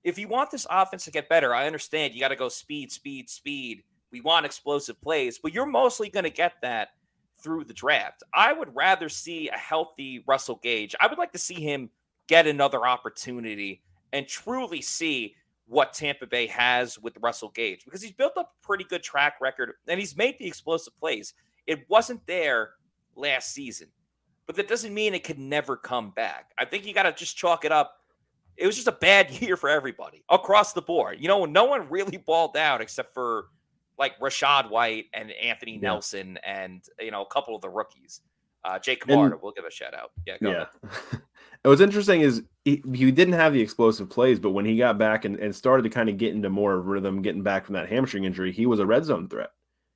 if 0.04 0.18
you 0.18 0.28
want 0.28 0.52
this 0.52 0.66
offense 0.70 1.06
to 1.06 1.12
get 1.12 1.30
better, 1.30 1.54
I 1.54 1.68
understand 1.68 2.14
you 2.14 2.20
got 2.20 2.30
to 2.30 2.36
go 2.36 2.50
speed, 2.50 2.92
speed, 2.92 3.30
speed. 3.30 3.84
We 4.12 4.22
want 4.22 4.46
explosive 4.46 5.00
plays, 5.02 5.38
but 5.38 5.54
you're 5.54 5.68
mostly 5.68 6.10
going 6.10 6.24
to 6.24 6.32
get 6.32 6.54
that 6.62 6.90
through 7.42 7.66
the 7.66 7.74
draft. 7.74 8.24
I 8.34 8.54
would 8.54 8.76
rather 8.76 9.10
see 9.10 9.50
a 9.50 9.58
healthy 9.58 10.24
Russell 10.28 10.60
Gage. 10.62 10.96
I 11.00 11.08
would 11.08 11.18
like 11.18 11.32
to 11.34 11.40
see 11.40 11.62
him 11.62 11.90
get 12.28 12.48
another 12.48 12.86
opportunity 12.86 13.82
and 14.14 14.28
truly 14.28 14.82
see 14.82 15.36
what 15.68 15.94
Tampa 15.94 16.26
Bay 16.26 16.48
has 16.48 16.98
with 17.00 17.18
Russell 17.22 17.50
Gage 17.50 17.86
because 17.86 18.02
he's 18.02 18.12
built 18.12 18.38
up 18.38 18.54
a 18.62 18.66
pretty 18.66 18.84
good 18.84 19.04
track 19.04 19.36
record 19.40 19.74
and 19.88 20.00
he's 20.00 20.18
made 20.18 20.36
the 20.40 20.48
explosive 20.48 20.98
plays. 21.00 21.34
It 21.68 21.88
wasn't 21.90 22.26
there 22.26 22.72
last 23.16 23.54
season, 23.54 23.88
but 24.48 24.56
that 24.56 24.68
doesn't 24.68 24.94
mean 24.94 25.14
it 25.14 25.24
could 25.24 25.38
never 25.38 25.78
come 25.78 26.10
back. 26.10 26.52
I 26.58 26.66
think 26.66 26.86
you 26.86 26.94
got 26.94 27.04
to 27.04 27.14
just 27.14 27.38
chalk 27.38 27.66
it 27.66 27.72
up. 27.72 27.98
It 28.58 28.66
was 28.66 28.76
just 28.76 28.88
a 28.88 28.94
bad 28.94 29.30
year 29.42 29.56
for 29.56 29.70
everybody 29.70 30.24
across 30.30 30.74
the 30.74 30.82
board. 30.82 31.18
You 31.20 31.28
know, 31.28 31.46
no 31.46 31.66
one 31.66 31.88
really 31.90 32.18
balled 32.26 32.58
out 32.58 32.82
except 32.82 33.14
for 33.14 33.46
like 34.00 34.18
Rachaad 34.20 34.70
White 34.70 35.08
and 35.14 35.32
Anthony 35.32 35.74
yeah. 35.74 35.82
Nelson 35.82 36.40
and, 36.44 36.82
you 37.00 37.12
know, 37.12 37.22
a 37.22 37.28
couple 37.28 37.56
of 37.56 37.62
the 37.62 37.70
rookies. 37.70 38.22
Uh, 38.64 38.80
Jake 38.80 39.02
Camarda, 39.02 39.38
we'll 39.42 39.52
give 39.52 39.66
a 39.66 39.72
shout 39.72 39.94
out. 39.94 40.12
Yeah, 40.26 40.38
yeah. 40.42 40.66
what's 41.64 41.82
interesting 41.82 42.22
is 42.22 42.44
he, 42.66 42.82
he, 42.94 43.12
didn't 43.12 43.34
have 43.36 43.54
the 43.54 43.62
explosive 43.62 44.10
plays, 44.10 44.40
but 44.40 44.52
when 44.52 44.66
he 44.66 44.78
got 44.78 44.98
back 44.98 45.26
and, 45.26 45.38
and 45.38 45.56
started 45.56 45.84
to 45.84 45.90
kind 45.90 46.10
of 46.10 46.18
get 46.18 46.34
into 46.34 46.50
more 46.50 46.80
rhythm, 46.82 47.22
getting 47.22 47.44
back 47.44 47.66
from 47.66 47.76
that 47.76 47.90
hamstring 47.90 48.26
injury, 48.26 48.52
he 48.52 48.66
was 48.66 48.80
a 48.80 48.86
red 48.86 49.06
zone 49.06 49.30
threat. 49.30 49.52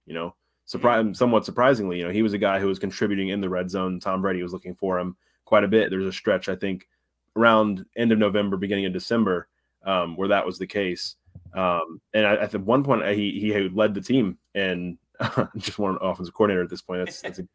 You 0.05 0.13
know, 0.13 0.35
surprise, 0.65 1.03
mm-hmm. 1.03 1.13
somewhat 1.13 1.45
surprisingly, 1.45 1.99
you 1.99 2.05
know, 2.05 2.11
he 2.11 2.21
was 2.21 2.33
a 2.33 2.37
guy 2.37 2.59
who 2.59 2.67
was 2.67 2.79
contributing 2.79 3.29
in 3.29 3.41
the 3.41 3.49
red 3.49 3.69
zone. 3.69 3.99
Tom 3.99 4.21
Brady 4.21 4.43
was 4.43 4.53
looking 4.53 4.75
for 4.75 4.99
him 4.99 5.15
quite 5.45 5.63
a 5.63 5.69
bit. 5.69 5.89
There's 5.89 6.05
a 6.05 6.13
stretch, 6.13 6.49
I 6.49 6.55
think, 6.55 6.87
around 7.35 7.85
end 7.97 8.11
of 8.11 8.19
November, 8.19 8.57
beginning 8.57 8.85
of 8.85 8.93
December, 8.93 9.47
um, 9.85 10.15
where 10.15 10.29
that 10.29 10.45
was 10.45 10.57
the 10.57 10.67
case. 10.67 11.15
Um, 11.53 12.01
and 12.13 12.25
I, 12.25 12.35
at 12.35 12.53
one 12.55 12.83
point, 12.83 13.05
he 13.15 13.39
he 13.39 13.69
led 13.69 13.93
the 13.93 14.01
team 14.01 14.37
and 14.55 14.97
just 15.57 15.79
one 15.79 15.97
offensive 16.01 16.33
coordinator 16.33 16.63
at 16.63 16.69
this 16.69 16.81
point. 16.81 17.05
That's, 17.05 17.21
that's 17.21 17.39
a 17.39 17.47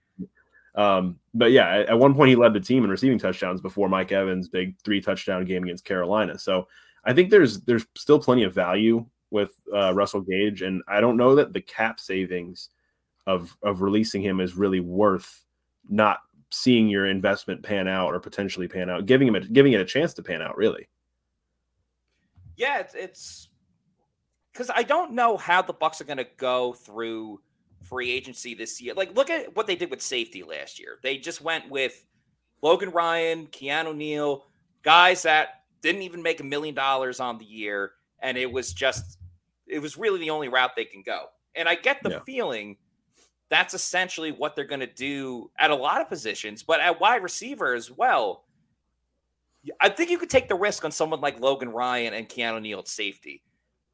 um, 0.80 1.18
but 1.34 1.50
yeah, 1.50 1.68
at, 1.68 1.88
at, 1.88 1.98
one 1.98 2.14
point 2.14 2.30
he 2.30 2.36
led 2.36 2.54
the 2.54 2.60
team 2.60 2.84
in 2.84 2.90
receiving 2.90 3.18
touchdowns 3.18 3.60
before 3.60 3.88
Mike 3.88 4.12
Evans' 4.12 4.48
big 4.48 4.76
three 4.84 5.00
touchdown 5.00 5.44
game 5.44 5.64
against 5.64 5.84
Carolina. 5.84 6.38
So 6.38 6.68
I 7.04 7.12
think 7.12 7.30
there's 7.30 7.60
there's 7.60 7.86
still 7.96 8.20
plenty 8.20 8.44
of 8.44 8.54
value 8.54 9.06
with 9.30 9.52
uh, 9.74 9.92
Russell 9.94 10.20
Gage, 10.20 10.62
and 10.62 10.82
I 10.88 11.00
don't 11.00 11.16
know 11.16 11.34
that 11.34 11.52
the 11.52 11.60
cap 11.60 12.00
savings 12.00 12.70
of 13.26 13.56
of 13.62 13.82
releasing 13.82 14.22
him 14.22 14.40
is 14.40 14.54
really 14.54 14.80
worth 14.80 15.44
not 15.88 16.20
seeing 16.50 16.88
your 16.88 17.06
investment 17.06 17.62
pan 17.62 17.86
out 17.88 18.14
or 18.14 18.20
potentially 18.20 18.68
pan 18.68 18.88
out, 18.88 19.06
giving 19.06 19.28
him 19.28 19.34
a, 19.34 19.40
giving 19.40 19.72
it 19.72 19.80
a 19.80 19.84
chance 19.84 20.14
to 20.14 20.22
pan 20.22 20.42
out. 20.42 20.56
Really. 20.56 20.88
Yeah, 22.56 22.82
it's 22.94 23.47
because 24.58 24.72
I 24.74 24.82
don't 24.82 25.12
know 25.12 25.36
how 25.36 25.62
the 25.62 25.72
Bucs 25.72 26.00
are 26.00 26.04
going 26.04 26.16
to 26.16 26.26
go 26.36 26.72
through 26.72 27.40
free 27.84 28.10
agency 28.10 28.54
this 28.54 28.80
year. 28.80 28.92
Like, 28.92 29.14
look 29.14 29.30
at 29.30 29.54
what 29.54 29.68
they 29.68 29.76
did 29.76 29.88
with 29.88 30.02
safety 30.02 30.42
last 30.42 30.80
year. 30.80 30.98
They 31.00 31.16
just 31.16 31.40
went 31.40 31.70
with 31.70 32.04
Logan 32.60 32.90
Ryan, 32.90 33.46
Keanu 33.46 33.94
Neal, 33.94 34.46
guys 34.82 35.22
that 35.22 35.62
didn't 35.80 36.02
even 36.02 36.24
make 36.24 36.40
a 36.40 36.44
million 36.44 36.74
dollars 36.74 37.20
on 37.20 37.38
the 37.38 37.44
year. 37.44 37.92
And 38.18 38.36
it 38.36 38.50
was 38.50 38.72
just, 38.72 39.18
it 39.68 39.78
was 39.78 39.96
really 39.96 40.18
the 40.18 40.30
only 40.30 40.48
route 40.48 40.72
they 40.74 40.84
can 40.84 41.02
go. 41.02 41.26
And 41.54 41.68
I 41.68 41.76
get 41.76 42.02
the 42.02 42.10
yeah. 42.10 42.20
feeling 42.26 42.78
that's 43.50 43.74
essentially 43.74 44.32
what 44.32 44.56
they're 44.56 44.64
going 44.64 44.80
to 44.80 44.92
do 44.92 45.52
at 45.56 45.70
a 45.70 45.76
lot 45.76 46.00
of 46.00 46.08
positions, 46.08 46.64
but 46.64 46.80
at 46.80 47.00
wide 47.00 47.22
receiver 47.22 47.74
as 47.74 47.92
well. 47.92 48.44
I 49.80 49.88
think 49.88 50.10
you 50.10 50.18
could 50.18 50.30
take 50.30 50.48
the 50.48 50.56
risk 50.56 50.84
on 50.84 50.90
someone 50.90 51.20
like 51.20 51.38
Logan 51.38 51.68
Ryan 51.68 52.12
and 52.12 52.28
Keanu 52.28 52.60
Neal 52.60 52.80
at 52.80 52.88
safety. 52.88 53.44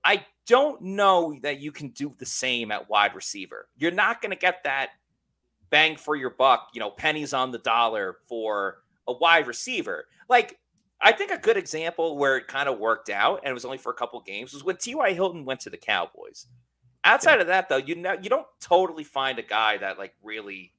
I 0.04 0.26
don't 0.46 0.80
know 0.82 1.34
that 1.42 1.60
you 1.60 1.72
can 1.72 1.88
do 1.88 2.12
the 2.18 2.26
same 2.26 2.70
at 2.70 2.88
wide 2.90 3.14
receiver. 3.14 3.68
You're 3.76 3.90
not 3.90 4.20
going 4.20 4.30
to 4.30 4.38
get 4.38 4.64
that 4.64 4.90
bang 5.70 5.96
for 5.96 6.14
your 6.14 6.30
buck, 6.30 6.68
you 6.74 6.80
know, 6.80 6.90
pennies 6.90 7.32
on 7.32 7.50
the 7.50 7.58
dollar 7.58 8.18
for 8.28 8.82
a 9.08 9.12
wide 9.12 9.46
receiver. 9.46 10.06
Like, 10.28 10.58
I 11.00 11.12
think 11.12 11.30
a 11.30 11.38
good 11.38 11.56
example 11.56 12.16
where 12.16 12.36
it 12.36 12.46
kind 12.46 12.68
of 12.68 12.78
worked 12.78 13.10
out 13.10 13.40
and 13.42 13.50
it 13.50 13.54
was 13.54 13.64
only 13.64 13.78
for 13.78 13.90
a 13.90 13.94
couple 13.94 14.20
games 14.20 14.52
was 14.52 14.64
when 14.64 14.76
T.Y. 14.76 15.12
Hilton 15.12 15.44
went 15.44 15.60
to 15.60 15.70
the 15.70 15.76
Cowboys. 15.76 16.46
Outside 17.04 17.36
yeah. 17.36 17.40
of 17.42 17.46
that, 17.48 17.68
though, 17.68 17.76
you 17.76 17.94
know, 17.96 18.16
you 18.20 18.30
don't 18.30 18.46
totally 18.60 19.04
find 19.04 19.38
a 19.38 19.42
guy 19.42 19.76
that 19.78 19.98
like 19.98 20.14
really 20.22 20.72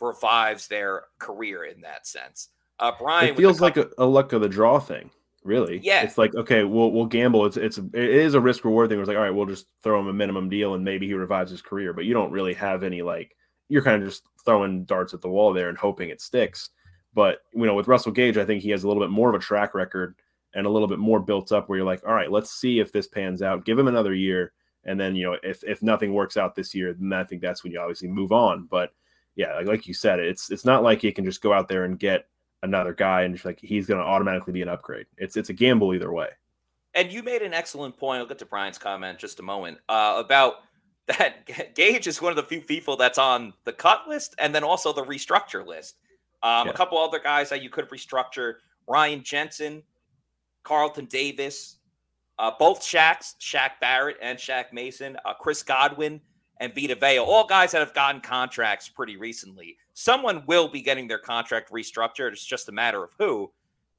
revives 0.00 0.68
their 0.68 1.04
career 1.18 1.64
in 1.64 1.82
that 1.82 2.06
sense. 2.06 2.48
Uh, 2.78 2.92
Brian, 2.98 3.30
it 3.30 3.36
feels 3.36 3.58
couple- 3.58 3.82
like 3.82 3.92
a, 3.98 4.02
a 4.02 4.06
luck 4.06 4.32
of 4.32 4.40
the 4.40 4.48
draw 4.48 4.78
thing 4.78 5.10
really. 5.42 5.80
Yeah. 5.82 6.02
It's 6.02 6.18
like, 6.18 6.34
okay, 6.34 6.64
we'll 6.64 6.92
we'll 6.92 7.06
gamble. 7.06 7.46
It's 7.46 7.56
it's 7.56 7.78
it 7.78 7.94
is 7.94 8.34
a 8.34 8.40
risk 8.40 8.64
reward 8.64 8.88
thing. 8.88 9.00
It's 9.00 9.08
like, 9.08 9.16
all 9.16 9.22
right, 9.22 9.34
we'll 9.34 9.46
just 9.46 9.66
throw 9.82 10.00
him 10.00 10.08
a 10.08 10.12
minimum 10.12 10.48
deal 10.48 10.74
and 10.74 10.84
maybe 10.84 11.06
he 11.06 11.14
revives 11.14 11.50
his 11.50 11.62
career. 11.62 11.92
But 11.92 12.04
you 12.04 12.14
don't 12.14 12.32
really 12.32 12.54
have 12.54 12.82
any 12.82 13.02
like 13.02 13.36
you're 13.68 13.82
kind 13.82 14.02
of 14.02 14.08
just 14.08 14.24
throwing 14.44 14.84
darts 14.84 15.14
at 15.14 15.20
the 15.20 15.28
wall 15.28 15.52
there 15.52 15.68
and 15.68 15.78
hoping 15.78 16.10
it 16.10 16.20
sticks. 16.20 16.70
But 17.14 17.38
you 17.54 17.66
know, 17.66 17.74
with 17.74 17.88
Russell 17.88 18.12
Gage, 18.12 18.36
I 18.36 18.44
think 18.44 18.62
he 18.62 18.70
has 18.70 18.84
a 18.84 18.88
little 18.88 19.02
bit 19.02 19.10
more 19.10 19.28
of 19.28 19.34
a 19.34 19.44
track 19.44 19.74
record 19.74 20.16
and 20.54 20.66
a 20.66 20.70
little 20.70 20.88
bit 20.88 20.98
more 20.98 21.20
built 21.20 21.52
up 21.52 21.68
where 21.68 21.78
you're 21.78 21.86
like, 21.86 22.02
all 22.06 22.14
right, 22.14 22.30
let's 22.30 22.52
see 22.52 22.80
if 22.80 22.92
this 22.92 23.06
pans 23.06 23.42
out. 23.42 23.64
Give 23.64 23.78
him 23.78 23.88
another 23.88 24.14
year. 24.14 24.52
And 24.84 24.98
then, 24.98 25.14
you 25.14 25.24
know, 25.24 25.36
if 25.42 25.62
if 25.64 25.82
nothing 25.82 26.14
works 26.14 26.36
out 26.36 26.54
this 26.54 26.74
year, 26.74 26.94
then 26.94 27.12
I 27.12 27.24
think 27.24 27.42
that's 27.42 27.62
when 27.62 27.72
you 27.72 27.80
obviously 27.80 28.08
move 28.08 28.32
on. 28.32 28.66
But 28.70 28.92
yeah, 29.36 29.54
like, 29.56 29.66
like 29.66 29.86
you 29.86 29.94
said, 29.94 30.20
it's 30.20 30.50
it's 30.50 30.64
not 30.64 30.82
like 30.82 31.02
he 31.02 31.12
can 31.12 31.24
just 31.24 31.42
go 31.42 31.52
out 31.52 31.68
there 31.68 31.84
and 31.84 31.98
get 31.98 32.26
another 32.62 32.92
guy 32.92 33.22
and 33.22 33.34
just 33.34 33.44
like 33.44 33.58
he's 33.60 33.86
going 33.86 34.00
to 34.00 34.06
automatically 34.06 34.52
be 34.52 34.62
an 34.62 34.68
upgrade. 34.68 35.06
It's 35.16 35.36
it's 35.36 35.48
a 35.48 35.52
gamble 35.52 35.94
either 35.94 36.12
way. 36.12 36.28
And 36.94 37.12
you 37.12 37.22
made 37.22 37.42
an 37.42 37.54
excellent 37.54 37.96
point. 37.96 38.20
I'll 38.20 38.26
get 38.26 38.38
to 38.40 38.46
Brian's 38.46 38.78
comment 38.78 39.18
just 39.18 39.40
a 39.40 39.42
moment 39.42 39.78
uh, 39.88 40.16
about 40.24 40.54
that. 41.06 41.46
Gage 41.74 42.06
is 42.06 42.20
one 42.20 42.32
of 42.32 42.36
the 42.36 42.42
few 42.42 42.60
people 42.60 42.96
that's 42.96 43.18
on 43.18 43.52
the 43.64 43.72
cut 43.72 44.08
list 44.08 44.34
and 44.38 44.54
then 44.54 44.64
also 44.64 44.92
the 44.92 45.04
restructure 45.04 45.64
list. 45.64 45.96
Um, 46.42 46.66
yeah. 46.66 46.72
A 46.72 46.74
couple 46.74 46.98
other 46.98 47.20
guys 47.20 47.50
that 47.50 47.62
you 47.62 47.70
could 47.70 47.88
restructure: 47.90 48.54
Ryan 48.88 49.22
Jensen, 49.22 49.82
Carlton 50.64 51.06
Davis, 51.06 51.78
uh, 52.38 52.50
both 52.58 52.80
Shaqs, 52.80 53.36
Shaq 53.38 53.72
Barrett 53.80 54.16
and 54.22 54.38
Shaq 54.38 54.72
Mason, 54.72 55.16
uh, 55.24 55.34
Chris 55.34 55.62
Godwin 55.62 56.20
and 56.58 56.74
Vita 56.74 56.94
Vea, 56.94 57.18
all 57.18 57.46
guys 57.46 57.72
that 57.72 57.80
have 57.80 57.94
gotten 57.94 58.20
contracts 58.20 58.88
pretty 58.88 59.16
recently. 59.16 59.76
Someone 60.00 60.44
will 60.46 60.66
be 60.66 60.80
getting 60.80 61.08
their 61.08 61.18
contract 61.18 61.70
restructured. 61.70 62.32
It's 62.32 62.42
just 62.42 62.70
a 62.70 62.72
matter 62.72 63.04
of 63.04 63.10
who. 63.18 63.52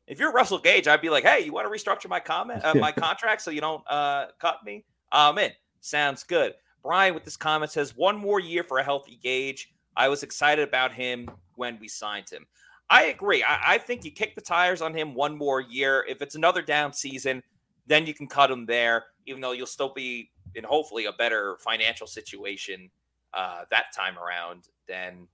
If 0.07 0.17
you're 0.17 0.31
Russell 0.31 0.57
Gage, 0.57 0.87
I'd 0.87 0.99
be 0.99 1.11
like, 1.11 1.23
hey, 1.23 1.45
you 1.45 1.53
want 1.53 1.71
to 1.71 1.71
restructure 1.71 2.09
my 2.09 2.19
comment, 2.19 2.65
uh, 2.65 2.73
my 2.73 2.91
contract, 3.07 3.43
so 3.43 3.51
you 3.51 3.61
don't 3.61 3.83
uh, 3.87 4.25
cut 4.39 4.65
me? 4.65 4.83
I'm 5.11 5.37
in. 5.37 5.51
Sounds 5.79 6.23
good. 6.23 6.55
Brian 6.81 7.13
with 7.13 7.23
this 7.23 7.37
comment 7.37 7.71
says 7.71 7.95
one 7.95 8.17
more 8.17 8.39
year 8.39 8.63
for 8.63 8.79
a 8.79 8.83
healthy 8.83 9.19
Gage. 9.21 9.71
I 9.95 10.07
was 10.07 10.23
excited 10.23 10.67
about 10.67 10.91
him 10.91 11.29
when 11.53 11.77
we 11.79 11.87
signed 11.87 12.31
him. 12.31 12.47
I 12.89 13.03
agree. 13.03 13.43
I, 13.43 13.75
I 13.75 13.77
think 13.77 14.03
you 14.03 14.09
kick 14.09 14.33
the 14.33 14.41
tires 14.41 14.81
on 14.81 14.95
him 14.95 15.13
one 15.13 15.37
more 15.37 15.61
year. 15.61 16.03
If 16.09 16.23
it's 16.23 16.33
another 16.33 16.63
down 16.63 16.93
season, 16.93 17.43
then 17.85 18.07
you 18.07 18.15
can 18.15 18.25
cut 18.25 18.49
him 18.49 18.65
there, 18.65 19.05
even 19.27 19.39
though 19.39 19.51
you'll 19.51 19.67
still 19.67 19.93
be 19.93 20.31
in 20.55 20.63
hopefully 20.63 21.05
a 21.05 21.13
better 21.13 21.59
financial 21.63 22.07
situation 22.07 22.89
uh, 23.35 23.65
that 23.69 23.93
time 23.95 24.17
around 24.17 24.63
than 24.87 25.27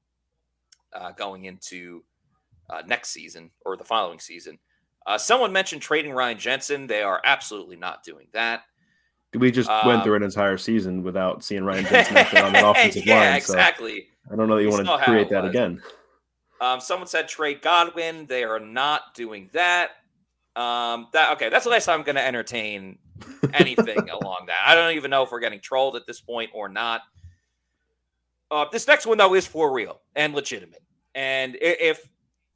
uh, 0.94 1.12
going 1.12 1.46
into 1.46 2.04
uh, 2.70 2.82
next 2.86 3.10
season 3.10 3.52
or 3.66 3.78
the 3.78 3.84
following 3.84 4.20
season. 4.20 4.60
Uh, 5.06 5.18
someone 5.18 5.54
mentioned 5.54 5.82
trading 5.82 6.12
Ryan 6.12 6.38
Jensen. 6.38 6.88
They 6.88 7.02
are 7.02 7.22
absolutely 7.24 7.78
not 7.78 8.04
doing 8.04 8.28
that. 8.34 8.64
We 9.34 9.52
just 9.52 9.70
went 9.86 10.04
through 10.04 10.16
um, 10.16 10.22
an 10.22 10.24
entire 10.24 10.58
season 10.58 11.04
without 11.04 11.44
seeing 11.44 11.64
Ryan 11.64 11.86
Jensen 11.86 12.18
on 12.18 12.54
the 12.54 12.70
offensive 12.70 13.06
yeah, 13.06 13.16
line. 13.16 13.24
Yeah, 13.24 13.36
exactly. 13.36 14.08
So 14.28 14.34
I 14.34 14.36
don't 14.36 14.48
know 14.48 14.56
that 14.56 14.64
you 14.64 14.70
want 14.70 14.86
to 14.86 14.98
create 15.04 15.30
that 15.30 15.46
again. 15.46 15.82
Um, 16.60 16.80
someone 16.80 17.08
said 17.08 17.28
trade 17.28 17.62
Godwin. 17.62 18.26
They 18.26 18.44
are 18.44 18.60
not 18.60 19.14
doing 19.14 19.50
that. 19.54 19.92
Um, 20.56 21.08
that 21.14 21.34
okay. 21.34 21.50
That's 21.50 21.66
the 21.66 21.70
last 21.70 21.86
time 21.86 22.00
I'm 22.00 22.06
going 22.06 22.16
to 22.16 22.26
entertain 22.26 22.98
anything 23.54 24.10
along 24.10 24.46
that. 24.48 24.62
I 24.66 24.76
don't 24.76 24.96
even 24.96 25.12
know 25.12 25.24
if 25.24 25.32
we're 25.32 25.40
getting 25.40 25.62
trolled 25.62 25.96
at 25.96 26.08
this 26.08 26.20
point 26.20 26.50
or 26.54 26.68
not. 26.68 27.02
Uh, 28.50 28.66
this 28.72 28.88
next 28.88 29.06
one 29.06 29.18
though 29.18 29.34
is 29.36 29.46
for 29.46 29.72
real 29.72 30.02
and 30.16 30.34
legitimate. 30.34 30.84
And 31.16 31.58
if 31.62 32.08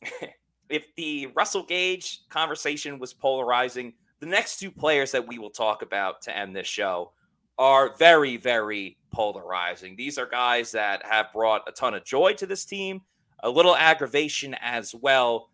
if 0.70 0.86
the 0.96 1.28
Russell 1.36 1.64
Gage 1.64 2.22
conversation 2.30 2.98
was 3.00 3.14
polarizing, 3.14 3.94
the 4.20 4.26
next 4.26 4.58
two 4.58 4.72
players 4.72 5.12
that 5.12 5.28
we 5.28 5.38
will 5.38 5.50
talk 5.50 5.82
about 5.82 6.22
to 6.24 6.36
end 6.36 6.56
this 6.56 6.68
show 6.68 7.12
are 7.58 7.96
very, 7.98 8.38
very 8.38 8.98
polarizing. 9.12 9.96
These 9.96 10.18
are 10.18 10.26
guys 10.26 10.72
that 10.72 11.06
have 11.06 11.34
brought 11.34 11.68
a 11.68 11.72
ton 11.72 11.94
of 11.94 12.06
joy 12.06 12.34
to 12.34 12.46
this 12.46 12.66
team, 12.66 13.02
a 13.44 13.50
little 13.50 13.76
aggravation 13.76 14.56
as 14.62 14.96
well. 14.96 15.50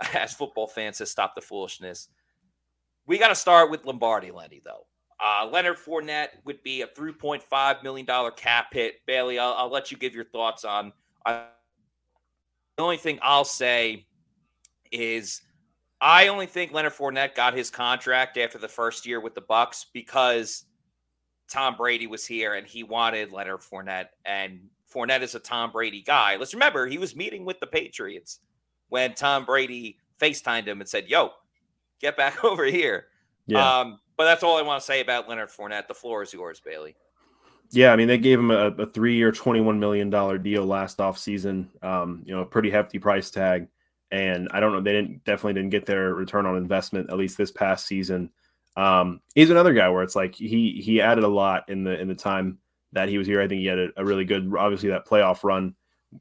As 0.14 0.32
football 0.32 0.68
fans 0.68 0.98
to 0.98 1.06
stop 1.06 1.34
the 1.34 1.40
foolishness. 1.40 2.08
We 3.06 3.18
got 3.18 3.28
to 3.28 3.34
start 3.34 3.68
with 3.68 3.84
Lombardi 3.84 4.30
Lenny, 4.30 4.62
though. 4.64 4.86
Uh, 5.24 5.48
Leonard 5.50 5.76
Fournette 5.76 6.30
would 6.44 6.62
be 6.64 6.82
a 6.82 6.86
$3.5 6.86 7.82
million 7.84 8.06
cap 8.36 8.74
hit. 8.74 8.96
Bailey, 9.06 9.38
I'll, 9.38 9.52
I'll 9.52 9.70
let 9.70 9.92
you 9.92 9.96
give 9.96 10.14
your 10.14 10.24
thoughts 10.24 10.64
on. 10.64 10.92
The 11.24 11.44
only 12.78 12.96
thing 12.96 13.20
I'll 13.22 13.44
say 13.44 14.06
is 14.90 15.42
I 16.00 16.26
only 16.26 16.46
think 16.46 16.72
Leonard 16.72 16.94
Fournette 16.94 17.36
got 17.36 17.54
his 17.54 17.70
contract 17.70 18.36
after 18.36 18.58
the 18.58 18.66
first 18.66 19.06
year 19.06 19.20
with 19.20 19.36
the 19.36 19.42
Bucs 19.42 19.86
because 19.92 20.64
Tom 21.48 21.76
Brady 21.76 22.08
was 22.08 22.26
here 22.26 22.54
and 22.54 22.66
he 22.66 22.82
wanted 22.82 23.30
Leonard 23.30 23.60
Fournette, 23.60 24.08
and 24.24 24.60
Fournette 24.92 25.22
is 25.22 25.36
a 25.36 25.38
Tom 25.38 25.70
Brady 25.70 26.02
guy. 26.02 26.36
Let's 26.36 26.54
remember 26.54 26.86
he 26.86 26.98
was 26.98 27.14
meeting 27.14 27.44
with 27.44 27.60
the 27.60 27.66
Patriots 27.68 28.40
when 28.88 29.14
Tom 29.14 29.44
Brady 29.44 29.98
FaceTimed 30.20 30.66
him 30.66 30.80
and 30.80 30.88
said, 30.88 31.08
"Yo, 31.08 31.30
get 32.00 32.16
back 32.16 32.42
over 32.44 32.64
here." 32.64 33.06
Yeah. 33.46 33.80
Um, 33.80 34.00
but 34.16 34.24
that's 34.24 34.42
all 34.42 34.56
I 34.56 34.62
want 34.62 34.80
to 34.80 34.86
say 34.86 35.00
about 35.00 35.28
Leonard 35.28 35.50
Fournette. 35.50 35.88
The 35.88 35.94
floor 35.94 36.22
is 36.22 36.32
yours, 36.32 36.60
Bailey. 36.60 36.94
Yeah, 37.70 37.92
I 37.92 37.96
mean 37.96 38.08
they 38.08 38.18
gave 38.18 38.38
him 38.38 38.50
a, 38.50 38.66
a 38.66 38.86
three-year, 38.86 39.32
twenty-one 39.32 39.80
million 39.80 40.10
dollar 40.10 40.38
deal 40.38 40.64
last 40.66 40.98
offseason. 40.98 41.68
Um, 41.82 42.22
you 42.24 42.34
know, 42.34 42.42
a 42.42 42.46
pretty 42.46 42.70
hefty 42.70 42.98
price 42.98 43.30
tag, 43.30 43.68
and 44.10 44.48
I 44.52 44.60
don't 44.60 44.72
know 44.72 44.80
they 44.80 44.92
didn't 44.92 45.24
definitely 45.24 45.54
didn't 45.54 45.70
get 45.70 45.86
their 45.86 46.14
return 46.14 46.44
on 46.46 46.56
investment 46.56 47.10
at 47.10 47.16
least 47.16 47.38
this 47.38 47.50
past 47.50 47.86
season. 47.86 48.30
Um, 48.76 49.20
he's 49.34 49.50
another 49.50 49.72
guy 49.72 49.88
where 49.88 50.02
it's 50.02 50.16
like 50.16 50.34
he 50.34 50.82
he 50.84 51.00
added 51.00 51.24
a 51.24 51.28
lot 51.28 51.68
in 51.68 51.84
the 51.84 51.98
in 51.98 52.08
the 52.08 52.14
time 52.14 52.58
that 52.92 53.08
he 53.08 53.18
was 53.18 53.26
here. 53.26 53.40
I 53.40 53.48
think 53.48 53.60
he 53.60 53.66
had 53.66 53.78
a, 53.78 53.88
a 53.96 54.04
really 54.04 54.24
good, 54.24 54.52
obviously 54.56 54.90
that 54.90 55.06
playoff 55.06 55.44
run 55.44 55.74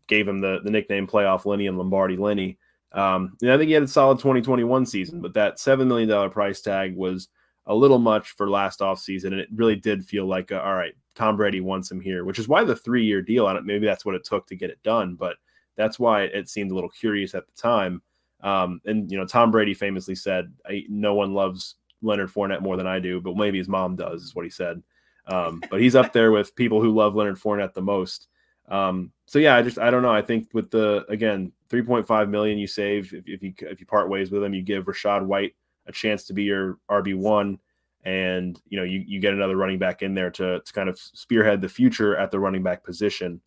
gave 0.08 0.28
him 0.28 0.40
the 0.40 0.60
the 0.64 0.72
nickname 0.72 1.08
Playoff 1.08 1.46
Lenny 1.46 1.68
and 1.68 1.78
Lombardi 1.78 2.18
Lenny. 2.18 2.58
Um, 2.94 3.38
and 3.42 3.52
I 3.52 3.58
think 3.58 3.68
he 3.68 3.74
had 3.74 3.84
a 3.84 3.88
solid 3.88 4.20
2021 4.20 4.86
season, 4.86 5.22
but 5.22 5.34
that 5.34 5.60
seven 5.60 5.88
million 5.88 6.10
dollar 6.10 6.30
price 6.30 6.62
tag 6.62 6.96
was 6.96 7.30
a 7.68 7.76
little 7.76 8.00
much 8.00 8.32
for 8.32 8.50
last 8.50 8.80
offseason. 8.80 9.28
and 9.28 9.40
it 9.40 9.50
really 9.54 9.76
did 9.76 10.06
feel 10.06 10.26
like, 10.26 10.52
a, 10.52 10.62
all 10.62 10.76
right, 10.76 10.94
Tom 11.16 11.38
Brady 11.38 11.62
wants 11.62 11.92
him 11.92 12.00
here, 12.00 12.26
which 12.26 12.40
is 12.40 12.48
why 12.48 12.64
the 12.64 12.76
three 12.76 13.06
year 13.06 13.22
deal 13.22 13.46
on 13.46 13.58
it. 13.58 13.66
Maybe 13.66 13.86
that's 13.86 14.06
what 14.06 14.16
it 14.16 14.24
took 14.24 14.48
to 14.48 14.56
get 14.56 14.70
it 14.70 14.82
done, 14.84 15.16
but 15.16 15.38
that's 15.76 16.00
why 16.00 16.24
it 16.24 16.50
seemed 16.50 16.72
a 16.72 16.76
little 16.76 16.90
curious 16.90 17.36
at 17.36 17.46
the 17.48 17.54
time. 17.54 18.02
Um, 18.42 18.82
and 18.86 19.12
you 19.12 19.18
know, 19.18 19.26
Tom 19.26 19.52
Brady 19.52 19.74
famously 19.74 20.16
said, 20.16 20.52
"No 20.90 21.14
one 21.14 21.34
loves 21.34 21.76
Leonard 22.02 22.30
Fournette 22.30 22.62
more 22.62 22.78
than 22.78 22.88
I 22.88 23.00
do, 23.00 23.22
but 23.22 23.38
maybe 23.38 23.58
his 23.58 23.68
mom 23.68 23.96
does," 23.96 24.24
is 24.24 24.36
what 24.36 24.46
he 24.46 24.50
said. 24.52 24.82
Um, 25.28 25.62
but 25.70 25.80
he's 25.80 25.96
up 25.96 26.12
there 26.12 26.32
with 26.32 26.56
people 26.56 26.82
who 26.82 26.94
love 26.94 27.16
Leonard 27.16 27.38
Fournette 27.38 27.74
the 27.74 27.82
most. 27.82 28.28
Um, 28.68 29.12
so 29.26 29.38
yeah, 29.38 29.56
I 29.56 29.62
just 29.62 29.78
I 29.78 29.92
don't 29.92 30.02
know. 30.02 30.14
I 30.14 30.22
think 30.22 30.50
with 30.54 30.72
the 30.72 31.06
again 31.08 31.52
3.5 31.70 32.30
million 32.30 32.58
you 32.58 32.68
save 32.68 33.14
if, 33.14 33.28
if 33.28 33.44
you 33.44 33.54
if 33.60 33.80
you 33.80 33.86
part 33.86 34.10
ways 34.10 34.32
with 34.32 34.44
him, 34.44 34.54
you 34.54 34.64
give 34.64 34.86
Rachaad 34.86 35.24
White 35.26 35.54
a 35.92 35.94
chance 35.94 36.26
to 36.26 36.34
be 36.34 36.44
your 36.44 36.78
RB 36.90 37.16
one, 37.16 37.60
and 38.04 38.60
you 38.68 38.78
know 38.78 38.84
you, 38.84 39.04
you 39.06 39.20
get 39.20 39.34
another 39.34 39.56
running 39.56 39.80
back 39.80 40.02
in 40.02 40.14
there 40.14 40.32
to 40.32 40.60
to 40.60 40.74
kind 40.74 40.90
of 40.90 40.98
spearhead 41.00 41.62
the 41.62 41.70
future 41.70 42.18
at 42.18 42.32
the 42.32 42.40
running 42.40 42.64
back 42.64 42.84
position. 42.84 43.42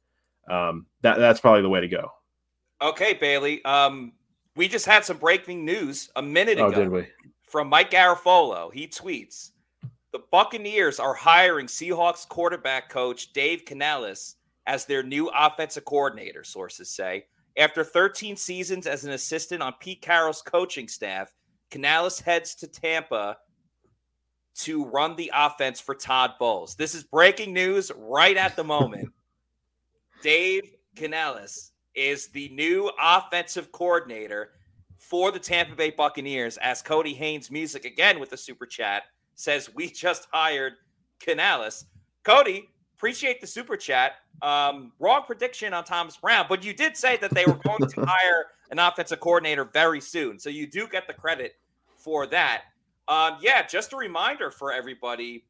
Um, 0.48 0.86
that 1.02 1.18
that's 1.18 1.40
probably 1.40 1.62
the 1.62 1.68
way 1.68 1.80
to 1.80 1.88
go. 1.88 2.10
Okay, 2.82 3.14
Bailey. 3.14 3.64
Um, 3.64 4.12
we 4.56 4.68
just 4.68 4.86
had 4.86 5.04
some 5.04 5.16
breaking 5.16 5.64
news 5.64 6.10
a 6.16 6.22
minute 6.22 6.58
ago. 6.58 6.66
oh, 6.66 6.68
ago. 6.68 6.80
did 6.80 6.90
we? 6.90 7.06
From 7.42 7.68
Mike 7.68 7.90
Garafolo. 7.90 8.72
He 8.72 8.86
tweets 8.86 9.50
the 10.14 10.20
Buccaneers 10.30 11.00
are 11.00 11.12
hiring 11.12 11.66
Seahawks 11.66 12.28
quarterback 12.28 12.88
coach 12.88 13.32
Dave 13.32 13.64
Canales 13.64 14.36
as 14.66 14.84
their 14.84 15.02
new 15.02 15.28
offensive 15.34 15.84
coordinator, 15.84 16.44
sources 16.44 16.88
say. 16.88 17.26
After 17.56 17.82
13 17.82 18.36
seasons 18.36 18.86
as 18.86 19.04
an 19.04 19.10
assistant 19.10 19.60
on 19.60 19.74
Pete 19.80 20.02
Carroll's 20.02 20.40
coaching 20.40 20.86
staff, 20.86 21.34
Canales 21.74 22.20
heads 22.20 22.54
to 22.54 22.68
Tampa 22.68 23.36
to 24.54 24.84
run 24.84 25.16
the 25.16 25.32
offense 25.34 25.80
for 25.80 25.92
Todd 25.92 26.34
Bowles. 26.38 26.76
This 26.76 26.94
is 26.94 27.02
breaking 27.02 27.52
news 27.52 27.90
right 27.96 28.36
at 28.36 28.54
the 28.54 28.62
moment. 28.62 29.08
Dave 30.22 30.70
Canales 30.94 31.72
is 31.96 32.28
the 32.28 32.48
new 32.50 32.92
offensive 33.02 33.72
coordinator 33.72 34.52
for 34.98 35.32
the 35.32 35.38
Tampa 35.40 35.74
Bay 35.74 35.90
Buccaneers 35.90 36.58
as 36.58 36.80
Cody 36.80 37.12
Haynes 37.12 37.50
music 37.50 37.84
again 37.84 38.20
with 38.20 38.30
the 38.30 38.36
super 38.36 38.66
chat 38.66 39.02
says 39.34 39.74
we 39.74 39.90
just 39.90 40.28
hired 40.30 40.74
Canales. 41.18 41.86
Cody, 42.22 42.68
appreciate 42.96 43.40
the 43.40 43.48
super 43.48 43.76
chat. 43.76 44.12
Um, 44.42 44.92
wrong 45.00 45.22
prediction 45.26 45.74
on 45.74 45.82
Thomas 45.82 46.18
Brown, 46.18 46.46
but 46.48 46.64
you 46.64 46.72
did 46.72 46.96
say 46.96 47.16
that 47.16 47.32
they 47.32 47.46
were 47.46 47.58
going 47.64 47.88
to 47.88 48.00
hire 48.06 48.46
an 48.70 48.78
offensive 48.78 49.18
coordinator 49.18 49.64
very 49.64 50.00
soon. 50.00 50.38
So 50.38 50.50
you 50.50 50.68
do 50.68 50.86
get 50.86 51.08
the 51.08 51.14
credit 51.14 51.56
for 52.04 52.26
that. 52.26 52.64
Um, 53.08 53.38
yeah, 53.40 53.66
just 53.66 53.92
a 53.92 53.96
reminder 53.96 54.50
for 54.50 54.72
everybody 54.72 55.44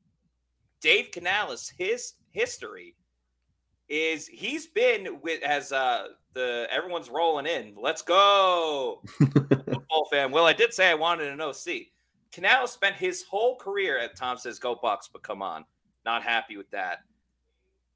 Dave 0.81 1.11
Canales, 1.11 1.73
his 1.77 2.15
history 2.31 2.95
is 3.89 4.27
he's 4.27 4.67
been 4.67 5.21
with 5.23 5.43
as 5.43 5.73
uh 5.73 6.09
the 6.35 6.67
everyone's 6.71 7.11
rolling 7.11 7.47
in. 7.47 7.75
Let's 7.77 8.03
go, 8.03 9.03
football 9.19 10.09
fan. 10.11 10.31
Well, 10.31 10.47
I 10.47 10.53
did 10.53 10.73
say 10.75 10.91
I 10.91 10.95
wanted 10.95 11.29
an 11.29 11.41
OC. 11.41 11.87
Canales 12.33 12.73
spent 12.73 12.97
his 12.97 13.23
whole 13.23 13.57
career 13.57 13.99
at 13.99 14.17
Tom 14.17 14.37
says 14.37 14.59
go 14.59 14.75
Bucs, 14.77 15.09
but 15.13 15.23
come 15.23 15.43
on, 15.43 15.65
not 16.05 16.23
happy 16.23 16.57
with 16.57 16.71
that. 16.71 16.99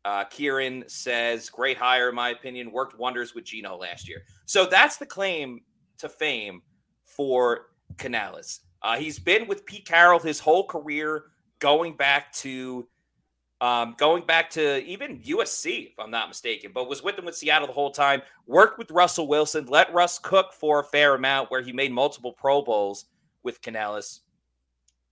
Uh, 0.04 0.24
Kieran 0.24 0.84
says 0.86 1.50
great 1.50 1.76
hire 1.76 2.08
in 2.08 2.14
my 2.14 2.30
opinion, 2.30 2.70
worked 2.70 2.98
wonders 2.98 3.34
with 3.34 3.44
Geno 3.44 3.76
last 3.76 4.08
year. 4.08 4.22
So 4.46 4.64
that's 4.64 4.96
the 4.96 5.06
claim 5.06 5.60
to 5.98 6.08
fame 6.08 6.62
for 7.04 7.67
Canales. 7.96 8.60
Uh, 8.82 8.96
he's 8.96 9.18
been 9.18 9.48
with 9.48 9.66
Pete 9.66 9.86
Carroll 9.86 10.20
his 10.20 10.38
whole 10.38 10.66
career, 10.66 11.24
going 11.58 11.96
back 11.96 12.32
to 12.32 12.86
um, 13.60 13.96
going 13.98 14.24
back 14.24 14.50
to 14.50 14.84
even 14.84 15.20
USC, 15.20 15.88
if 15.88 15.98
I'm 15.98 16.12
not 16.12 16.28
mistaken, 16.28 16.70
but 16.72 16.88
was 16.88 17.02
with 17.02 17.18
him 17.18 17.24
with 17.24 17.36
Seattle 17.36 17.66
the 17.66 17.72
whole 17.72 17.90
time. 17.90 18.22
Worked 18.46 18.78
with 18.78 18.90
Russell 18.92 19.26
Wilson, 19.26 19.66
let 19.66 19.92
Russ 19.92 20.20
cook 20.20 20.52
for 20.52 20.80
a 20.80 20.84
fair 20.84 21.16
amount, 21.16 21.50
where 21.50 21.60
he 21.60 21.72
made 21.72 21.90
multiple 21.90 22.32
Pro 22.32 22.62
Bowls 22.62 23.06
with 23.42 23.60
Canales. 23.60 24.20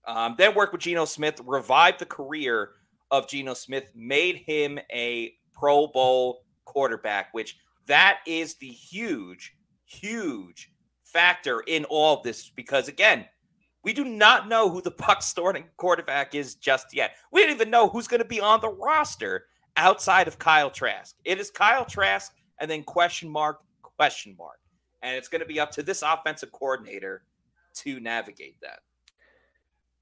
Um, 0.07 0.35
then 0.37 0.55
worked 0.55 0.71
with 0.71 0.81
Geno 0.81 1.03
Smith, 1.03 1.41
revived 1.45 1.99
the 1.99 2.05
career 2.05 2.71
of 3.11 3.27
Geno 3.27 3.53
Smith, 3.53 3.91
made 3.93 4.37
him 4.37 4.79
a 4.93 5.33
Pro 5.53 5.87
Bowl 5.87 6.45
quarterback, 6.63 7.33
which 7.33 7.57
that 7.87 8.19
is 8.25 8.55
the 8.55 8.67
huge, 8.69 9.57
huge 9.85 10.71
factor 11.17 11.61
in 11.61 11.83
all 11.85 12.17
of 12.17 12.23
this. 12.23 12.51
Because 12.55 12.87
again, 12.87 13.25
we 13.83 13.91
do 13.91 14.05
not 14.05 14.47
know 14.47 14.69
who 14.69 14.81
the 14.81 14.91
Bucs 15.03 15.23
starting 15.23 15.65
quarterback 15.77 16.35
is 16.35 16.53
just 16.55 16.93
yet. 16.93 17.15
We 17.31 17.41
don't 17.41 17.51
even 17.51 17.71
know 17.71 17.89
who's 17.89 18.07
going 18.07 18.21
to 18.21 18.27
be 18.27 18.39
on 18.39 18.61
the 18.61 18.69
roster 18.69 19.45
outside 19.77 20.27
of 20.27 20.37
Kyle 20.37 20.69
Trask. 20.69 21.15
It 21.25 21.39
is 21.39 21.49
Kyle 21.49 21.85
Trask 21.85 22.31
and 22.59 22.69
then 22.69 22.83
question 22.83 23.29
mark, 23.29 23.61
question 23.81 24.35
mark. 24.37 24.59
And 25.01 25.15
it's 25.15 25.27
going 25.27 25.41
to 25.41 25.47
be 25.47 25.59
up 25.59 25.71
to 25.71 25.83
this 25.83 26.03
offensive 26.03 26.51
coordinator 26.51 27.23
to 27.77 27.99
navigate 27.99 28.57
that. 28.61 28.79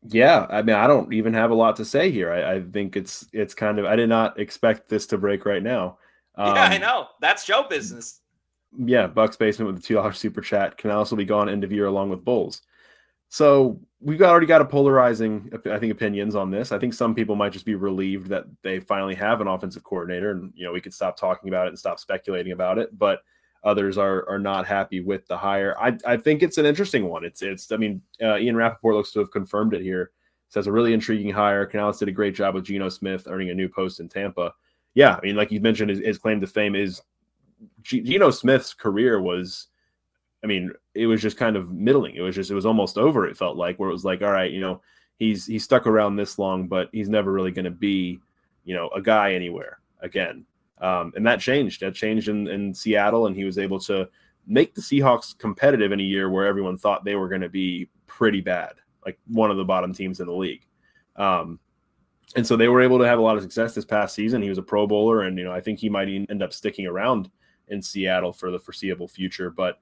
Yeah, 0.07 0.47
I 0.49 0.61
mean, 0.61 0.75
I 0.75 0.85
don't 0.85 1.13
even 1.13 1.33
have 1.33 1.51
a 1.51 1.55
lot 1.55 1.77
to 1.77 1.85
say 1.85 2.11
here. 2.11 2.31
I, 2.31 2.55
I 2.55 2.61
think 2.61 2.95
it's 2.95 3.25
it's 3.33 3.55
kind 3.55 3.79
of 3.79 3.85
I 3.85 3.95
did 3.95 4.07
not 4.07 4.39
expect 4.39 4.87
this 4.87 5.07
to 5.07 5.17
break 5.17 5.45
right 5.45 5.63
now. 5.63 5.97
Um, 6.35 6.47
yeah, 6.55 6.67
I 6.69 6.75
um, 6.75 6.81
know 6.81 7.07
that's 7.21 7.43
show 7.43 7.63
business. 7.67 8.21
Yeah, 8.77 9.07
Bucks 9.07 9.37
basement 9.37 9.67
with 9.67 9.81
the 9.81 9.87
two 9.87 9.95
dollar 9.95 10.13
super 10.13 10.41
chat 10.41 10.77
can 10.77 10.91
also 10.91 11.15
be 11.15 11.25
gone 11.25 11.49
end 11.49 11.63
of 11.63 11.71
year 11.71 11.87
along 11.87 12.09
with 12.09 12.25
Bowles. 12.25 12.61
So 13.29 13.79
we've 13.99 14.21
already 14.21 14.45
got 14.45 14.61
a 14.61 14.65
polarizing, 14.65 15.51
I 15.69 15.79
think, 15.79 15.91
opinions 15.91 16.35
on 16.35 16.51
this. 16.51 16.71
I 16.71 16.79
think 16.79 16.93
some 16.93 17.15
people 17.15 17.35
might 17.35 17.51
just 17.51 17.65
be 17.65 17.75
relieved 17.75 18.27
that 18.27 18.45
they 18.61 18.79
finally 18.79 19.15
have 19.15 19.41
an 19.41 19.47
offensive 19.47 19.83
coordinator, 19.83 20.31
and 20.31 20.53
you 20.55 20.65
know 20.65 20.71
we 20.71 20.81
could 20.81 20.93
stop 20.93 21.17
talking 21.17 21.49
about 21.49 21.65
it 21.65 21.69
and 21.69 21.79
stop 21.79 21.99
speculating 21.99 22.51
about 22.53 22.77
it. 22.77 22.97
But 22.97 23.21
others 23.63 23.97
are 23.97 24.27
are 24.29 24.39
not 24.39 24.67
happy 24.67 25.01
with 25.01 25.27
the 25.27 25.37
hire. 25.37 25.75
I 25.79 25.97
I 26.05 26.17
think 26.17 26.43
it's 26.43 26.57
an 26.57 26.65
interesting 26.65 27.05
one. 27.07 27.25
It's 27.25 27.41
it's 27.41 27.71
I 27.71 27.77
mean 27.77 28.01
uh, 28.21 28.37
Ian 28.37 28.55
Rapoport 28.55 28.95
looks 28.95 29.11
to 29.13 29.19
have 29.19 29.31
confirmed 29.31 29.73
it 29.73 29.81
here. 29.81 30.11
Says 30.49 30.67
a 30.67 30.71
really 30.71 30.93
intriguing 30.93 31.31
hire. 31.31 31.65
Canales 31.65 31.99
did 31.99 32.07
a 32.07 32.13
great 32.13 32.35
job 32.35 32.53
with 32.53 32.65
Geno 32.65 32.87
Smith 32.89 33.27
earning 33.29 33.49
a 33.49 33.55
new 33.55 33.67
post 33.67 33.99
in 33.99 34.07
Tampa. 34.07 34.53
Yeah, 34.93 35.15
I 35.15 35.25
mean 35.25 35.35
like 35.35 35.51
you 35.51 35.59
mentioned, 35.59 35.89
his, 35.89 35.99
his 35.99 36.17
claim 36.19 36.39
to 36.39 36.47
fame 36.47 36.75
is 36.75 37.01
Geno 37.81 38.31
Smith's 38.31 38.73
career 38.73 39.21
was. 39.21 39.67
I 40.43 40.47
mean, 40.47 40.71
it 40.93 41.07
was 41.07 41.23
just 41.23 41.37
kind 41.37 41.55
of 41.55 41.71
middling. 41.71 42.15
It 42.15 42.21
was 42.21 42.35
just 42.35 42.51
it 42.51 42.55
was 42.55 42.67
almost 42.67 42.99
over. 42.99 43.27
It 43.27 43.37
felt 43.37 43.57
like 43.57 43.79
where 43.79 43.89
it 43.89 43.93
was 43.93 44.05
like, 44.05 44.21
all 44.21 44.31
right, 44.31 44.51
you 44.51 44.61
know, 44.61 44.81
he's 45.17 45.45
he's 45.45 45.63
stuck 45.63 45.87
around 45.87 46.15
this 46.15 46.37
long, 46.37 46.67
but 46.67 46.89
he's 46.91 47.09
never 47.09 47.31
really 47.31 47.51
going 47.51 47.65
to 47.65 47.71
be, 47.71 48.19
you 48.63 48.75
know, 48.75 48.89
a 48.89 49.01
guy 49.01 49.33
anywhere 49.33 49.79
again. 50.01 50.45
Um, 50.79 51.13
and 51.15 51.25
that 51.25 51.39
changed. 51.39 51.81
That 51.81 51.95
changed 51.95 52.27
in, 52.27 52.47
in 52.47 52.73
Seattle, 52.73 53.27
and 53.27 53.35
he 53.35 53.43
was 53.43 53.57
able 53.57 53.79
to 53.81 54.07
make 54.45 54.75
the 54.75 54.81
Seahawks 54.81 55.37
competitive 55.37 55.91
in 55.91 55.99
a 55.99 56.03
year 56.03 56.29
where 56.29 56.45
everyone 56.45 56.77
thought 56.77 57.03
they 57.03 57.15
were 57.15 57.29
going 57.29 57.41
to 57.41 57.49
be 57.49 57.89
pretty 58.05 58.41
bad, 58.41 58.73
like 59.05 59.17
one 59.27 59.49
of 59.49 59.57
the 59.57 59.65
bottom 59.65 59.93
teams 59.93 60.19
in 60.19 60.27
the 60.27 60.33
league. 60.33 60.65
Um, 61.15 61.59
and 62.35 62.45
so 62.45 62.55
they 62.55 62.67
were 62.67 62.81
able 62.81 62.99
to 62.99 63.07
have 63.07 63.19
a 63.19 63.21
lot 63.21 63.37
of 63.37 63.43
success 63.43 63.73
this 63.73 63.85
past 63.85 64.13
season. 64.13 64.41
He 64.41 64.49
was 64.49 64.57
a 64.57 64.63
Pro 64.63 64.85
Bowler, 64.85 65.23
and 65.23 65.37
you 65.37 65.45
know 65.45 65.51
I 65.51 65.61
think 65.61 65.79
he 65.79 65.89
might 65.89 66.09
end 66.09 66.43
up 66.43 66.53
sticking 66.53 66.85
around 66.85 67.29
in 67.69 67.81
Seattle 67.81 68.33
for 68.33 68.51
the 68.51 68.59
foreseeable 68.59 69.07
future. 69.07 69.49
But 69.49 69.79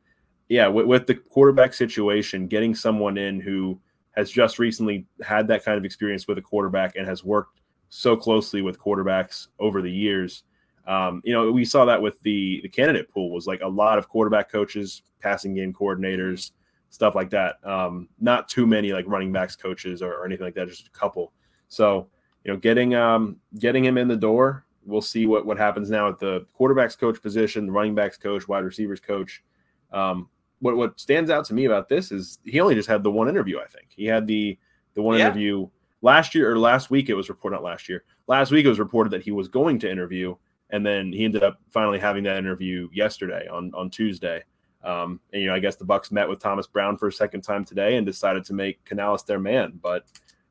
yeah, 0.49 0.67
with, 0.67 0.85
with 0.85 1.07
the 1.07 1.15
quarterback 1.15 1.73
situation, 1.73 2.47
getting 2.47 2.75
someone 2.75 3.17
in 3.17 3.39
who 3.39 3.79
has 4.11 4.29
just 4.29 4.59
recently 4.59 5.05
had 5.23 5.47
that 5.47 5.63
kind 5.63 5.77
of 5.77 5.85
experience 5.85 6.27
with 6.27 6.37
a 6.37 6.41
quarterback 6.41 6.95
and 6.95 7.07
has 7.07 7.23
worked 7.23 7.59
so 7.89 8.15
closely 8.15 8.61
with 8.61 8.79
quarterbacks 8.79 9.47
over 9.59 9.81
the 9.81 9.91
years. 9.91 10.43
Um, 10.87 11.21
you 11.23 11.33
know, 11.33 11.51
we 11.51 11.63
saw 11.63 11.85
that 11.85 12.01
with 12.01 12.21
the 12.21 12.59
the 12.61 12.69
candidate 12.69 13.09
pool 13.09 13.31
was 13.31 13.47
like 13.47 13.61
a 13.61 13.67
lot 13.67 13.97
of 13.97 14.09
quarterback 14.09 14.51
coaches, 14.51 15.03
passing 15.19 15.53
game 15.53 15.73
coordinators, 15.73 16.51
stuff 16.89 17.15
like 17.15 17.29
that. 17.31 17.55
Um, 17.63 18.09
not 18.19 18.49
too 18.49 18.67
many 18.67 18.93
like 18.93 19.05
running 19.07 19.31
backs 19.31 19.55
coaches 19.55 20.01
or, 20.01 20.13
or, 20.13 20.25
anything 20.25 20.45
like 20.45 20.55
that, 20.55 20.67
just 20.67 20.87
a 20.87 20.91
couple. 20.91 21.33
So, 21.67 22.09
you 22.43 22.51
know, 22.51 22.59
getting 22.59 22.93
um, 22.93 23.37
getting 23.57 23.83
him 23.83 23.97
in 23.97 24.07
the 24.07 24.17
door, 24.17 24.65
we'll 24.85 25.01
see 25.01 25.25
what 25.25 25.45
what 25.45 25.57
happens 25.57 25.89
now 25.89 26.07
at 26.09 26.19
the 26.19 26.45
quarterbacks 26.57 26.97
coach 26.97 27.21
position, 27.21 27.65
the 27.65 27.71
running 27.71 27.95
backs 27.95 28.17
coach, 28.17 28.47
wide 28.47 28.63
receivers 28.63 28.99
coach. 28.99 29.43
Um, 29.91 30.29
what 30.59 30.77
what 30.77 30.99
stands 30.99 31.29
out 31.29 31.45
to 31.45 31.53
me 31.53 31.65
about 31.65 31.89
this 31.89 32.11
is 32.11 32.39
he 32.43 32.59
only 32.59 32.75
just 32.75 32.89
had 32.89 33.03
the 33.03 33.11
one 33.11 33.29
interview. 33.29 33.59
I 33.59 33.67
think 33.67 33.87
he 33.95 34.05
had 34.05 34.27
the 34.27 34.57
the 34.93 35.01
one 35.01 35.17
yeah. 35.17 35.25
interview 35.25 35.67
last 36.01 36.35
year 36.35 36.51
or 36.51 36.57
last 36.57 36.89
week. 36.89 37.09
It 37.09 37.15
was 37.15 37.29
reported 37.29 37.55
not 37.55 37.63
last 37.63 37.89
year. 37.89 38.03
Last 38.27 38.51
week 38.51 38.65
it 38.65 38.69
was 38.69 38.79
reported 38.79 39.11
that 39.11 39.23
he 39.23 39.31
was 39.31 39.47
going 39.47 39.79
to 39.79 39.91
interview, 39.91 40.35
and 40.69 40.85
then 40.85 41.11
he 41.11 41.25
ended 41.25 41.43
up 41.43 41.59
finally 41.71 41.99
having 41.99 42.23
that 42.23 42.37
interview 42.37 42.89
yesterday 42.93 43.47
on 43.47 43.71
on 43.73 43.89
Tuesday. 43.89 44.43
Um, 44.83 45.21
and 45.31 45.41
you 45.41 45.47
know, 45.47 45.55
I 45.55 45.59
guess 45.59 45.77
the 45.77 45.85
Bucs 45.85 46.11
met 46.11 46.27
with 46.27 46.39
Thomas 46.39 46.67
Brown 46.67 46.97
for 46.97 47.07
a 47.07 47.11
second 47.11 47.41
time 47.41 47.63
today 47.63 47.95
and 47.95 48.05
decided 48.05 48.43
to 48.45 48.53
make 48.53 48.83
Canales 48.83 49.23
their 49.23 49.39
man. 49.39 49.79
But 49.81 50.05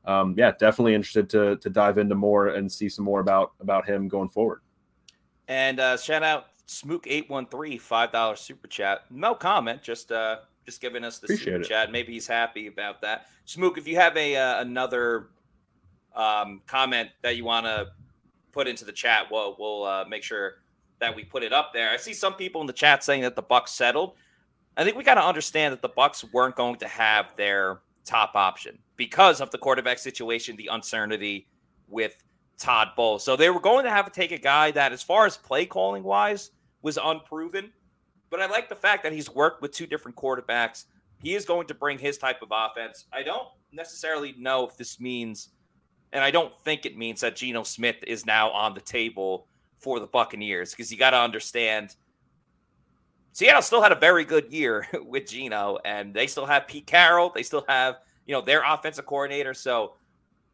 um, 0.05 0.35
yeah, 0.37 0.51
definitely 0.51 0.95
interested 0.95 1.29
to 1.31 1.57
to 1.57 1.69
dive 1.69 1.97
into 1.97 2.15
more 2.15 2.49
and 2.49 2.71
see 2.71 2.89
some 2.89 3.05
more 3.05 3.19
about 3.19 3.53
about 3.59 3.87
him 3.87 4.07
going 4.07 4.29
forward. 4.29 4.61
And 5.47 5.79
uh, 5.79 5.97
shout 5.97 6.23
out 6.23 6.47
Smook 6.65 7.05
eight 7.07 7.29
one 7.29 7.45
three 7.47 7.77
five 7.77 8.11
dollar 8.11 8.35
super 8.35 8.67
chat. 8.67 9.01
No 9.09 9.35
comment, 9.35 9.81
just 9.81 10.11
uh 10.11 10.37
just 10.65 10.79
giving 10.81 11.03
us 11.03 11.19
the 11.19 11.25
Appreciate 11.25 11.45
super 11.45 11.61
it. 11.61 11.67
chat. 11.67 11.91
Maybe 11.91 12.13
he's 12.13 12.27
happy 12.27 12.67
about 12.67 13.01
that. 13.01 13.27
Smook, 13.45 13.77
if 13.77 13.87
you 13.87 13.97
have 13.97 14.15
a 14.15 14.35
uh, 14.35 14.61
another 14.61 15.27
um, 16.15 16.61
comment 16.67 17.09
that 17.21 17.35
you 17.35 17.43
want 17.43 17.65
to 17.65 17.87
put 18.51 18.67
into 18.67 18.85
the 18.85 18.91
chat, 18.91 19.27
we'll 19.29 19.55
we'll 19.59 19.83
uh, 19.83 20.05
make 20.05 20.23
sure 20.23 20.55
that 20.99 21.15
we 21.15 21.23
put 21.23 21.43
it 21.43 21.51
up 21.51 21.73
there. 21.73 21.89
I 21.89 21.97
see 21.97 22.13
some 22.13 22.35
people 22.35 22.61
in 22.61 22.67
the 22.67 22.73
chat 22.73 23.03
saying 23.03 23.21
that 23.23 23.35
the 23.35 23.43
Bucs 23.43 23.69
settled. 23.69 24.13
I 24.77 24.83
think 24.83 24.95
we 24.95 25.03
got 25.03 25.15
to 25.15 25.23
understand 25.23 25.73
that 25.73 25.81
the 25.81 25.89
Bucs 25.89 26.23
weren't 26.33 26.55
going 26.55 26.77
to 26.77 26.87
have 26.87 27.35
their 27.35 27.81
top 28.05 28.31
option 28.35 28.77
because 28.95 29.41
of 29.41 29.51
the 29.51 29.57
quarterback 29.57 29.97
situation, 29.97 30.55
the 30.55 30.69
uncertainty 30.71 31.47
with 31.87 32.23
Todd 32.57 32.89
Bowles. 32.95 33.23
So 33.23 33.35
they 33.35 33.49
were 33.49 33.59
going 33.59 33.85
to 33.85 33.91
have 33.91 34.05
to 34.05 34.11
take 34.11 34.31
a 34.31 34.37
guy 34.37 34.71
that, 34.71 34.91
as 34.91 35.03
far 35.03 35.25
as 35.25 35.37
play 35.37 35.65
calling 35.65 36.03
wise, 36.03 36.51
was 36.81 36.97
unproven. 37.01 37.71
But 38.29 38.41
I 38.41 38.47
like 38.47 38.69
the 38.69 38.75
fact 38.75 39.03
that 39.03 39.13
he's 39.13 39.29
worked 39.29 39.61
with 39.61 39.71
two 39.71 39.87
different 39.87 40.17
quarterbacks. 40.17 40.85
He 41.21 41.35
is 41.35 41.45
going 41.45 41.67
to 41.67 41.73
bring 41.73 41.97
his 41.97 42.17
type 42.17 42.41
of 42.41 42.49
offense. 42.51 43.05
I 43.13 43.23
don't 43.23 43.47
necessarily 43.71 44.35
know 44.37 44.67
if 44.67 44.77
this 44.77 44.99
means, 44.99 45.49
and 46.11 46.23
I 46.23 46.31
don't 46.31 46.53
think 46.61 46.85
it 46.85 46.97
means 46.97 47.21
that 47.21 47.35
Geno 47.35 47.63
Smith 47.63 47.97
is 48.05 48.25
now 48.25 48.49
on 48.51 48.73
the 48.73 48.81
table 48.81 49.47
for 49.77 49.99
the 49.99 50.07
Buccaneers 50.07 50.71
because 50.71 50.91
you 50.91 50.97
got 50.97 51.11
to 51.11 51.19
understand 51.19 51.95
Seattle 53.33 53.63
still 53.63 53.81
had 53.81 53.91
a 53.91 53.99
very 53.99 54.23
good 54.23 54.51
year 54.51 54.87
with 55.05 55.27
Geno, 55.27 55.79
and 55.83 56.13
they 56.13 56.27
still 56.27 56.45
have 56.45 56.67
Pete 56.67 56.87
Carroll. 56.87 57.31
They 57.33 57.43
still 57.43 57.65
have, 57.67 57.97
you 58.25 58.33
know, 58.33 58.41
their 58.41 58.63
offensive 58.63 59.05
coordinator. 59.05 59.53
So 59.53 59.95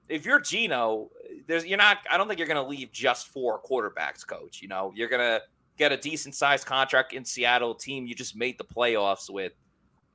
if 0.08 0.26
you're 0.26 0.40
Geno, 0.40 1.12
there's 1.46 1.66
you're 1.66 1.78
not. 1.78 1.98
I 2.10 2.18
don't 2.18 2.28
think 2.28 2.40
you're 2.40 2.48
going 2.48 2.64
to 2.64 2.70
leave 2.70 2.92
just 2.92 3.28
for 3.28 3.62
quarterbacks, 3.62 4.26
coach. 4.26 4.62
You 4.62 4.70
know, 4.70 4.92
you're 4.96 5.10
going 5.10 5.22
to 5.22 5.42
get 5.78 5.92
a 5.92 5.98
decent 5.98 6.36
sized 6.36 6.66
contract 6.66 7.14
in 7.14 7.24
Seattle, 7.26 7.76
team 7.76 8.08
you 8.08 8.16
just 8.16 8.36
made 8.36 8.58
the 8.58 8.64
playoffs 8.64 9.30
with. 9.30 9.54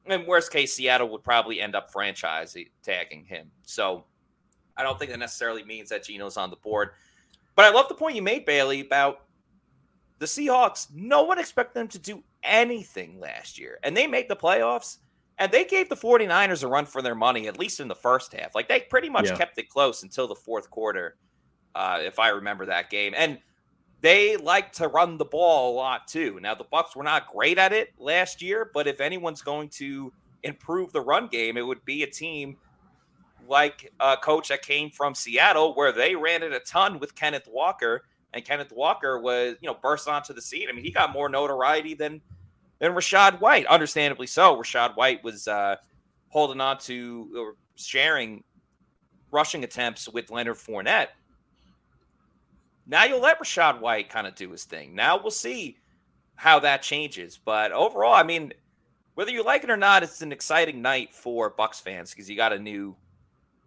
In 0.07 0.27
worst 0.27 0.53
case, 0.53 0.75
Seattle 0.75 1.09
would 1.11 1.23
probably 1.23 1.61
end 1.61 1.75
up 1.75 1.91
franchise 1.91 2.57
tagging 2.83 3.25
him. 3.25 3.51
So 3.63 4.05
I 4.77 4.83
don't 4.83 4.99
think 4.99 5.11
that 5.11 5.19
necessarily 5.19 5.65
means 5.65 5.89
that 5.91 6.05
Geno's 6.05 6.37
on 6.37 6.51
the 6.51 6.57
board. 6.57 6.91
But 7.55 7.65
I 7.65 7.71
love 7.71 7.89
the 7.89 7.95
point 7.95 8.17
you 8.17 8.23
made, 8.23 8.45
Bailey, 8.45 8.81
about 8.81 9.23
the 10.25 10.47
Seahawks. 10.49 10.89
No 10.95 11.23
one 11.23 11.39
expected 11.39 11.75
them 11.75 11.89
to 11.89 11.99
do 11.99 12.23
anything 12.43 13.21
last 13.21 13.59
year. 13.59 13.79
And 13.83 13.95
they 13.95 14.07
made 14.07 14.29
the 14.29 14.37
playoffs. 14.37 14.99
And 15.39 15.53
they 15.53 15.65
gave 15.65 15.89
the 15.89 15.97
49ers 15.97 16.63
a 16.63 16.69
run 16.69 16.87
for 16.87 17.03
their 17.03 17.15
money, 17.15 17.49
at 17.49 17.59
least 17.59 17.81
in 17.81 17.89
the 17.89 17.95
first 17.95 18.33
half. 18.33 18.55
Like 18.55 18.69
they 18.69 18.81
pretty 18.81 19.11
much 19.11 19.27
yeah. 19.27 19.37
kept 19.37 19.59
it 19.59 19.69
close 19.69 20.03
until 20.03 20.29
the 20.29 20.35
fourth 20.35 20.71
quarter, 20.71 21.17
uh, 21.75 21.99
if 22.01 22.19
I 22.19 22.29
remember 22.29 22.67
that 22.67 22.89
game. 22.89 23.13
And 23.17 23.39
they 24.01 24.37
like 24.37 24.73
to 24.75 24.89
run 24.89 25.19
the 25.19 25.25
ball 25.25 25.73
a 25.73 25.75
lot 25.75 26.07
too. 26.07 26.39
Now 26.41 26.55
the 26.55 26.65
Bucs 26.65 26.95
were 26.95 27.03
not 27.03 27.27
great 27.27 27.59
at 27.59 27.73
it 27.73 27.93
last 27.99 28.41
year, 28.41 28.71
but 28.73 28.87
if 28.87 29.01
anyone's 29.01 29.43
going 29.43 29.69
to 29.71 30.13
improve 30.43 30.93
the 30.93 31.01
run 31.01 31.27
game, 31.27 31.57
it 31.57 31.67
would 31.67 31.85
be 31.85 32.03
a 32.05 32.07
team 32.07 32.57
like 33.49 33.93
a 34.01 34.17
coach 34.17 34.49
that 34.49 34.63
came 34.63 34.89
from 34.89 35.15
Seattle, 35.15 35.75
where 35.75 35.93
they 35.93 36.15
ran 36.15 36.43
it 36.43 36.53
a 36.53 36.61
ton 36.61 36.99
with 36.99 37.15
Kenneth 37.15 37.49
Walker, 37.51 38.05
and 38.35 38.45
Kenneth 38.45 38.73
Walker 38.73 39.19
was, 39.19 39.57
you 39.61 39.69
know, 39.69 39.77
burst 39.81 40.09
onto 40.09 40.35
the 40.35 40.43
scene. 40.43 40.69
I 40.69 40.73
mean, 40.73 40.85
he 40.85 40.91
got 40.91 41.13
more 41.13 41.29
notoriety 41.29 41.95
than 41.95 42.21
than 42.81 42.93
Rachaad 42.93 43.41
White, 43.41 43.67
understandably 43.67 44.27
so. 44.27 44.57
Rachaad 44.57 44.97
White 44.97 45.23
was 45.23 45.49
uh, 45.49 45.77
holding 46.29 46.61
on 46.61 46.79
to 46.79 47.31
or 47.37 47.55
sharing 47.77 48.43
rushing 49.31 49.65
attempts 49.65 50.09
with 50.09 50.31
Leonard 50.31 50.57
Fournette. 50.57 51.09
Now 52.87 53.05
you'll 53.05 53.21
let 53.21 53.41
Rachaad 53.41 53.81
White 53.81 54.11
kind 54.11 54.27
of 54.27 54.35
do 54.35 54.51
his 54.51 54.65
thing. 54.65 54.95
Now 54.95 55.21
we'll 55.21 55.31
see 55.31 55.79
how 56.35 56.59
that 56.61 56.83
changes. 56.83 57.39
But 57.43 57.73
overall, 57.73 58.15
I 58.15 58.25
mean, 58.25 58.53
whether 59.15 59.31
you 59.31 59.45
like 59.45 59.65
it 59.65 59.71
or 59.71 59.77
not, 59.77 60.03
it's 60.03 60.23
an 60.23 60.33
exciting 60.33 60.83
night 60.83 61.15
for 61.15 61.51
Bucs 61.51 61.81
fans 61.81 62.11
because 62.11 62.29
you 62.29 62.37
got 62.37 62.53
a 62.53 62.59
new 62.59 62.97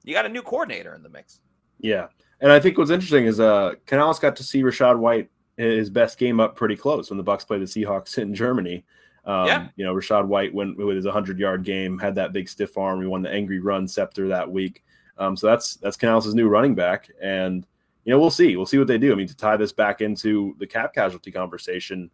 you 0.04 0.14
got 0.14 0.26
a 0.26 0.30
new 0.30 0.42
coordinator 0.42 0.94
in 0.94 1.04
the 1.04 1.10
mix. 1.10 1.40
Yeah. 1.80 2.08
And 2.40 2.52
I 2.52 2.60
think 2.60 2.78
what's 2.78 2.92
interesting 2.92 3.26
is 3.26 3.40
uh 3.40 3.74
Canales 3.86 4.20
got 4.20 4.36
to 4.38 4.44
see 4.44 4.62
Rachaad 4.62 4.98
White 4.98 5.30
his 5.58 5.90
best 5.90 6.20
game 6.20 6.40
up 6.40 6.56
pretty 6.56 6.76
close 6.76 7.10
when 7.10 7.18
the 7.18 7.24
Bucs 7.24 7.46
played 7.46 7.62
the 7.62 7.66
Seahawks 7.66 8.18
in 8.18 8.34
Germany. 8.34 8.86
Um, 9.26 9.48
yeah. 9.48 9.68
You 9.76 9.86
know, 9.86 9.94
Rachaad 9.94 10.26
White 10.26 10.54
went 10.54 10.78
with 10.78 10.96
his 10.96 11.06
100 11.06 11.38
yard 11.38 11.64
game, 11.64 12.00
had 12.00 12.16
that 12.16 12.32
big 12.32 12.48
stiff 12.48 12.78
arm. 12.78 13.02
He 13.02 13.08
won 13.08 13.22
the 13.22 13.30
angry 13.30 13.60
run 13.60 13.88
scepter 13.88 14.30
that 14.30 14.50
week. 14.50 14.84
Um, 15.18 15.36
so 15.36 15.48
that's 15.48 15.76
that's 15.76 15.98
Canales' 15.98 16.34
new 16.34 16.48
running 16.48 16.76
back, 16.76 17.10
and 17.22 17.66
you 18.06 18.14
know, 18.14 18.20
we'll 18.20 18.30
see. 18.30 18.56
We'll 18.56 18.66
see 18.66 18.78
what 18.78 18.88
they 18.88 18.98
do. 18.98 19.12
I 19.12 19.16
mean, 19.16 19.28
to 19.28 19.36
tie 19.36 19.58
this 19.58 19.74
back 19.74 20.00
into 20.00 20.56
the 20.60 20.68
cap 20.68 20.94
casualty 20.94 21.32
conversation, 21.32 22.10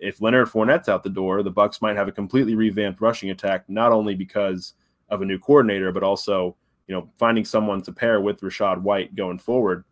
if 0.00 0.20
Leonard 0.20 0.48
Fournette's 0.48 0.88
out 0.88 1.02
the 1.02 1.10
door, 1.10 1.42
the 1.42 1.52
Bucs 1.52 1.80
might 1.80 1.96
have 1.96 2.08
a 2.08 2.12
completely 2.12 2.54
revamped 2.54 3.00
rushing 3.00 3.30
attack, 3.30 3.68
not 3.68 3.92
only 3.92 4.14
because 4.14 4.72
of 5.08 5.22
a 5.22 5.24
new 5.24 5.38
coordinator, 5.38 5.92
but 5.92 6.02
also, 6.02 6.56
you 6.86 6.94
know, 6.94 7.08
finding 7.18 7.44
someone 7.44 7.82
to 7.82 7.92
pair 7.92 8.20
with 8.20 8.40
Rachaad 8.40 8.82
White 8.82 9.14
going 9.14 9.38
forward. 9.38 9.84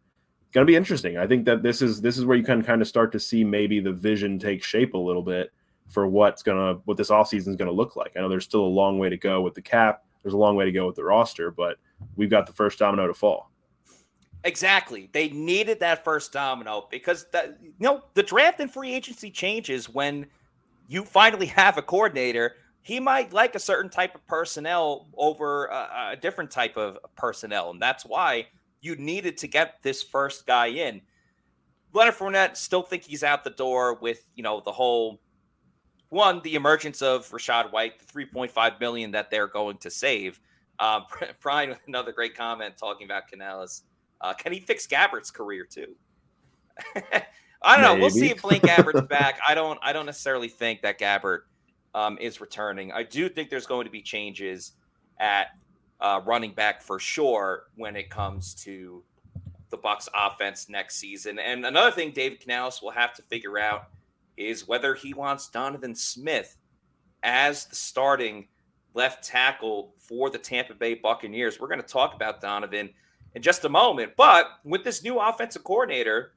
Going 0.52 0.66
to 0.66 0.70
be 0.70 0.76
interesting. 0.76 1.18
I 1.18 1.26
think 1.26 1.44
that 1.46 1.62
this 1.62 1.82
is 1.82 2.00
this 2.00 2.16
is 2.16 2.24
where 2.24 2.36
you 2.36 2.44
can 2.44 2.62
kind 2.62 2.80
of 2.80 2.86
start 2.86 3.10
to 3.12 3.20
see 3.20 3.42
maybe 3.42 3.80
the 3.80 3.92
vision 3.92 4.38
take 4.38 4.62
shape 4.62 4.94
a 4.94 4.98
little 4.98 5.22
bit 5.22 5.52
for 5.88 6.06
what's 6.06 6.42
gonna 6.42 6.74
what 6.84 6.96
this 6.96 7.10
offseason 7.10 7.48
is 7.48 7.56
going 7.56 7.70
to 7.70 7.72
look 7.72 7.96
like. 7.96 8.12
I 8.16 8.20
know 8.20 8.28
there's 8.28 8.44
still 8.44 8.64
a 8.64 8.66
long 8.66 8.98
way 8.98 9.08
to 9.08 9.16
go 9.16 9.40
with 9.40 9.54
the 9.54 9.62
cap. 9.62 10.04
There's 10.22 10.34
a 10.34 10.38
long 10.38 10.56
way 10.56 10.64
to 10.64 10.72
go 10.72 10.86
with 10.86 10.96
the 10.96 11.04
roster, 11.04 11.50
but 11.50 11.76
we've 12.16 12.30
got 12.30 12.46
the 12.46 12.52
first 12.52 12.78
domino 12.78 13.06
to 13.06 13.14
fall. 13.14 13.50
Exactly. 14.44 15.08
They 15.12 15.30
needed 15.30 15.80
that 15.80 16.04
first 16.04 16.32
domino 16.32 16.86
because 16.90 17.26
that 17.32 17.58
you 17.60 17.72
know 17.80 18.04
the 18.14 18.22
draft 18.22 18.60
and 18.60 18.70
free 18.70 18.94
agency 18.94 19.30
changes 19.30 19.88
when 19.88 20.26
you 20.86 21.04
finally 21.04 21.46
have 21.60 21.78
a 21.78 21.82
coordinator. 21.82 22.56
He 22.84 23.00
might 23.00 23.32
like 23.32 23.56
a 23.56 23.58
certain 23.58 23.90
type 23.90 24.14
of 24.14 24.24
personnel 24.26 25.08
over 25.16 25.66
a, 25.66 26.10
a 26.12 26.16
different 26.16 26.52
type 26.52 26.76
of 26.76 26.98
personnel, 27.16 27.70
and 27.70 27.82
that's 27.82 28.04
why 28.04 28.46
you 28.80 28.94
needed 28.96 29.38
to 29.38 29.48
get 29.48 29.82
this 29.82 30.02
first 30.02 30.46
guy 30.46 30.66
in. 30.66 31.00
Leonard 31.92 32.14
Fournette 32.14 32.56
still 32.56 32.82
think 32.82 33.02
he's 33.02 33.24
out 33.24 33.42
the 33.42 33.50
door 33.50 33.94
with 33.94 34.28
you 34.36 34.42
know 34.42 34.60
the 34.64 34.72
whole 34.72 35.20
one 36.10 36.40
the 36.42 36.54
emergence 36.54 37.02
of 37.02 37.28
Rachaad 37.30 37.72
White, 37.72 37.98
the 37.98 38.04
3.5 38.04 38.78
million 38.80 39.10
that 39.12 39.30
they're 39.30 39.48
going 39.48 39.78
to 39.78 39.90
save. 39.90 40.40
Um, 40.80 41.04
Brian 41.40 41.68
with 41.68 41.78
another 41.86 42.10
great 42.10 42.36
comment 42.36 42.76
talking 42.76 43.04
about 43.04 43.28
Canales 43.28 43.84
uh, 44.24 44.32
can 44.32 44.52
he 44.52 44.60
fix 44.60 44.86
Gabbert's 44.86 45.30
career 45.30 45.66
too? 45.68 45.94
I 47.62 47.76
don't 47.76 47.82
know. 47.82 47.94
We'll 47.94 48.10
see 48.10 48.30
if 48.30 48.40
Blaine 48.40 48.60
Gabbert's 48.60 49.02
back. 49.08 49.38
I 49.46 49.54
don't. 49.54 49.78
I 49.82 49.92
don't 49.92 50.06
necessarily 50.06 50.48
think 50.48 50.80
that 50.80 50.98
Gabbert 50.98 51.40
um, 51.94 52.18
is 52.20 52.40
returning. 52.40 52.92
I 52.92 53.02
do 53.02 53.28
think 53.28 53.50
there's 53.50 53.66
going 53.66 53.84
to 53.84 53.90
be 53.90 54.02
changes 54.02 54.72
at 55.18 55.48
uh, 56.00 56.20
running 56.26 56.52
back 56.52 56.82
for 56.82 56.98
sure 56.98 57.64
when 57.76 57.96
it 57.96 58.10
comes 58.10 58.54
to 58.64 59.02
the 59.70 59.78
Bucs 59.78 60.08
offense 60.14 60.68
next 60.68 60.96
season. 60.96 61.38
And 61.38 61.64
another 61.64 61.90
thing 61.90 62.10
David 62.10 62.40
Canales 62.40 62.82
will 62.82 62.90
have 62.90 63.14
to 63.14 63.22
figure 63.22 63.58
out 63.58 63.88
is 64.36 64.66
whether 64.66 64.94
he 64.94 65.14
wants 65.14 65.48
Donovan 65.48 65.94
Smith 65.94 66.56
as 67.22 67.66
the 67.66 67.76
starting 67.76 68.48
left 68.94 69.24
tackle 69.24 69.94
for 69.98 70.30
the 70.30 70.38
Tampa 70.38 70.74
Bay 70.74 70.94
Buccaneers. 70.94 71.58
We're 71.58 71.68
going 71.68 71.80
to 71.80 71.86
talk 71.86 72.14
about 72.14 72.40
Donovan 72.40 72.90
in 73.34 73.42
just 73.42 73.64
a 73.64 73.68
moment. 73.68 74.12
But 74.16 74.46
with 74.64 74.84
this 74.84 75.02
new 75.02 75.18
offensive 75.18 75.64
coordinator, 75.64 76.32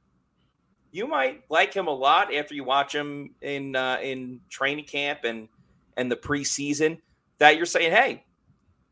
you 0.90 1.06
might 1.06 1.44
like 1.50 1.74
him 1.74 1.86
a 1.86 1.94
lot 1.94 2.34
after 2.34 2.54
you 2.54 2.64
watch 2.64 2.94
him 2.94 3.34
in 3.40 3.76
uh, 3.76 3.98
in 4.02 4.40
training 4.48 4.84
camp 4.84 5.20
and 5.24 5.48
and 5.96 6.10
the 6.10 6.16
preseason. 6.16 6.98
That 7.38 7.56
you're 7.56 7.66
saying, 7.66 7.92
hey, 7.92 8.24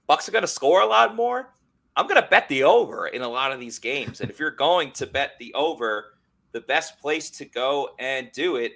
Bucs 0.09 0.29
are 0.29 0.33
going 0.33 0.43
to 0.43 0.49
score 0.49 0.81
a 0.83 0.87
lot 0.87 1.17
more. 1.17 1.53
I'm 1.97 2.07
going 2.07 2.23
to 2.23 2.29
bet 2.29 2.49
the 2.49 2.63
over 2.65 3.07
in 3.09 3.23
a 3.23 3.29
lot 3.29 3.53
of 3.53 3.59
these 3.59 3.79
games. 3.79 4.21
And 4.21 4.31
if 4.31 4.39
you're 4.39 4.51
going 4.51 4.93
to 4.93 5.07
bet 5.07 5.33
the 5.41 5.53
over, 5.55 6.15
the 6.53 6.61
best 6.61 7.01
place 7.01 7.31
to 7.31 7.45
go 7.45 7.91
and 7.99 8.31
do 8.33 8.57
it 8.57 8.73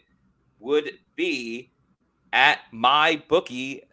would 0.59 0.91
be 1.15 1.71
at 2.33 2.61
mybookie.ag. 2.73 3.85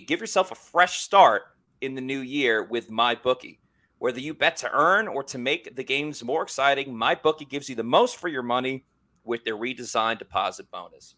Give 0.00 0.20
yourself 0.20 0.50
a 0.50 0.54
fresh 0.54 1.00
start 1.00 1.42
in 1.80 1.94
the 1.94 2.00
new 2.00 2.20
year 2.20 2.62
with 2.62 2.90
MyBookie. 2.90 3.58
Whether 4.00 4.20
you 4.20 4.32
bet 4.32 4.56
to 4.56 4.70
earn 4.72 5.08
or 5.08 5.22
to 5.24 5.36
make 5.36 5.76
the 5.76 5.84
games 5.84 6.24
more 6.24 6.42
exciting, 6.42 6.94
MyBookie 6.94 7.46
gives 7.46 7.68
you 7.68 7.74
the 7.74 7.82
most 7.82 8.16
for 8.16 8.28
your 8.28 8.42
money 8.42 8.86
with 9.24 9.44
their 9.44 9.58
redesigned 9.58 10.18
deposit 10.18 10.70
bonus. 10.70 11.16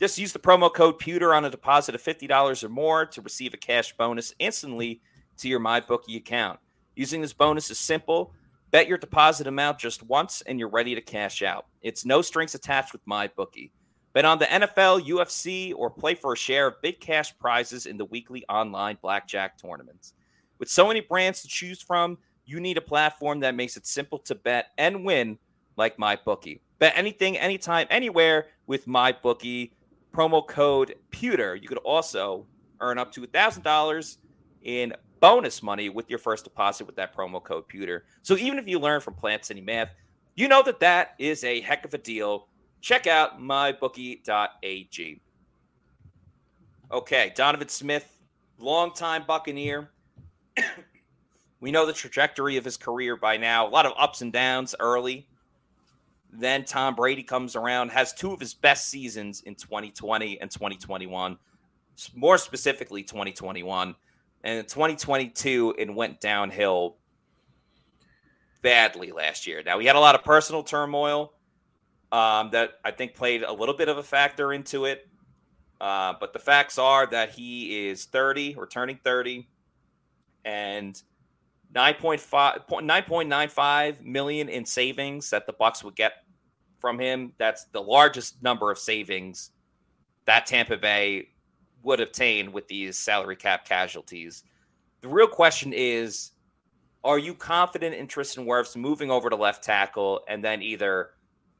Just 0.00 0.16
use 0.16 0.32
the 0.32 0.38
promo 0.38 0.72
code 0.72 0.98
Pewter 0.98 1.34
on 1.34 1.44
a 1.44 1.50
deposit 1.50 1.94
of 1.94 2.02
$50 2.02 2.64
or 2.64 2.68
more 2.70 3.04
to 3.04 3.20
receive 3.20 3.52
a 3.52 3.58
cash 3.58 3.94
bonus 3.98 4.32
instantly 4.38 5.02
to 5.36 5.50
your 5.50 5.60
MyBookie 5.60 6.16
account. 6.16 6.60
Using 6.96 7.20
this 7.20 7.34
bonus 7.34 7.70
is 7.70 7.78
simple. 7.78 8.32
Bet 8.70 8.88
your 8.88 8.96
deposit 8.96 9.46
amount 9.46 9.78
just 9.78 10.02
once 10.02 10.40
and 10.46 10.58
you're 10.58 10.70
ready 10.70 10.94
to 10.94 11.02
cash 11.02 11.42
out. 11.42 11.66
It's 11.82 12.06
no 12.06 12.22
strings 12.22 12.54
attached 12.54 12.94
with 12.94 13.04
MyBookie. 13.04 13.70
Bet 14.14 14.24
on 14.24 14.38
the 14.38 14.46
NFL, 14.46 15.06
UFC, 15.06 15.74
or 15.76 15.90
play 15.90 16.14
for 16.14 16.32
a 16.32 16.38
share 16.38 16.68
of 16.68 16.80
big 16.80 17.00
cash 17.00 17.36
prizes 17.38 17.84
in 17.84 17.98
the 17.98 18.06
weekly 18.06 18.46
online 18.48 18.96
blackjack 19.02 19.58
tournaments. 19.58 20.14
With 20.58 20.68
so 20.68 20.86
many 20.86 21.00
brands 21.00 21.42
to 21.42 21.48
choose 21.48 21.82
from, 21.82 22.18
you 22.46 22.60
need 22.60 22.76
a 22.76 22.82
platform 22.82 23.40
that 23.40 23.54
makes 23.54 23.76
it 23.76 23.86
simple 23.86 24.18
to 24.20 24.34
bet 24.34 24.68
and 24.78 25.04
win 25.04 25.38
like 25.76 25.96
MyBookie. 25.96 26.60
Bet 26.78 26.92
anything, 26.96 27.38
anytime, 27.38 27.86
anywhere 27.90 28.46
with 28.66 28.86
MyBookie 28.86 29.72
promo 30.12 30.46
code 30.46 30.94
Pewter. 31.10 31.56
You 31.56 31.68
could 31.68 31.78
also 31.78 32.46
earn 32.80 32.98
up 32.98 33.12
to 33.12 33.22
$1,000 33.22 34.16
in 34.62 34.94
bonus 35.20 35.62
money 35.62 35.88
with 35.88 36.08
your 36.10 36.18
first 36.18 36.44
deposit 36.44 36.86
with 36.86 36.96
that 36.96 37.16
promo 37.16 37.42
code 37.42 37.66
Pewter. 37.66 38.04
So 38.22 38.36
even 38.36 38.58
if 38.58 38.68
you 38.68 38.78
learn 38.78 39.00
from 39.00 39.14
Plant 39.14 39.44
City 39.44 39.60
Math, 39.60 39.90
you 40.36 40.48
know 40.48 40.62
that 40.62 40.80
that 40.80 41.14
is 41.18 41.44
a 41.44 41.60
heck 41.60 41.84
of 41.84 41.94
a 41.94 41.98
deal. 41.98 42.48
Check 42.80 43.06
out 43.06 43.40
mybookie.ag. 43.40 45.20
Okay, 46.92 47.32
Donovan 47.34 47.68
Smith, 47.68 48.18
longtime 48.58 49.24
Buccaneer. 49.26 49.90
we 51.60 51.70
know 51.70 51.86
the 51.86 51.92
trajectory 51.92 52.56
of 52.56 52.64
his 52.64 52.76
career 52.76 53.16
by 53.16 53.36
now. 53.36 53.66
A 53.66 53.70
lot 53.70 53.86
of 53.86 53.92
ups 53.98 54.20
and 54.20 54.32
downs 54.32 54.74
early. 54.78 55.26
Then 56.32 56.64
Tom 56.64 56.94
Brady 56.94 57.22
comes 57.22 57.54
around, 57.54 57.90
has 57.90 58.12
two 58.12 58.32
of 58.32 58.40
his 58.40 58.54
best 58.54 58.88
seasons 58.88 59.42
in 59.42 59.54
2020 59.54 60.40
and 60.40 60.50
2021, 60.50 61.38
more 62.14 62.38
specifically 62.38 63.04
2021. 63.04 63.94
And 64.42 64.58
in 64.58 64.64
2022, 64.64 65.76
it 65.78 65.94
went 65.94 66.20
downhill 66.20 66.96
badly 68.62 69.12
last 69.12 69.46
year. 69.46 69.62
Now, 69.64 69.78
he 69.78 69.86
had 69.86 69.94
a 69.94 70.00
lot 70.00 70.16
of 70.16 70.24
personal 70.24 70.64
turmoil 70.64 71.32
um, 72.10 72.50
that 72.50 72.80
I 72.84 72.90
think 72.90 73.14
played 73.14 73.42
a 73.42 73.52
little 73.52 73.76
bit 73.76 73.88
of 73.88 73.98
a 73.98 74.02
factor 74.02 74.52
into 74.52 74.86
it. 74.86 75.08
Uh, 75.80 76.14
but 76.18 76.32
the 76.32 76.38
facts 76.38 76.78
are 76.78 77.06
that 77.06 77.30
he 77.30 77.88
is 77.88 78.06
30, 78.06 78.54
or 78.54 78.66
turning 78.66 78.98
30, 79.04 79.46
and 80.44 81.02
9.5 81.74 82.68
9.95 82.68 84.02
million 84.02 84.48
in 84.48 84.64
savings 84.64 85.30
that 85.30 85.46
the 85.46 85.52
Bucs 85.52 85.82
would 85.82 85.96
get 85.96 86.12
from 86.78 86.98
him. 86.98 87.32
That's 87.38 87.64
the 87.72 87.80
largest 87.80 88.42
number 88.42 88.70
of 88.70 88.78
savings 88.78 89.50
that 90.26 90.46
Tampa 90.46 90.76
Bay 90.76 91.28
would 91.82 92.00
obtain 92.00 92.52
with 92.52 92.68
these 92.68 92.98
salary 92.98 93.36
cap 93.36 93.66
casualties. 93.66 94.44
The 95.00 95.08
real 95.08 95.26
question 95.26 95.72
is 95.74 96.30
are 97.04 97.18
you 97.18 97.34
confident 97.34 97.94
in 97.94 98.06
Tristan 98.06 98.46
Wirfs 98.46 98.76
moving 98.76 99.10
over 99.10 99.28
to 99.28 99.36
left 99.36 99.62
tackle 99.62 100.20
and 100.26 100.42
then 100.42 100.62
either 100.62 101.10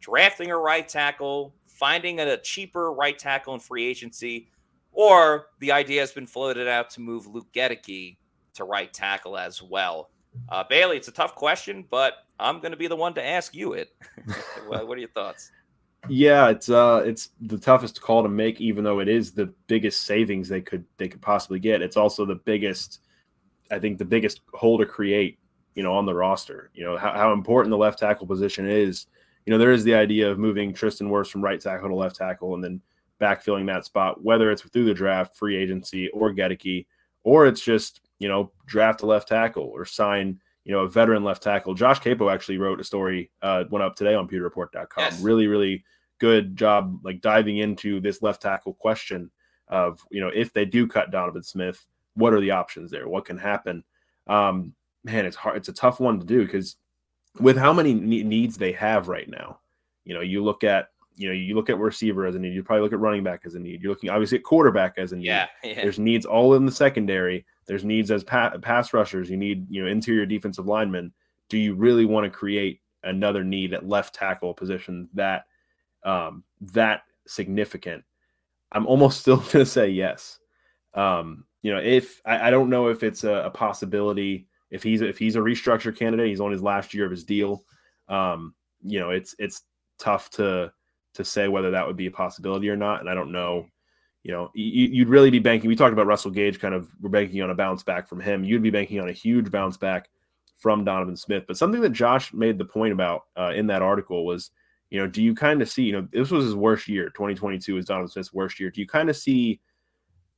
drafting 0.01 0.51
a 0.51 0.57
right 0.57 0.89
tackle, 0.89 1.55
finding 1.66 2.18
a 2.20 2.37
cheaper 2.39 2.93
right 2.93 3.18
tackle 3.18 3.53
in 3.53 3.61
free 3.61 3.85
agency, 3.85 4.49
or 4.93 5.49
the 5.61 5.72
idea 5.72 6.01
has 6.01 6.12
been 6.12 6.26
floated 6.26 6.66
out 6.66 6.89
to 6.91 7.03
move 7.03 7.26
Luke 7.26 7.49
Goedeke 7.53 8.16
to 8.55 8.64
right 8.64 8.92
tackle 8.92 9.36
as 9.36 9.62
well? 9.62 10.11
Uh, 10.48 10.64
Bailey, 10.68 10.96
it's 10.96 11.09
a 11.09 11.12
tough 11.12 11.34
question, 11.34 11.84
but 11.90 12.14
I'm 12.38 12.61
going 12.61 12.72
to 12.72 12.76
be 12.76 12.86
the 12.86 12.96
one 12.96 13.14
to 13.14 13.24
ask 13.24 13.55
you 13.55 13.74
it. 13.74 13.94
what, 14.66 14.82
are 14.82 14.96
your 14.96 15.09
thoughts? 15.09 15.50
Yeah, 16.09 16.48
it's 16.50 16.68
uh, 16.68 17.02
it's 17.07 17.30
the 17.40 17.59
toughest 17.59 18.00
call 18.00 18.22
to 18.22 18.28
make, 18.28 18.61
even 18.61 18.84
though 18.84 19.00
it 19.00 19.09
is 19.09 19.32
the 19.32 19.46
biggest 19.68 20.02
savings 20.02 20.48
they 20.48 20.61
could 20.61 20.84
they 20.98 21.09
could 21.09 21.22
possibly 21.22 21.59
get. 21.59 21.80
It's 21.80 21.96
also 21.96 22.26
the 22.26 22.34
biggest, 22.34 23.00
I 23.70 23.78
think, 23.78 23.98
the 23.98 24.05
biggest 24.05 24.42
hole 24.52 24.76
to 24.78 24.84
create, 24.84 25.38
you 25.74 25.82
know, 25.82 25.94
on 25.94 26.05
the 26.05 26.14
roster. 26.14 26.70
You 26.74 26.84
know 26.84 26.98
how, 26.98 27.12
how 27.12 27.32
important 27.32 27.70
the 27.70 27.78
left 27.78 28.00
tackle 28.00 28.26
position 28.26 28.68
is. 28.68 29.07
You 29.46 29.52
know, 29.52 29.59
there 29.59 29.72
is 29.72 29.84
the 29.84 29.94
idea 29.94 30.30
of 30.30 30.38
moving 30.38 30.74
Tristan 30.74 31.09
Wirfs 31.09 31.30
from 31.30 31.42
right 31.42 31.61
tackle 31.61 31.88
to 31.88 31.94
left 31.94 32.16
tackle 32.16 32.55
and 32.55 32.62
then 32.62 32.82
backfilling 33.20 33.66
that 33.66 33.86
spot, 33.86 34.22
whether 34.22 34.50
it's 34.50 34.62
through 34.62 34.84
the 34.84 34.94
draft, 34.94 35.36
free 35.36 35.57
agency, 35.57 36.09
or 36.11 36.34
Goedeke, 36.34 36.86
or 37.22 37.46
it's 37.46 37.62
just 37.62 38.00
you 38.18 38.28
know 38.28 38.52
draft 38.66 39.02
a 39.02 39.06
left 39.06 39.28
tackle 39.28 39.70
or 39.74 39.84
sign 39.84 40.40
you 40.64 40.72
know, 40.72 40.80
a 40.80 40.88
veteran 40.88 41.24
left 41.24 41.42
tackle. 41.42 41.74
Josh 41.74 42.00
Queipo 42.00 42.32
actually 42.32 42.58
wrote 42.58 42.80
a 42.80 42.84
story, 42.84 43.30
uh, 43.42 43.64
went 43.70 43.82
up 43.82 43.96
today 43.96 44.14
on 44.14 44.26
pewterreport.com. 44.26 44.86
Yes. 44.96 45.20
Really, 45.20 45.46
really 45.46 45.84
good 46.18 46.56
job, 46.56 47.00
like 47.04 47.20
diving 47.20 47.58
into 47.58 48.00
this 48.00 48.22
left 48.22 48.42
tackle 48.42 48.74
question 48.74 49.30
of, 49.68 50.00
you 50.10 50.20
know, 50.20 50.30
if 50.34 50.52
they 50.52 50.64
do 50.64 50.86
cut 50.86 51.10
Donovan 51.10 51.42
Smith, 51.42 51.84
what 52.14 52.32
are 52.32 52.40
the 52.40 52.52
options 52.52 52.90
there? 52.90 53.08
What 53.08 53.26
can 53.26 53.36
happen? 53.36 53.84
Um, 54.26 54.74
man, 55.04 55.26
it's 55.26 55.36
hard. 55.36 55.56
It's 55.56 55.68
a 55.68 55.72
tough 55.72 56.00
one 56.00 56.18
to 56.18 56.24
do 56.24 56.44
because 56.46 56.76
with 57.40 57.58
how 57.58 57.72
many 57.72 57.92
needs 57.92 58.56
they 58.56 58.72
have 58.72 59.08
right 59.08 59.28
now, 59.28 59.58
you 60.04 60.14
know, 60.14 60.20
you 60.20 60.42
look 60.42 60.64
at, 60.64 60.88
you 61.16 61.28
know, 61.28 61.34
you 61.34 61.54
look 61.54 61.70
at 61.70 61.78
receiver 61.78 62.26
as 62.26 62.34
a 62.34 62.38
need. 62.38 62.54
You 62.54 62.62
probably 62.62 62.82
look 62.82 62.92
at 62.92 62.98
running 62.98 63.22
back 63.22 63.42
as 63.44 63.54
a 63.54 63.58
need. 63.60 63.82
You're 63.82 63.92
looking 63.92 64.10
obviously 64.10 64.38
at 64.38 64.44
quarterback 64.44 64.94
as 64.98 65.12
a 65.12 65.16
need. 65.16 65.26
Yeah, 65.26 65.46
yeah. 65.64 65.74
There's 65.74 65.98
needs 65.98 66.26
all 66.26 66.54
in 66.54 66.66
the 66.66 66.72
secondary 66.72 67.44
there's 67.66 67.84
needs 67.84 68.10
as 68.10 68.24
pa- 68.24 68.56
pass 68.58 68.92
rushers. 68.92 69.30
You 69.30 69.36
need 69.36 69.66
you 69.70 69.82
know 69.82 69.88
interior 69.88 70.26
defensive 70.26 70.66
linemen. 70.66 71.12
Do 71.48 71.58
you 71.58 71.74
really 71.74 72.04
want 72.04 72.24
to 72.24 72.30
create 72.30 72.80
another 73.02 73.44
need 73.44 73.74
at 73.74 73.88
left 73.88 74.14
tackle 74.14 74.54
position 74.54 75.08
that 75.14 75.44
um, 76.04 76.44
that 76.60 77.02
significant? 77.26 78.04
I'm 78.72 78.86
almost 78.86 79.20
still 79.22 79.36
going 79.36 79.50
to 79.50 79.66
say 79.66 79.88
yes. 79.88 80.38
Um, 80.94 81.44
you 81.62 81.72
know, 81.72 81.80
if 81.80 82.20
I, 82.24 82.48
I 82.48 82.50
don't 82.50 82.70
know 82.70 82.88
if 82.88 83.02
it's 83.02 83.24
a, 83.24 83.44
a, 83.46 83.50
possibility, 83.50 84.46
if 84.70 84.82
he's 84.82 85.00
if 85.00 85.18
he's 85.18 85.36
a 85.36 85.40
restructure 85.40 85.96
candidate, 85.96 86.28
he's 86.28 86.40
on 86.40 86.52
his 86.52 86.62
last 86.62 86.92
year 86.92 87.04
of 87.04 87.10
his 87.10 87.24
deal. 87.24 87.64
Um, 88.08 88.54
you 88.82 89.00
know, 89.00 89.10
it's 89.10 89.34
it's 89.38 89.62
tough 89.98 90.28
to 90.30 90.72
to 91.14 91.24
say 91.24 91.48
whether 91.48 91.70
that 91.72 91.86
would 91.86 91.96
be 91.96 92.06
a 92.06 92.10
possibility 92.10 92.68
or 92.68 92.76
not, 92.76 93.00
and 93.00 93.08
I 93.08 93.14
don't 93.14 93.32
know 93.32 93.66
you 94.24 94.32
know, 94.32 94.50
you'd 94.54 95.10
really 95.10 95.28
be 95.28 95.38
banking. 95.38 95.68
We 95.68 95.76
talked 95.76 95.92
about 95.92 96.06
Russell 96.06 96.30
Gage, 96.30 96.58
kind 96.58 96.74
of, 96.74 96.88
we're 97.02 97.10
banking 97.10 97.42
on 97.42 97.50
a 97.50 97.54
bounce 97.54 97.82
back 97.82 98.08
from 98.08 98.20
him. 98.20 98.42
You'd 98.42 98.62
be 98.62 98.70
banking 98.70 98.98
on 98.98 99.10
a 99.10 99.12
huge 99.12 99.50
bounce 99.50 99.76
back 99.76 100.08
from 100.56 100.82
Donovan 100.82 101.14
Smith. 101.14 101.44
But 101.46 101.58
something 101.58 101.82
that 101.82 101.90
Josh 101.90 102.32
made 102.32 102.56
the 102.56 102.64
point 102.64 102.94
about 102.94 103.24
uh, 103.36 103.52
in 103.54 103.66
that 103.66 103.82
article 103.82 104.24
was, 104.24 104.50
you 104.88 104.98
know, 104.98 105.06
do 105.06 105.22
you 105.22 105.34
kind 105.34 105.60
of 105.60 105.68
see, 105.68 105.82
you 105.82 105.92
know, 105.92 106.08
this 106.10 106.30
was 106.30 106.46
his 106.46 106.54
worst 106.54 106.88
year. 106.88 107.10
2022 107.10 107.76
is 107.76 107.84
Donovan 107.84 108.08
Smith's 108.08 108.32
worst 108.32 108.58
year. 108.58 108.70
Do 108.70 108.80
you 108.80 108.86
kind 108.86 109.10
of 109.10 109.16
see, 109.16 109.60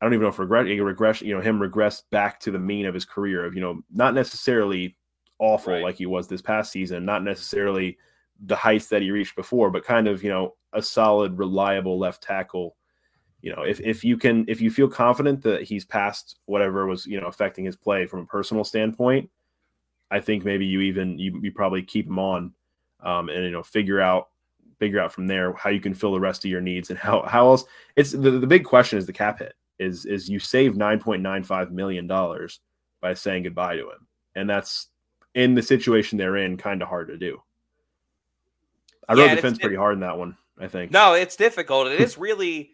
I 0.01 0.05
don't 0.05 0.15
even 0.15 0.25
know 0.25 0.31
if 0.31 0.41
regret, 0.41 0.67
regression, 0.67 1.29
you 1.29 1.37
know, 1.37 1.41
him 1.41 1.63
regress 1.63 2.03
back 2.11 2.41
to 2.41 2.51
the 2.51 2.59
mean 2.59 2.87
of 2.87 2.95
his 2.95 3.05
career 3.05 3.45
of, 3.45 3.55
you 3.55 3.61
know, 3.61 3.83
not 3.95 4.15
necessarily 4.15 4.97
awful 5.39 5.75
right. 5.75 5.83
like 5.85 5.95
he 5.95 6.07
was 6.07 6.27
this 6.27 6.43
past 6.43 6.73
season, 6.73 7.05
not 7.05 7.23
necessarily 7.23 7.99
the 8.45 8.57
heights 8.57 8.89
that 8.89 9.03
he 9.03 9.11
reached 9.11 9.37
before, 9.37 9.71
but 9.71 9.85
kind 9.85 10.09
of, 10.09 10.23
you 10.23 10.29
know, 10.29 10.55
a 10.73 10.83
solid, 10.83 11.39
reliable 11.39 11.99
left 11.99 12.23
tackle 12.23 12.77
you 13.47 13.55
know, 13.55 13.63
if, 13.63 13.81
if 13.81 14.03
you 14.03 14.17
can, 14.17 14.45
if 14.49 14.61
you 14.61 14.73
feel 14.73 14.89
confident 14.89 15.41
that 15.43 15.63
he's 15.63 15.85
past 15.85 16.41
whatever 16.47 16.85
was, 16.87 17.07
you 17.07 17.21
know, 17.21 17.29
affecting 17.29 17.65
his 17.65 17.77
play 17.77 18.05
from 18.05 18.19
a 18.19 18.27
personal 18.27 18.65
standpoint, 18.65 19.31
I 20.11 20.19
think 20.19 20.45
maybe 20.45 20.67
you 20.67 20.81
even, 20.81 21.17
you, 21.17 21.39
you 21.41 21.53
probably 21.53 21.83
keep 21.83 22.09
him 22.09 22.19
on 22.19 22.53
um, 23.05 23.29
and, 23.29 23.45
you 23.45 23.53
know, 23.53 23.63
figure 23.63 24.01
out, 24.01 24.31
figure 24.81 25.01
out 25.01 25.13
from 25.13 25.29
there 25.29 25.53
how 25.53 25.71
you 25.71 25.81
can 25.81 25.95
fill 25.95 26.13
the 26.13 26.19
rest 26.19 26.45
of 26.45 26.51
your 26.51 26.61
needs 26.61 26.91
and 26.91 26.99
how, 26.99 27.23
how 27.23 27.47
else 27.47 27.65
it's 27.95 28.11
the, 28.11 28.33
the 28.33 28.49
big 28.49 28.65
question 28.65 28.99
is 28.99 29.07
the 29.07 29.13
cap 29.13 29.39
hit 29.39 29.55
is, 29.79 30.07
is 30.07 30.29
you 30.29 30.41
save 30.41 30.73
$9.95 30.73 31.71
million 31.71 32.09
by 33.01 33.15
saying 33.15 33.45
goodbye 33.45 33.77
to 33.77 33.91
him. 33.91 34.09
And 34.35 34.51
that's 34.51 34.89
in 35.35 35.55
the 35.55 35.63
situation 35.63 36.19
they're 36.19 36.39
in 36.39 36.57
kind 36.57 36.83
of 36.83 36.89
hard 36.89 37.07
to 37.09 37.17
do. 37.17 37.41
I 39.09 39.15
yeah, 39.15 39.27
wrote 39.27 39.35
defense 39.37 39.59
pretty 39.59 39.77
hard 39.77 39.95
in 39.95 40.01
that 40.01 40.19
one. 40.19 40.37
I 40.59 40.69
think. 40.69 40.91
No, 40.91 41.15
it's 41.15 41.37
difficult. 41.37 41.89
It 41.89 42.01
is 42.01 42.17
really 42.17 42.71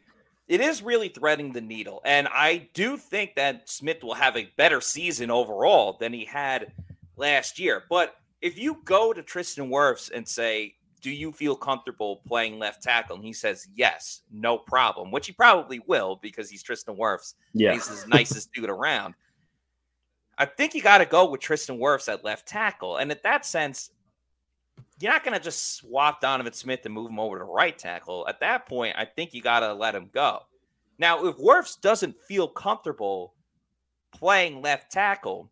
it 0.49 0.61
is 0.61 0.83
really 0.83 1.09
threading 1.09 1.53
the 1.53 1.61
needle. 1.61 2.01
And 2.05 2.29
I 2.29 2.69
do 2.75 2.97
think 2.97 3.37
that 3.37 3.69
Smith 3.69 4.03
will 4.03 4.15
have 4.15 4.37
a 4.37 4.51
better 4.57 4.81
season 4.81 5.31
overall 5.31 5.97
than 5.99 6.13
he 6.13 6.25
had 6.25 6.73
last 7.17 7.59
year. 7.59 7.85
But 7.89 8.17
if 8.41 8.59
you 8.59 8.79
go 8.85 9.13
to 9.13 9.23
Tristan 9.23 9.71
Wirfs 9.71 10.11
and 10.13 10.27
say, 10.27 10.75
Do 11.01 11.11
you 11.11 11.33
feel 11.33 11.57
comfortable 11.57 12.23
playing 12.27 12.59
left 12.59 12.83
tackle? 12.83 13.17
And 13.17 13.25
he 13.25 13.33
says, 13.33 13.67
Yes, 13.75 14.23
no 14.31 14.59
problem, 14.59 15.11
which 15.11 15.27
he 15.27 15.33
probably 15.33 15.81
will 15.87 16.19
because 16.21 16.51
he's 16.51 16.63
Tristan 16.63 16.97
Wirfs. 16.97 17.35
Yeah. 17.55 17.73
He's 17.73 17.89
the 17.89 18.09
nicest 18.09 18.53
dude 18.53 18.71
around. 18.71 19.15
I 20.39 20.47
think 20.47 20.75
you 20.75 20.83
got 20.83 20.99
to 20.99 21.07
go 21.07 21.31
with 21.31 21.41
Tristan 21.41 21.79
Wirfs 21.79 22.13
at 22.13 22.25
left 22.25 22.49
tackle. 22.49 22.97
And 22.97 23.13
in 23.13 23.19
that 23.23 23.47
sense, 23.47 23.91
you're 25.03 25.13
not 25.13 25.25
going 25.25 25.37
to 25.37 25.43
just 25.43 25.75
swap 25.75 26.21
Donovan 26.21 26.53
Smith 26.53 26.85
and 26.85 26.95
move 26.95 27.11
him 27.11 27.19
over 27.19 27.39
to 27.39 27.45
right 27.45 27.77
tackle. 27.77 28.25
At 28.29 28.39
that 28.41 28.69
point, 28.69 28.95
I 28.97 29.05
think 29.05 29.35
you 29.35 29.43
got 29.43 29.61
to 29.61 29.75
let 29.75 29.97
him 29.97 30.09
go. 30.13 30.43
Now, 30.99 31.27
if 31.27 31.37
Wirfs 31.39 31.81
doesn't 31.81 32.21
feel 32.23 32.47
comfortable 32.47 33.35
playing 34.13 34.63
left 34.63 34.93
tackle, 34.93 35.51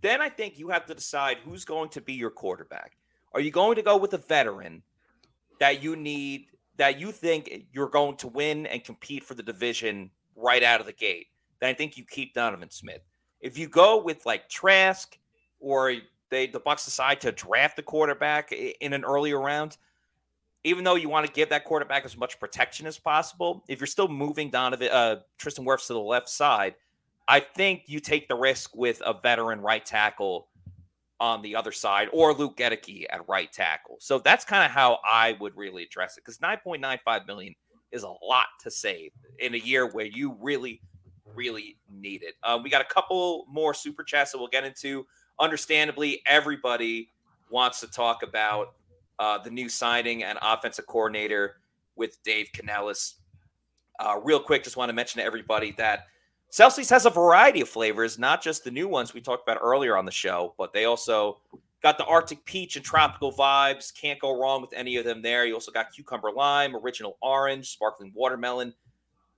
then 0.00 0.22
I 0.22 0.30
think 0.30 0.58
you 0.58 0.70
have 0.70 0.86
to 0.86 0.94
decide 0.94 1.38
who's 1.44 1.66
going 1.66 1.90
to 1.90 2.00
be 2.00 2.14
your 2.14 2.30
quarterback. 2.30 2.96
Are 3.34 3.40
you 3.40 3.50
going 3.50 3.76
to 3.76 3.82
go 3.82 3.98
with 3.98 4.14
a 4.14 4.18
veteran 4.18 4.82
that 5.60 5.82
you 5.82 5.94
need, 5.94 6.46
that 6.78 6.98
you 6.98 7.12
think 7.12 7.66
you're 7.72 7.90
going 7.90 8.16
to 8.16 8.28
win 8.28 8.66
and 8.66 8.82
compete 8.82 9.22
for 9.22 9.34
the 9.34 9.42
division 9.42 10.10
right 10.34 10.62
out 10.62 10.80
of 10.80 10.86
the 10.86 10.92
gate? 10.94 11.26
Then 11.60 11.68
I 11.68 11.74
think 11.74 11.98
you 11.98 12.04
keep 12.04 12.32
Donovan 12.32 12.70
Smith. 12.70 13.02
If 13.42 13.58
you 13.58 13.68
go 13.68 14.02
with 14.02 14.24
like 14.24 14.48
Trask 14.48 15.18
or 15.60 15.92
they 16.30 16.46
the 16.46 16.60
Bucs 16.60 16.84
decide 16.84 17.20
to 17.22 17.32
draft 17.32 17.76
the 17.76 17.82
quarterback 17.82 18.52
in 18.52 18.92
an 18.92 19.04
earlier 19.04 19.40
round, 19.40 19.76
even 20.64 20.84
though 20.84 20.96
you 20.96 21.08
want 21.08 21.26
to 21.26 21.32
give 21.32 21.48
that 21.50 21.64
quarterback 21.64 22.04
as 22.04 22.16
much 22.16 22.40
protection 22.40 22.86
as 22.86 22.98
possible, 22.98 23.64
if 23.68 23.80
you're 23.80 23.86
still 23.86 24.08
moving 24.08 24.50
Donovan 24.50 24.88
uh, 24.90 25.16
Tristan 25.38 25.64
Wirfs 25.64 25.86
to 25.86 25.92
the 25.92 26.00
left 26.00 26.28
side, 26.28 26.74
I 27.28 27.40
think 27.40 27.84
you 27.86 28.00
take 28.00 28.28
the 28.28 28.34
risk 28.34 28.74
with 28.74 29.02
a 29.04 29.14
veteran 29.14 29.60
right 29.60 29.84
tackle 29.84 30.48
on 31.18 31.42
the 31.42 31.56
other 31.56 31.72
side 31.72 32.08
or 32.12 32.34
Luke 32.34 32.56
Goedeke 32.56 33.06
at 33.10 33.26
right 33.28 33.50
tackle. 33.50 33.96
So 34.00 34.18
that's 34.18 34.44
kind 34.44 34.64
of 34.64 34.70
how 34.70 34.98
I 35.08 35.36
would 35.40 35.56
really 35.56 35.82
address 35.82 36.16
it 36.18 36.24
because 36.24 36.38
9.95 36.38 37.26
million 37.26 37.54
is 37.92 38.02
a 38.02 38.08
lot 38.08 38.46
to 38.60 38.70
save 38.70 39.12
in 39.38 39.54
a 39.54 39.58
year 39.58 39.86
where 39.86 40.06
you 40.06 40.36
really, 40.40 40.80
really 41.34 41.78
need 41.90 42.22
it. 42.22 42.34
Um, 42.42 42.62
we 42.62 42.70
got 42.70 42.82
a 42.82 42.92
couple 42.92 43.46
more 43.48 43.72
super 43.72 44.02
chats 44.02 44.32
that 44.32 44.38
we'll 44.38 44.48
get 44.48 44.64
into. 44.64 45.06
Understandably, 45.38 46.22
everybody 46.26 47.10
wants 47.50 47.80
to 47.80 47.86
talk 47.86 48.22
about 48.22 48.74
uh, 49.18 49.38
the 49.38 49.50
new 49.50 49.68
signing 49.68 50.24
and 50.24 50.38
offensive 50.42 50.86
coordinator 50.86 51.56
with 51.94 52.22
Dave 52.22 52.48
Canales. 52.52 53.16
Uh, 53.98 54.18
real 54.22 54.40
quick, 54.40 54.64
just 54.64 54.76
want 54.76 54.88
to 54.88 54.92
mention 54.94 55.20
to 55.20 55.24
everybody 55.24 55.72
that 55.72 56.06
Celsius 56.50 56.90
has 56.90 57.06
a 57.06 57.10
variety 57.10 57.60
of 57.60 57.68
flavors, 57.68 58.18
not 58.18 58.42
just 58.42 58.64
the 58.64 58.70
new 58.70 58.88
ones 58.88 59.12
we 59.12 59.20
talked 59.20 59.46
about 59.46 59.58
earlier 59.62 59.96
on 59.96 60.04
the 60.04 60.12
show, 60.12 60.54
but 60.58 60.72
they 60.72 60.84
also 60.84 61.38
got 61.82 61.98
the 61.98 62.04
Arctic 62.04 62.44
peach 62.44 62.76
and 62.76 62.84
tropical 62.84 63.32
vibes. 63.32 63.92
Can't 63.94 64.18
go 64.18 64.40
wrong 64.40 64.60
with 64.60 64.72
any 64.72 64.96
of 64.96 65.04
them 65.04 65.22
there. 65.22 65.46
You 65.46 65.54
also 65.54 65.72
got 65.72 65.92
cucumber 65.92 66.30
lime, 66.32 66.74
original 66.76 67.16
orange, 67.20 67.70
sparkling 67.70 68.12
watermelon, 68.14 68.74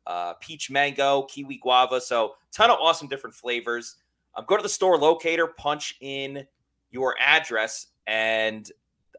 uh, 0.07 0.35
peach 0.35 0.71
mango, 0.71 1.23
kiwi 1.23 1.59
guava. 1.59 2.01
So, 2.01 2.35
ton 2.53 2.71
of 2.71 2.79
awesome 2.81 3.09
different 3.09 3.35
flavors. 3.35 3.97
Um, 4.37 4.45
go 4.47 4.57
to 4.57 4.63
the 4.63 4.69
store 4.69 4.99
locator, 4.99 5.47
punch 5.47 5.97
in 6.01 6.47
your 6.91 7.17
address, 7.21 7.87
and 8.07 8.71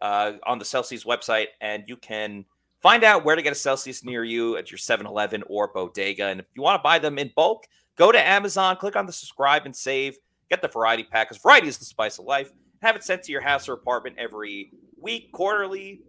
uh, 0.02 0.34
on 0.46 0.60
the 0.60 0.66
Celsius 0.66 1.04
website, 1.04 1.48
and 1.62 1.84
you 1.88 1.98
can 1.98 2.46
find 2.82 3.04
out 3.04 3.26
where 3.26 3.36
to 3.36 3.42
get 3.42 3.52
a 3.52 3.56
Celsius 3.56 4.04
near 4.04 4.24
you 4.24 4.58
at 4.58 4.72
your 4.72 4.78
7 4.78 5.06
Eleven 5.06 5.44
or 5.48 5.68
bodega. 5.68 6.26
And 6.26 6.40
if 6.40 6.46
you 6.56 6.62
want 6.62 6.80
to 6.80 6.84
buy 6.84 7.00
them 7.00 7.20
in 7.20 7.32
bulk, 7.36 7.66
go 7.96 8.12
to 8.12 8.28
Amazon, 8.28 8.78
click 8.78 8.96
on 8.96 9.06
the 9.06 9.12
subscribe 9.12 9.66
and 9.66 9.76
save, 9.76 10.18
get 10.50 10.62
the 10.62 10.68
variety 10.68 11.04
pack, 11.04 11.30
because 11.30 11.42
variety 11.42 11.68
is 11.68 11.78
the 11.78 11.86
spice 11.86 12.20
of 12.20 12.26
life. 12.26 12.52
Have 12.82 12.96
it 12.96 13.04
sent 13.04 13.24
to 13.24 13.32
your 13.32 13.42
house 13.42 13.68
or 13.68 13.74
apartment 13.74 14.16
every 14.18 14.72
week, 15.02 15.32
quarterly, 15.34 16.02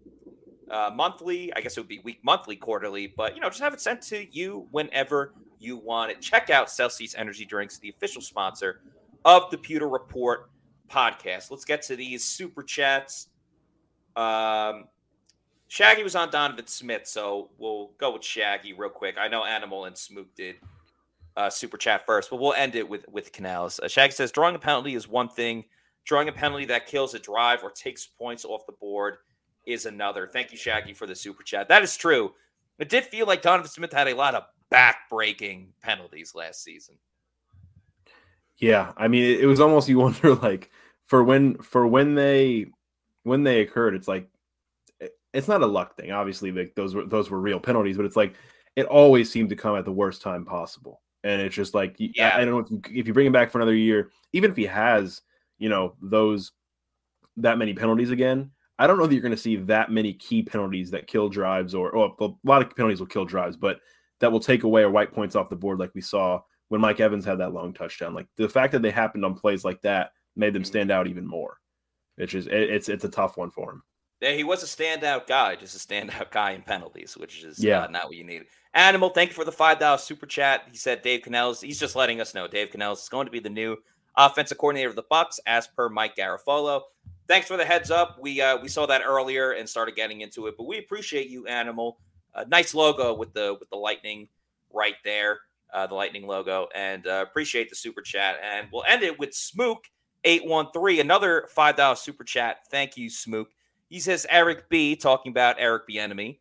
uh, 0.70 0.90
monthly. 0.94 1.52
I 1.54 1.60
guess 1.60 1.76
it 1.76 1.80
would 1.80 1.88
be 1.88 2.00
week, 2.04 2.20
monthly, 2.22 2.54
quarterly, 2.54 3.08
but 3.08 3.34
you 3.34 3.40
know, 3.40 3.48
just 3.48 3.60
have 3.60 3.74
it 3.74 3.80
sent 3.80 4.02
to 4.02 4.24
you 4.32 4.68
whenever 4.70 5.34
you 5.60 5.76
want 5.76 6.10
it. 6.10 6.20
Check 6.20 6.50
out 6.50 6.70
Celsius 6.70 7.14
Energy 7.14 7.44
Drinks, 7.44 7.78
the 7.78 7.90
official 7.90 8.22
sponsor 8.22 8.80
of 9.24 9.50
the 9.50 9.58
Pewter 9.58 9.88
Report 9.88 10.50
podcast. 10.90 11.50
Let's 11.50 11.64
get 11.64 11.82
to 11.82 11.96
these 11.96 12.24
super 12.24 12.62
chats. 12.62 13.28
Um, 14.16 14.88
Shaggy 15.68 16.02
was 16.02 16.16
on 16.16 16.30
Donovan 16.30 16.66
Smith, 16.66 17.06
so 17.06 17.50
we'll 17.58 17.92
go 17.98 18.12
with 18.14 18.24
Shaggy 18.24 18.72
real 18.72 18.90
quick. 18.90 19.16
I 19.18 19.28
know 19.28 19.44
Animal 19.44 19.84
and 19.84 19.96
Smook 19.96 20.34
did 20.34 20.56
uh, 21.36 21.48
super 21.48 21.76
chat 21.76 22.04
first, 22.06 22.30
but 22.30 22.40
we'll 22.40 22.54
end 22.54 22.74
it 22.74 22.88
with 22.88 23.06
with 23.08 23.32
Canales. 23.32 23.78
Uh, 23.78 23.86
Shaggy 23.86 24.12
says 24.12 24.32
drawing 24.32 24.56
a 24.56 24.58
penalty 24.58 24.94
is 24.94 25.06
one 25.06 25.28
thing. 25.28 25.64
Drawing 26.04 26.28
a 26.28 26.32
penalty 26.32 26.64
that 26.64 26.86
kills 26.86 27.14
a 27.14 27.18
drive 27.18 27.62
or 27.62 27.70
takes 27.70 28.06
points 28.06 28.44
off 28.44 28.66
the 28.66 28.72
board 28.72 29.18
is 29.66 29.86
another. 29.86 30.26
Thank 30.26 30.50
you, 30.50 30.58
Shaggy, 30.58 30.94
for 30.94 31.06
the 31.06 31.14
super 31.14 31.42
chat. 31.42 31.68
That 31.68 31.82
is 31.82 31.96
true. 31.96 32.32
It 32.78 32.88
did 32.88 33.04
feel 33.04 33.26
like 33.26 33.42
Donovan 33.42 33.70
Smith 33.70 33.92
had 33.92 34.08
a 34.08 34.14
lot 34.14 34.34
of 34.34 34.44
back-breaking 34.70 35.72
penalties 35.82 36.34
last 36.34 36.62
season. 36.62 36.96
Yeah, 38.58 38.92
I 38.96 39.08
mean, 39.08 39.24
it, 39.24 39.40
it 39.40 39.46
was 39.46 39.60
almost 39.60 39.88
you 39.88 39.98
wonder 40.00 40.34
like 40.34 40.70
for 41.04 41.24
when 41.24 41.58
for 41.58 41.86
when 41.86 42.14
they 42.14 42.66
when 43.24 43.42
they 43.42 43.60
occurred, 43.60 43.94
it's 43.94 44.08
like 44.08 44.28
it's 45.32 45.48
not 45.48 45.62
a 45.62 45.66
luck 45.66 45.96
thing. 45.96 46.12
Obviously, 46.12 46.52
like 46.52 46.74
those 46.74 46.94
were 46.94 47.04
those 47.06 47.30
were 47.30 47.40
real 47.40 47.60
penalties, 47.60 47.96
but 47.96 48.06
it's 48.06 48.16
like 48.16 48.34
it 48.76 48.86
always 48.86 49.30
seemed 49.30 49.48
to 49.50 49.56
come 49.56 49.76
at 49.76 49.84
the 49.84 49.92
worst 49.92 50.22
time 50.22 50.44
possible. 50.44 51.00
And 51.22 51.42
it's 51.42 51.54
just 51.54 51.74
like 51.74 51.96
yeah. 51.98 52.30
I, 52.30 52.42
I 52.42 52.44
don't 52.44 52.54
know 52.54 52.58
if 52.60 52.70
you, 52.70 53.00
if 53.00 53.06
you 53.06 53.12
bring 53.12 53.26
him 53.26 53.32
back 53.32 53.50
for 53.50 53.58
another 53.58 53.74
year, 53.74 54.10
even 54.32 54.50
if 54.50 54.56
he 54.56 54.66
has 54.66 55.22
you 55.58 55.68
know 55.68 55.94
those 56.00 56.52
that 57.36 57.58
many 57.58 57.74
penalties 57.74 58.10
again. 58.10 58.50
I 58.78 58.86
don't 58.86 58.96
know 58.96 59.06
that 59.06 59.12
you're 59.12 59.20
going 59.20 59.30
to 59.32 59.36
see 59.36 59.56
that 59.56 59.90
many 59.90 60.14
key 60.14 60.42
penalties 60.42 60.90
that 60.92 61.06
kill 61.06 61.28
drives, 61.28 61.74
or, 61.74 61.90
or 61.90 62.16
a 62.18 62.28
lot 62.44 62.62
of 62.62 62.74
penalties 62.74 62.98
will 62.98 63.06
kill 63.06 63.26
drives, 63.26 63.54
but 63.54 63.78
that 64.20 64.30
will 64.30 64.40
take 64.40 64.62
away 64.62 64.82
or 64.82 64.90
white 64.90 65.12
points 65.12 65.34
off 65.34 65.50
the 65.50 65.56
board, 65.56 65.78
like 65.78 65.94
we 65.94 66.00
saw 66.00 66.40
when 66.68 66.80
Mike 66.80 67.00
Evans 67.00 67.24
had 67.24 67.38
that 67.38 67.52
long 67.52 67.74
touchdown. 67.74 68.14
Like 68.14 68.28
the 68.36 68.48
fact 68.48 68.72
that 68.72 68.82
they 68.82 68.90
happened 68.90 69.24
on 69.24 69.34
plays 69.34 69.64
like 69.64 69.82
that 69.82 70.12
made 70.36 70.52
them 70.52 70.64
stand 70.64 70.90
out 70.90 71.08
even 71.08 71.26
more. 71.26 71.58
It's 72.16 72.32
just 72.32 72.48
it, 72.48 72.70
it's 72.70 72.88
it's 72.88 73.04
a 73.04 73.08
tough 73.08 73.36
one 73.36 73.50
for 73.50 73.72
him. 73.72 73.82
Yeah, 74.20 74.32
he 74.32 74.44
was 74.44 74.62
a 74.62 74.66
standout 74.66 75.26
guy, 75.26 75.56
just 75.56 75.74
a 75.74 75.86
standout 75.86 76.30
guy 76.32 76.52
in 76.52 76.62
penalties, 76.62 77.16
which 77.16 77.42
is 77.42 77.62
yeah. 77.62 77.84
Uh, 77.84 77.88
not 77.88 78.06
what 78.06 78.16
you 78.16 78.24
need. 78.24 78.44
Animal, 78.74 79.10
thank 79.10 79.30
you 79.30 79.34
for 79.34 79.44
the 79.44 79.52
five 79.52 79.78
dollar 79.78 79.98
super 79.98 80.26
chat. 80.26 80.64
He 80.70 80.76
said 80.76 81.02
Dave 81.02 81.22
Canales. 81.22 81.60
He's 81.60 81.80
just 81.80 81.96
letting 81.96 82.20
us 82.20 82.34
know 82.34 82.46
Dave 82.46 82.70
Canales 82.70 83.02
is 83.02 83.08
going 83.08 83.26
to 83.26 83.32
be 83.32 83.40
the 83.40 83.50
new 83.50 83.76
offensive 84.16 84.58
coordinator 84.58 84.90
of 84.90 84.96
the 84.96 85.02
Bucs, 85.04 85.38
as 85.46 85.66
per 85.66 85.88
Mike 85.88 86.16
Garafolo. 86.16 86.82
Thanks 87.26 87.48
for 87.48 87.56
the 87.56 87.64
heads 87.64 87.90
up. 87.90 88.18
We 88.20 88.40
uh, 88.40 88.58
we 88.60 88.68
saw 88.68 88.86
that 88.86 89.02
earlier 89.04 89.52
and 89.52 89.68
started 89.68 89.96
getting 89.96 90.20
into 90.20 90.46
it, 90.46 90.54
but 90.56 90.64
we 90.64 90.78
appreciate 90.78 91.28
you, 91.28 91.46
Animal. 91.46 91.98
Uh, 92.34 92.44
nice 92.48 92.74
logo 92.74 93.14
with 93.14 93.32
the 93.32 93.56
with 93.58 93.70
the 93.70 93.76
lightning 93.76 94.28
right 94.72 94.96
there, 95.04 95.40
uh, 95.72 95.86
the 95.86 95.94
lightning 95.94 96.26
logo, 96.26 96.68
and 96.74 97.06
uh, 97.06 97.24
appreciate 97.28 97.68
the 97.70 97.76
super 97.76 98.02
chat. 98.02 98.36
And 98.42 98.68
we'll 98.72 98.84
end 98.88 99.02
it 99.02 99.18
with 99.18 99.34
Smook 99.34 99.84
eight 100.24 100.46
one 100.46 100.68
three, 100.72 101.00
another 101.00 101.48
five 101.50 101.76
dollar 101.76 101.96
super 101.96 102.24
chat. 102.24 102.58
Thank 102.70 102.96
you, 102.96 103.10
Smook. 103.10 103.48
He 103.88 103.98
says 103.98 104.26
Eric 104.30 104.68
B, 104.68 104.94
talking 104.94 105.30
about 105.30 105.56
Eric 105.58 105.88
Bieniemy, 105.88 106.38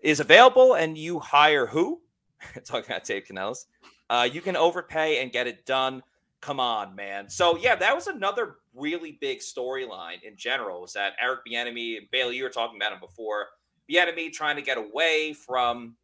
is 0.00 0.20
available, 0.20 0.74
and 0.74 0.98
you 0.98 1.18
hire 1.18 1.66
who? 1.66 2.02
talking 2.64 2.90
about 2.90 3.04
Dave 3.04 3.24
Canales. 3.24 3.66
Uh, 4.10 4.28
you 4.30 4.42
can 4.42 4.56
overpay 4.56 5.22
and 5.22 5.32
get 5.32 5.46
it 5.46 5.64
done. 5.64 6.02
Come 6.40 6.60
on, 6.60 6.94
man. 6.94 7.30
So 7.30 7.56
yeah, 7.56 7.76
that 7.76 7.94
was 7.94 8.08
another 8.08 8.56
really 8.74 9.16
big 9.20 9.38
storyline 9.38 10.22
in 10.22 10.36
general. 10.36 10.80
Was 10.82 10.92
that 10.94 11.14
Eric 11.22 11.40
Bieniemy 11.48 11.98
and 11.98 12.10
Bailey? 12.10 12.36
You 12.36 12.42
were 12.42 12.50
talking 12.50 12.76
about 12.76 12.92
him 12.92 13.00
before. 13.00 13.46
Bieniemy 13.90 14.32
trying 14.32 14.56
to 14.56 14.62
get 14.62 14.78
away 14.78 15.32
from 15.32 15.96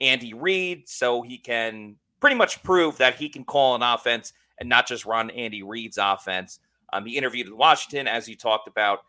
Andy 0.00 0.34
Reid 0.34 0.88
so 0.88 1.22
he 1.22 1.38
can 1.38 1.96
pretty 2.20 2.36
much 2.36 2.62
prove 2.62 2.98
that 2.98 3.16
he 3.16 3.28
can 3.28 3.44
call 3.44 3.74
an 3.74 3.82
offense 3.82 4.32
and 4.58 4.68
not 4.68 4.86
just 4.86 5.06
run 5.06 5.30
Andy 5.30 5.62
Reid's 5.62 5.98
offense. 5.98 6.58
Um, 6.92 7.06
he 7.06 7.16
interviewed 7.16 7.46
in 7.46 7.56
Washington, 7.56 8.06
as 8.06 8.28
you 8.28 8.36
talked 8.36 8.68
about 8.68 9.00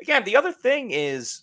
again, 0.00 0.24
the 0.24 0.36
other 0.36 0.52
thing 0.52 0.90
is 0.90 1.42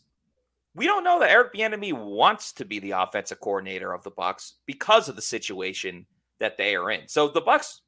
we 0.73 0.85
don't 0.85 1.03
know 1.03 1.19
that 1.19 1.31
Eric 1.31 1.53
Bieniemy 1.53 1.93
wants 1.93 2.53
to 2.53 2.65
be 2.65 2.79
the 2.79 2.91
offensive 2.91 3.39
coordinator 3.39 3.93
of 3.93 4.03
the 4.03 4.11
Bucs 4.11 4.53
because 4.65 5.09
of 5.09 5.15
the 5.15 5.21
situation 5.21 6.05
that 6.39 6.57
they 6.57 6.75
are 6.75 6.91
in. 6.91 7.07
So 7.07 7.27
the 7.27 7.41
Bucs, 7.41 7.81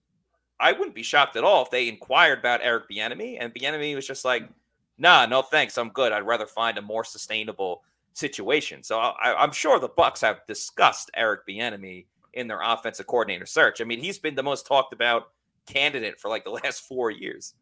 I 0.60 0.72
wouldn't 0.74 0.96
be 0.96 1.04
shocked 1.04 1.36
at 1.36 1.44
all 1.44 1.64
if 1.64 1.72
they 1.72 1.88
inquired 1.88 2.40
about 2.40 2.62
Eric 2.62 2.90
Bieniemy 2.90 3.38
and 3.40 3.54
Bieniemy 3.54 3.96
was 3.96 4.08
just 4.08 4.26
like, 4.26 4.50
"Nah, 4.98 5.26
no 5.26 5.42
thanks, 5.42 5.78
I'm 5.78 5.90
good. 5.90 6.12
I'd 6.12 6.26
rather 6.26 6.48
find 6.48 6.78
a 6.78 6.82
more 6.82 7.04
sustainable 7.04 7.84
situation." 8.14 8.84
So 8.84 9.00
I, 9.00 9.44
am 9.44 9.52
sure 9.52 9.80
the 9.80 9.90
Bucs 9.90 10.22
have 10.22 10.46
discussed 10.48 11.12
Eric 11.16 11.42
Bieniemy 11.48 12.06
in 12.34 12.48
their 12.48 12.62
offensive 12.64 13.08
coordinator 13.08 13.46
search. 13.46 13.82
I 13.82 13.84
mean, 13.84 14.00
he's 14.00 14.18
been 14.18 14.36
the 14.36 14.44
most 14.44 14.66
talked 14.66 14.94
about 14.94 15.30
candidate 15.66 16.20
for 16.20 16.30
like 16.30 16.44
the 16.44 16.50
last 16.64 16.88
four 16.88 17.12
years. 17.12 17.54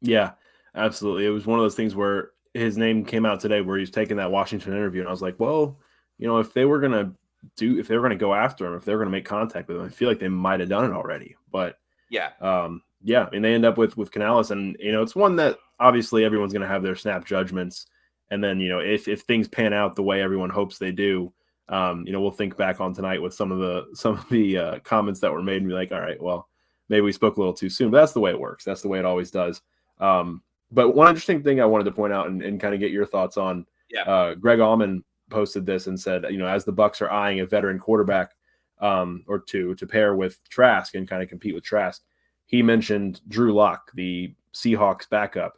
Yeah, 0.00 0.32
Absolutely. 0.74 1.26
It 1.26 1.30
was 1.30 1.46
one 1.46 1.58
of 1.58 1.64
those 1.64 1.76
things 1.76 1.94
where 1.94 2.30
his 2.52 2.76
name 2.76 3.04
came 3.04 3.24
out 3.24 3.40
today 3.40 3.60
where 3.60 3.78
he's 3.78 3.90
taking 3.90 4.16
that 4.16 4.30
Washington 4.30 4.72
interview. 4.72 5.00
And 5.00 5.08
I 5.08 5.12
was 5.12 5.22
like, 5.22 5.38
well, 5.38 5.78
you 6.18 6.26
know, 6.26 6.38
if 6.38 6.52
they 6.52 6.64
were 6.64 6.80
going 6.80 6.92
to 6.92 7.12
do 7.56 7.78
if 7.78 7.88
they 7.88 7.94
were 7.94 8.00
going 8.00 8.10
to 8.10 8.16
go 8.16 8.34
after 8.34 8.66
him, 8.66 8.74
if 8.74 8.84
they're 8.84 8.96
going 8.96 9.06
to 9.06 9.12
make 9.12 9.26
contact 9.26 9.68
with 9.68 9.76
him. 9.76 9.84
I 9.84 9.90
feel 9.90 10.08
like 10.08 10.18
they 10.18 10.28
might 10.28 10.60
have 10.60 10.68
done 10.70 10.90
it 10.90 10.94
already, 10.94 11.36
but 11.52 11.78
yeah, 12.08 12.30
um, 12.40 12.82
yeah, 13.02 13.28
and 13.34 13.44
they 13.44 13.52
end 13.52 13.66
up 13.66 13.76
with 13.76 13.98
with 13.98 14.10
Canales, 14.10 14.50
and 14.50 14.74
you 14.80 14.92
know 14.92 15.02
it's 15.02 15.14
one 15.14 15.36
that 15.36 15.58
obviously 15.80 16.24
everyone's 16.24 16.52
going 16.52 16.62
to 16.62 16.68
have 16.68 16.82
their 16.82 16.96
snap 16.96 17.24
judgments, 17.24 17.86
and 18.30 18.42
then 18.42 18.60
you 18.60 18.68
know 18.68 18.80
if 18.80 19.08
if 19.08 19.22
things 19.22 19.48
pan 19.48 19.72
out 19.72 19.96
the 19.96 20.02
way 20.02 20.22
everyone 20.22 20.50
hopes 20.50 20.78
they 20.78 20.92
do, 20.92 21.32
um, 21.68 22.04
you 22.06 22.12
know 22.12 22.20
we'll 22.20 22.30
think 22.30 22.56
back 22.56 22.80
on 22.80 22.94
tonight 22.94 23.22
with 23.22 23.34
some 23.34 23.52
of 23.52 23.58
the 23.58 23.86
some 23.94 24.14
of 24.14 24.28
the 24.28 24.58
uh, 24.58 24.78
comments 24.80 25.20
that 25.20 25.32
were 25.32 25.42
made 25.42 25.58
and 25.58 25.68
be 25.68 25.74
like, 25.74 25.92
all 25.92 26.00
right, 26.00 26.22
well 26.22 26.48
maybe 26.88 27.02
we 27.02 27.12
spoke 27.12 27.36
a 27.36 27.40
little 27.40 27.54
too 27.54 27.70
soon, 27.70 27.90
but 27.90 27.98
that's 27.98 28.12
the 28.12 28.20
way 28.20 28.30
it 28.30 28.38
works. 28.40 28.64
That's 28.64 28.82
the 28.82 28.88
way 28.88 28.98
it 28.98 29.04
always 29.04 29.30
does. 29.30 29.62
Um, 30.00 30.42
but 30.70 30.90
one 30.90 31.08
interesting 31.08 31.42
thing 31.42 31.60
I 31.60 31.66
wanted 31.66 31.84
to 31.84 31.92
point 31.92 32.12
out 32.12 32.26
and, 32.26 32.42
and 32.42 32.60
kind 32.60 32.74
of 32.74 32.80
get 32.80 32.90
your 32.90 33.06
thoughts 33.06 33.36
on, 33.36 33.66
yeah, 33.90 34.02
uh, 34.02 34.34
Greg 34.34 34.58
Auman 34.58 35.02
posted 35.30 35.64
this 35.64 35.86
and 35.86 35.98
said, 35.98 36.24
you 36.30 36.38
know, 36.38 36.46
as 36.46 36.64
the 36.64 36.72
Bucs 36.72 37.00
are 37.00 37.10
eyeing 37.10 37.40
a 37.40 37.46
veteran 37.46 37.78
quarterback 37.78 38.32
um, 38.80 39.24
or 39.26 39.38
two 39.38 39.74
to 39.76 39.86
pair 39.86 40.14
with 40.14 40.38
Trask 40.48 40.94
and 40.94 41.08
kind 41.08 41.22
of 41.22 41.28
compete 41.28 41.54
with 41.54 41.64
Trask, 41.64 42.02
he 42.46 42.62
mentioned 42.62 43.20
Drew 43.28 43.52
Lock, 43.54 43.90
the 43.94 44.34
Seahawks 44.52 45.08
backup, 45.08 45.54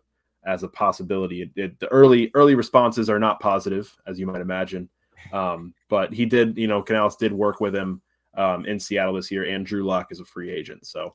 as 0.46 0.62
a 0.62 0.68
possibility. 0.68 1.42
It, 1.42 1.50
it, 1.56 1.80
the 1.80 1.88
early 1.88 2.30
early 2.34 2.54
responses 2.54 3.10
are 3.10 3.18
not 3.18 3.40
positive, 3.40 3.94
as 4.06 4.18
you 4.18 4.26
might 4.26 4.40
imagine, 4.40 4.88
um, 5.32 5.74
but 5.88 6.12
he 6.12 6.24
did, 6.24 6.56
you 6.56 6.68
know, 6.68 6.82
Canales 6.82 7.16
did 7.16 7.32
work 7.32 7.60
with 7.60 7.74
him 7.74 8.00
um, 8.36 8.64
in 8.64 8.78
Seattle 8.78 9.14
this 9.14 9.30
year, 9.30 9.44
and 9.44 9.66
Drew 9.66 9.84
Lock 9.84 10.08
is 10.10 10.20
a 10.20 10.24
free 10.24 10.50
agent, 10.50 10.86
so 10.86 11.14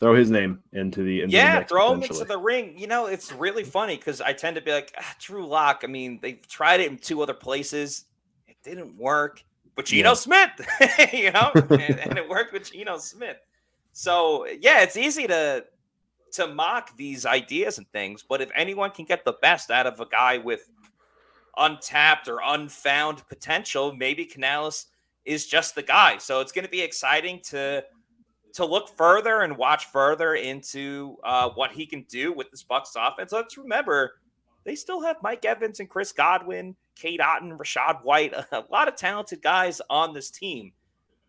throw 0.00 0.14
his 0.14 0.30
name 0.30 0.62
into 0.72 1.02
the 1.02 1.22
into 1.22 1.36
yeah, 1.36 1.60
the 1.60 1.66
throw 1.66 1.92
him 1.92 2.02
into 2.02 2.24
the 2.24 2.38
ring. 2.38 2.78
You 2.78 2.86
know, 2.86 3.06
it's 3.06 3.32
really 3.32 3.64
funny 3.64 3.96
because 3.96 4.20
I 4.20 4.32
tend 4.32 4.56
to 4.56 4.62
be 4.62 4.70
like 4.70 4.94
ah, 4.98 5.14
Drew 5.18 5.46
Lock. 5.46 5.80
I 5.82 5.88
mean, 5.88 6.20
they've 6.22 6.46
tried 6.46 6.80
it 6.80 6.90
in 6.90 6.98
two 6.98 7.22
other 7.22 7.34
places, 7.34 8.04
it 8.46 8.56
didn't 8.62 8.96
work. 8.96 9.44
But 9.74 9.84
Geno 9.86 10.10
yeah. 10.10 10.14
Smith, 10.14 10.50
you 11.12 11.30
know, 11.30 11.52
and, 11.54 12.00
and, 12.00 12.18
it 12.18 12.28
worked 12.28 12.52
with 12.52 12.72
Geno 12.72 12.98
Smith. 12.98 13.36
So 13.92 14.46
yeah, 14.60 14.82
it's 14.82 14.96
easy 14.96 15.26
to 15.28 15.64
to 16.32 16.46
mock 16.46 16.96
these 16.96 17.26
ideas 17.26 17.78
and 17.78 17.90
things, 17.90 18.24
but 18.28 18.40
if 18.40 18.50
anyone 18.54 18.90
can 18.90 19.04
get 19.04 19.24
the 19.24 19.36
best 19.40 19.70
out 19.70 19.86
of 19.86 20.00
a 20.00 20.06
guy 20.06 20.38
with 20.38 20.70
untapped 21.56 22.28
or 22.28 22.40
unfound 22.44 23.26
potential, 23.28 23.94
maybe 23.94 24.24
Canales 24.24 24.86
is 25.24 25.46
just 25.46 25.74
the 25.74 25.82
guy. 25.82 26.18
So 26.18 26.40
it's 26.40 26.52
going 26.52 26.64
to 26.64 26.70
be 26.70 26.80
exciting 26.80 27.40
to 27.44 27.84
to 28.54 28.64
look 28.64 28.88
further 28.96 29.42
and 29.42 29.56
watch 29.56 29.86
further 29.86 30.34
into 30.34 31.16
uh, 31.22 31.50
what 31.50 31.70
he 31.70 31.86
can 31.86 32.02
do 32.08 32.32
with 32.32 32.50
this 32.50 32.64
Bucs 32.64 32.96
offense. 32.96 33.30
Let's 33.30 33.58
remember 33.58 34.14
they 34.64 34.74
still 34.74 35.02
have 35.02 35.16
Mike 35.22 35.44
Evans 35.44 35.80
and 35.80 35.88
Chris 35.88 36.12
Godwin, 36.12 36.74
Cade 36.96 37.20
Otton, 37.20 37.56
Rachaad 37.56 38.02
White, 38.02 38.32
a 38.52 38.64
lot 38.70 38.88
of 38.88 38.96
talented 38.96 39.42
guys 39.42 39.80
on 39.90 40.14
this 40.14 40.30
team. 40.30 40.72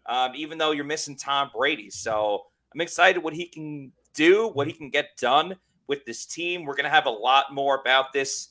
Um, 0.05 0.31
even 0.35 0.57
though 0.57 0.71
you're 0.71 0.85
missing 0.85 1.15
Tom 1.15 1.51
Brady, 1.55 1.89
so 1.89 2.45
I'm 2.73 2.81
excited 2.81 3.21
what 3.21 3.33
he 3.33 3.45
can 3.45 3.91
do, 4.13 4.49
what 4.49 4.67
he 4.67 4.73
can 4.73 4.89
get 4.89 5.17
done 5.17 5.55
with 5.87 6.05
this 6.05 6.25
team. 6.25 6.65
We're 6.65 6.75
going 6.75 6.85
to 6.85 6.89
have 6.89 7.07
a 7.07 7.11
lot 7.11 7.53
more 7.53 7.79
about 7.79 8.13
this 8.13 8.49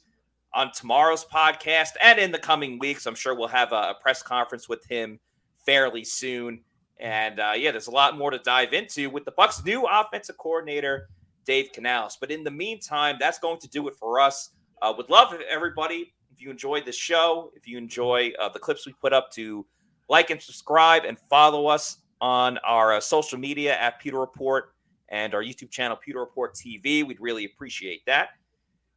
on 0.54 0.72
tomorrow's 0.72 1.24
podcast 1.24 1.90
and 2.02 2.18
in 2.18 2.32
the 2.32 2.38
coming 2.38 2.78
weeks. 2.78 3.06
I'm 3.06 3.14
sure 3.14 3.34
we'll 3.34 3.48
have 3.48 3.72
a, 3.72 3.94
press 4.00 4.22
conference 4.22 4.68
with 4.68 4.84
him 4.86 5.20
fairly 5.64 6.04
soon. 6.04 6.60
And 6.98 7.38
uh, 7.38 7.52
yeah, 7.56 7.70
there's 7.70 7.86
a 7.86 7.92
lot 7.92 8.18
more 8.18 8.30
to 8.30 8.38
dive 8.38 8.72
into 8.72 9.08
with 9.10 9.24
the 9.24 9.32
Bucs' 9.32 9.64
new 9.64 9.86
offensive 9.86 10.36
coordinator, 10.36 11.08
Dave 11.44 11.72
Canales. 11.72 12.18
But 12.20 12.30
in 12.30 12.42
the 12.42 12.50
meantime, 12.50 13.16
that's 13.20 13.38
going 13.38 13.60
to 13.60 13.68
do 13.68 13.86
it 13.88 13.94
for 13.94 14.20
us. 14.20 14.50
Uh, 14.82 14.92
would 14.96 15.10
love 15.10 15.32
if 15.32 15.40
everybody, 15.48 16.12
if 16.32 16.40
you 16.42 16.50
enjoyed 16.50 16.84
the 16.84 16.92
show, 16.92 17.52
if 17.54 17.68
you 17.68 17.78
enjoy 17.78 18.32
uh, 18.40 18.48
the 18.48 18.58
clips 18.58 18.86
we 18.86 18.92
put 18.94 19.12
up, 19.12 19.30
to 19.32 19.64
like 20.08 20.30
and 20.30 20.40
subscribe 20.40 21.04
and 21.04 21.18
follow 21.18 21.66
us 21.66 21.98
on 22.20 22.58
our 22.58 22.94
uh, 22.94 23.00
social 23.00 23.38
media 23.38 23.78
at 23.78 24.00
Pewter 24.00 24.18
Report 24.18 24.72
and 25.08 25.34
our 25.34 25.42
YouTube 25.42 25.70
channel, 25.70 25.96
Pewter 25.96 26.20
Report 26.20 26.54
TV. 26.54 27.06
We'd 27.06 27.20
really 27.20 27.44
appreciate 27.44 28.04
that. 28.06 28.30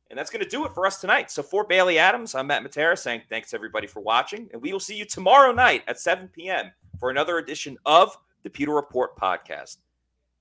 And 0.10 0.20
that's 0.20 0.30
going 0.30 0.44
to 0.44 0.50
do 0.50 0.66
it 0.66 0.74
for 0.74 0.86
us 0.86 1.00
tonight. 1.00 1.32
So 1.32 1.42
for 1.42 1.64
Bailey 1.64 1.98
Adams, 1.98 2.36
I'm 2.36 2.48
Matt 2.48 2.64
Matera 2.64 2.98
saying 2.98 3.22
thanks 3.30 3.54
everybody 3.54 3.88
for 3.88 4.02
watching. 4.02 4.50
And 4.52 4.62
we 4.62 4.74
will 4.74 4.80
see 4.80 4.96
you 4.96 5.06
tomorrow 5.06 5.54
night 5.54 5.84
at 5.88 6.00
7 6.02 6.28
p.m. 6.28 6.72
for 7.00 7.10
another 7.10 7.38
edition 7.38 7.78
of 7.86 8.18
the 8.44 8.50
Pewter 8.50 8.74
Report 8.74 9.16
podcast. 9.16 9.78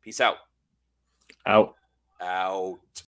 Peace 0.02 0.20
out. 0.20 0.38
Out. 1.46 1.76
Out. 2.20 3.02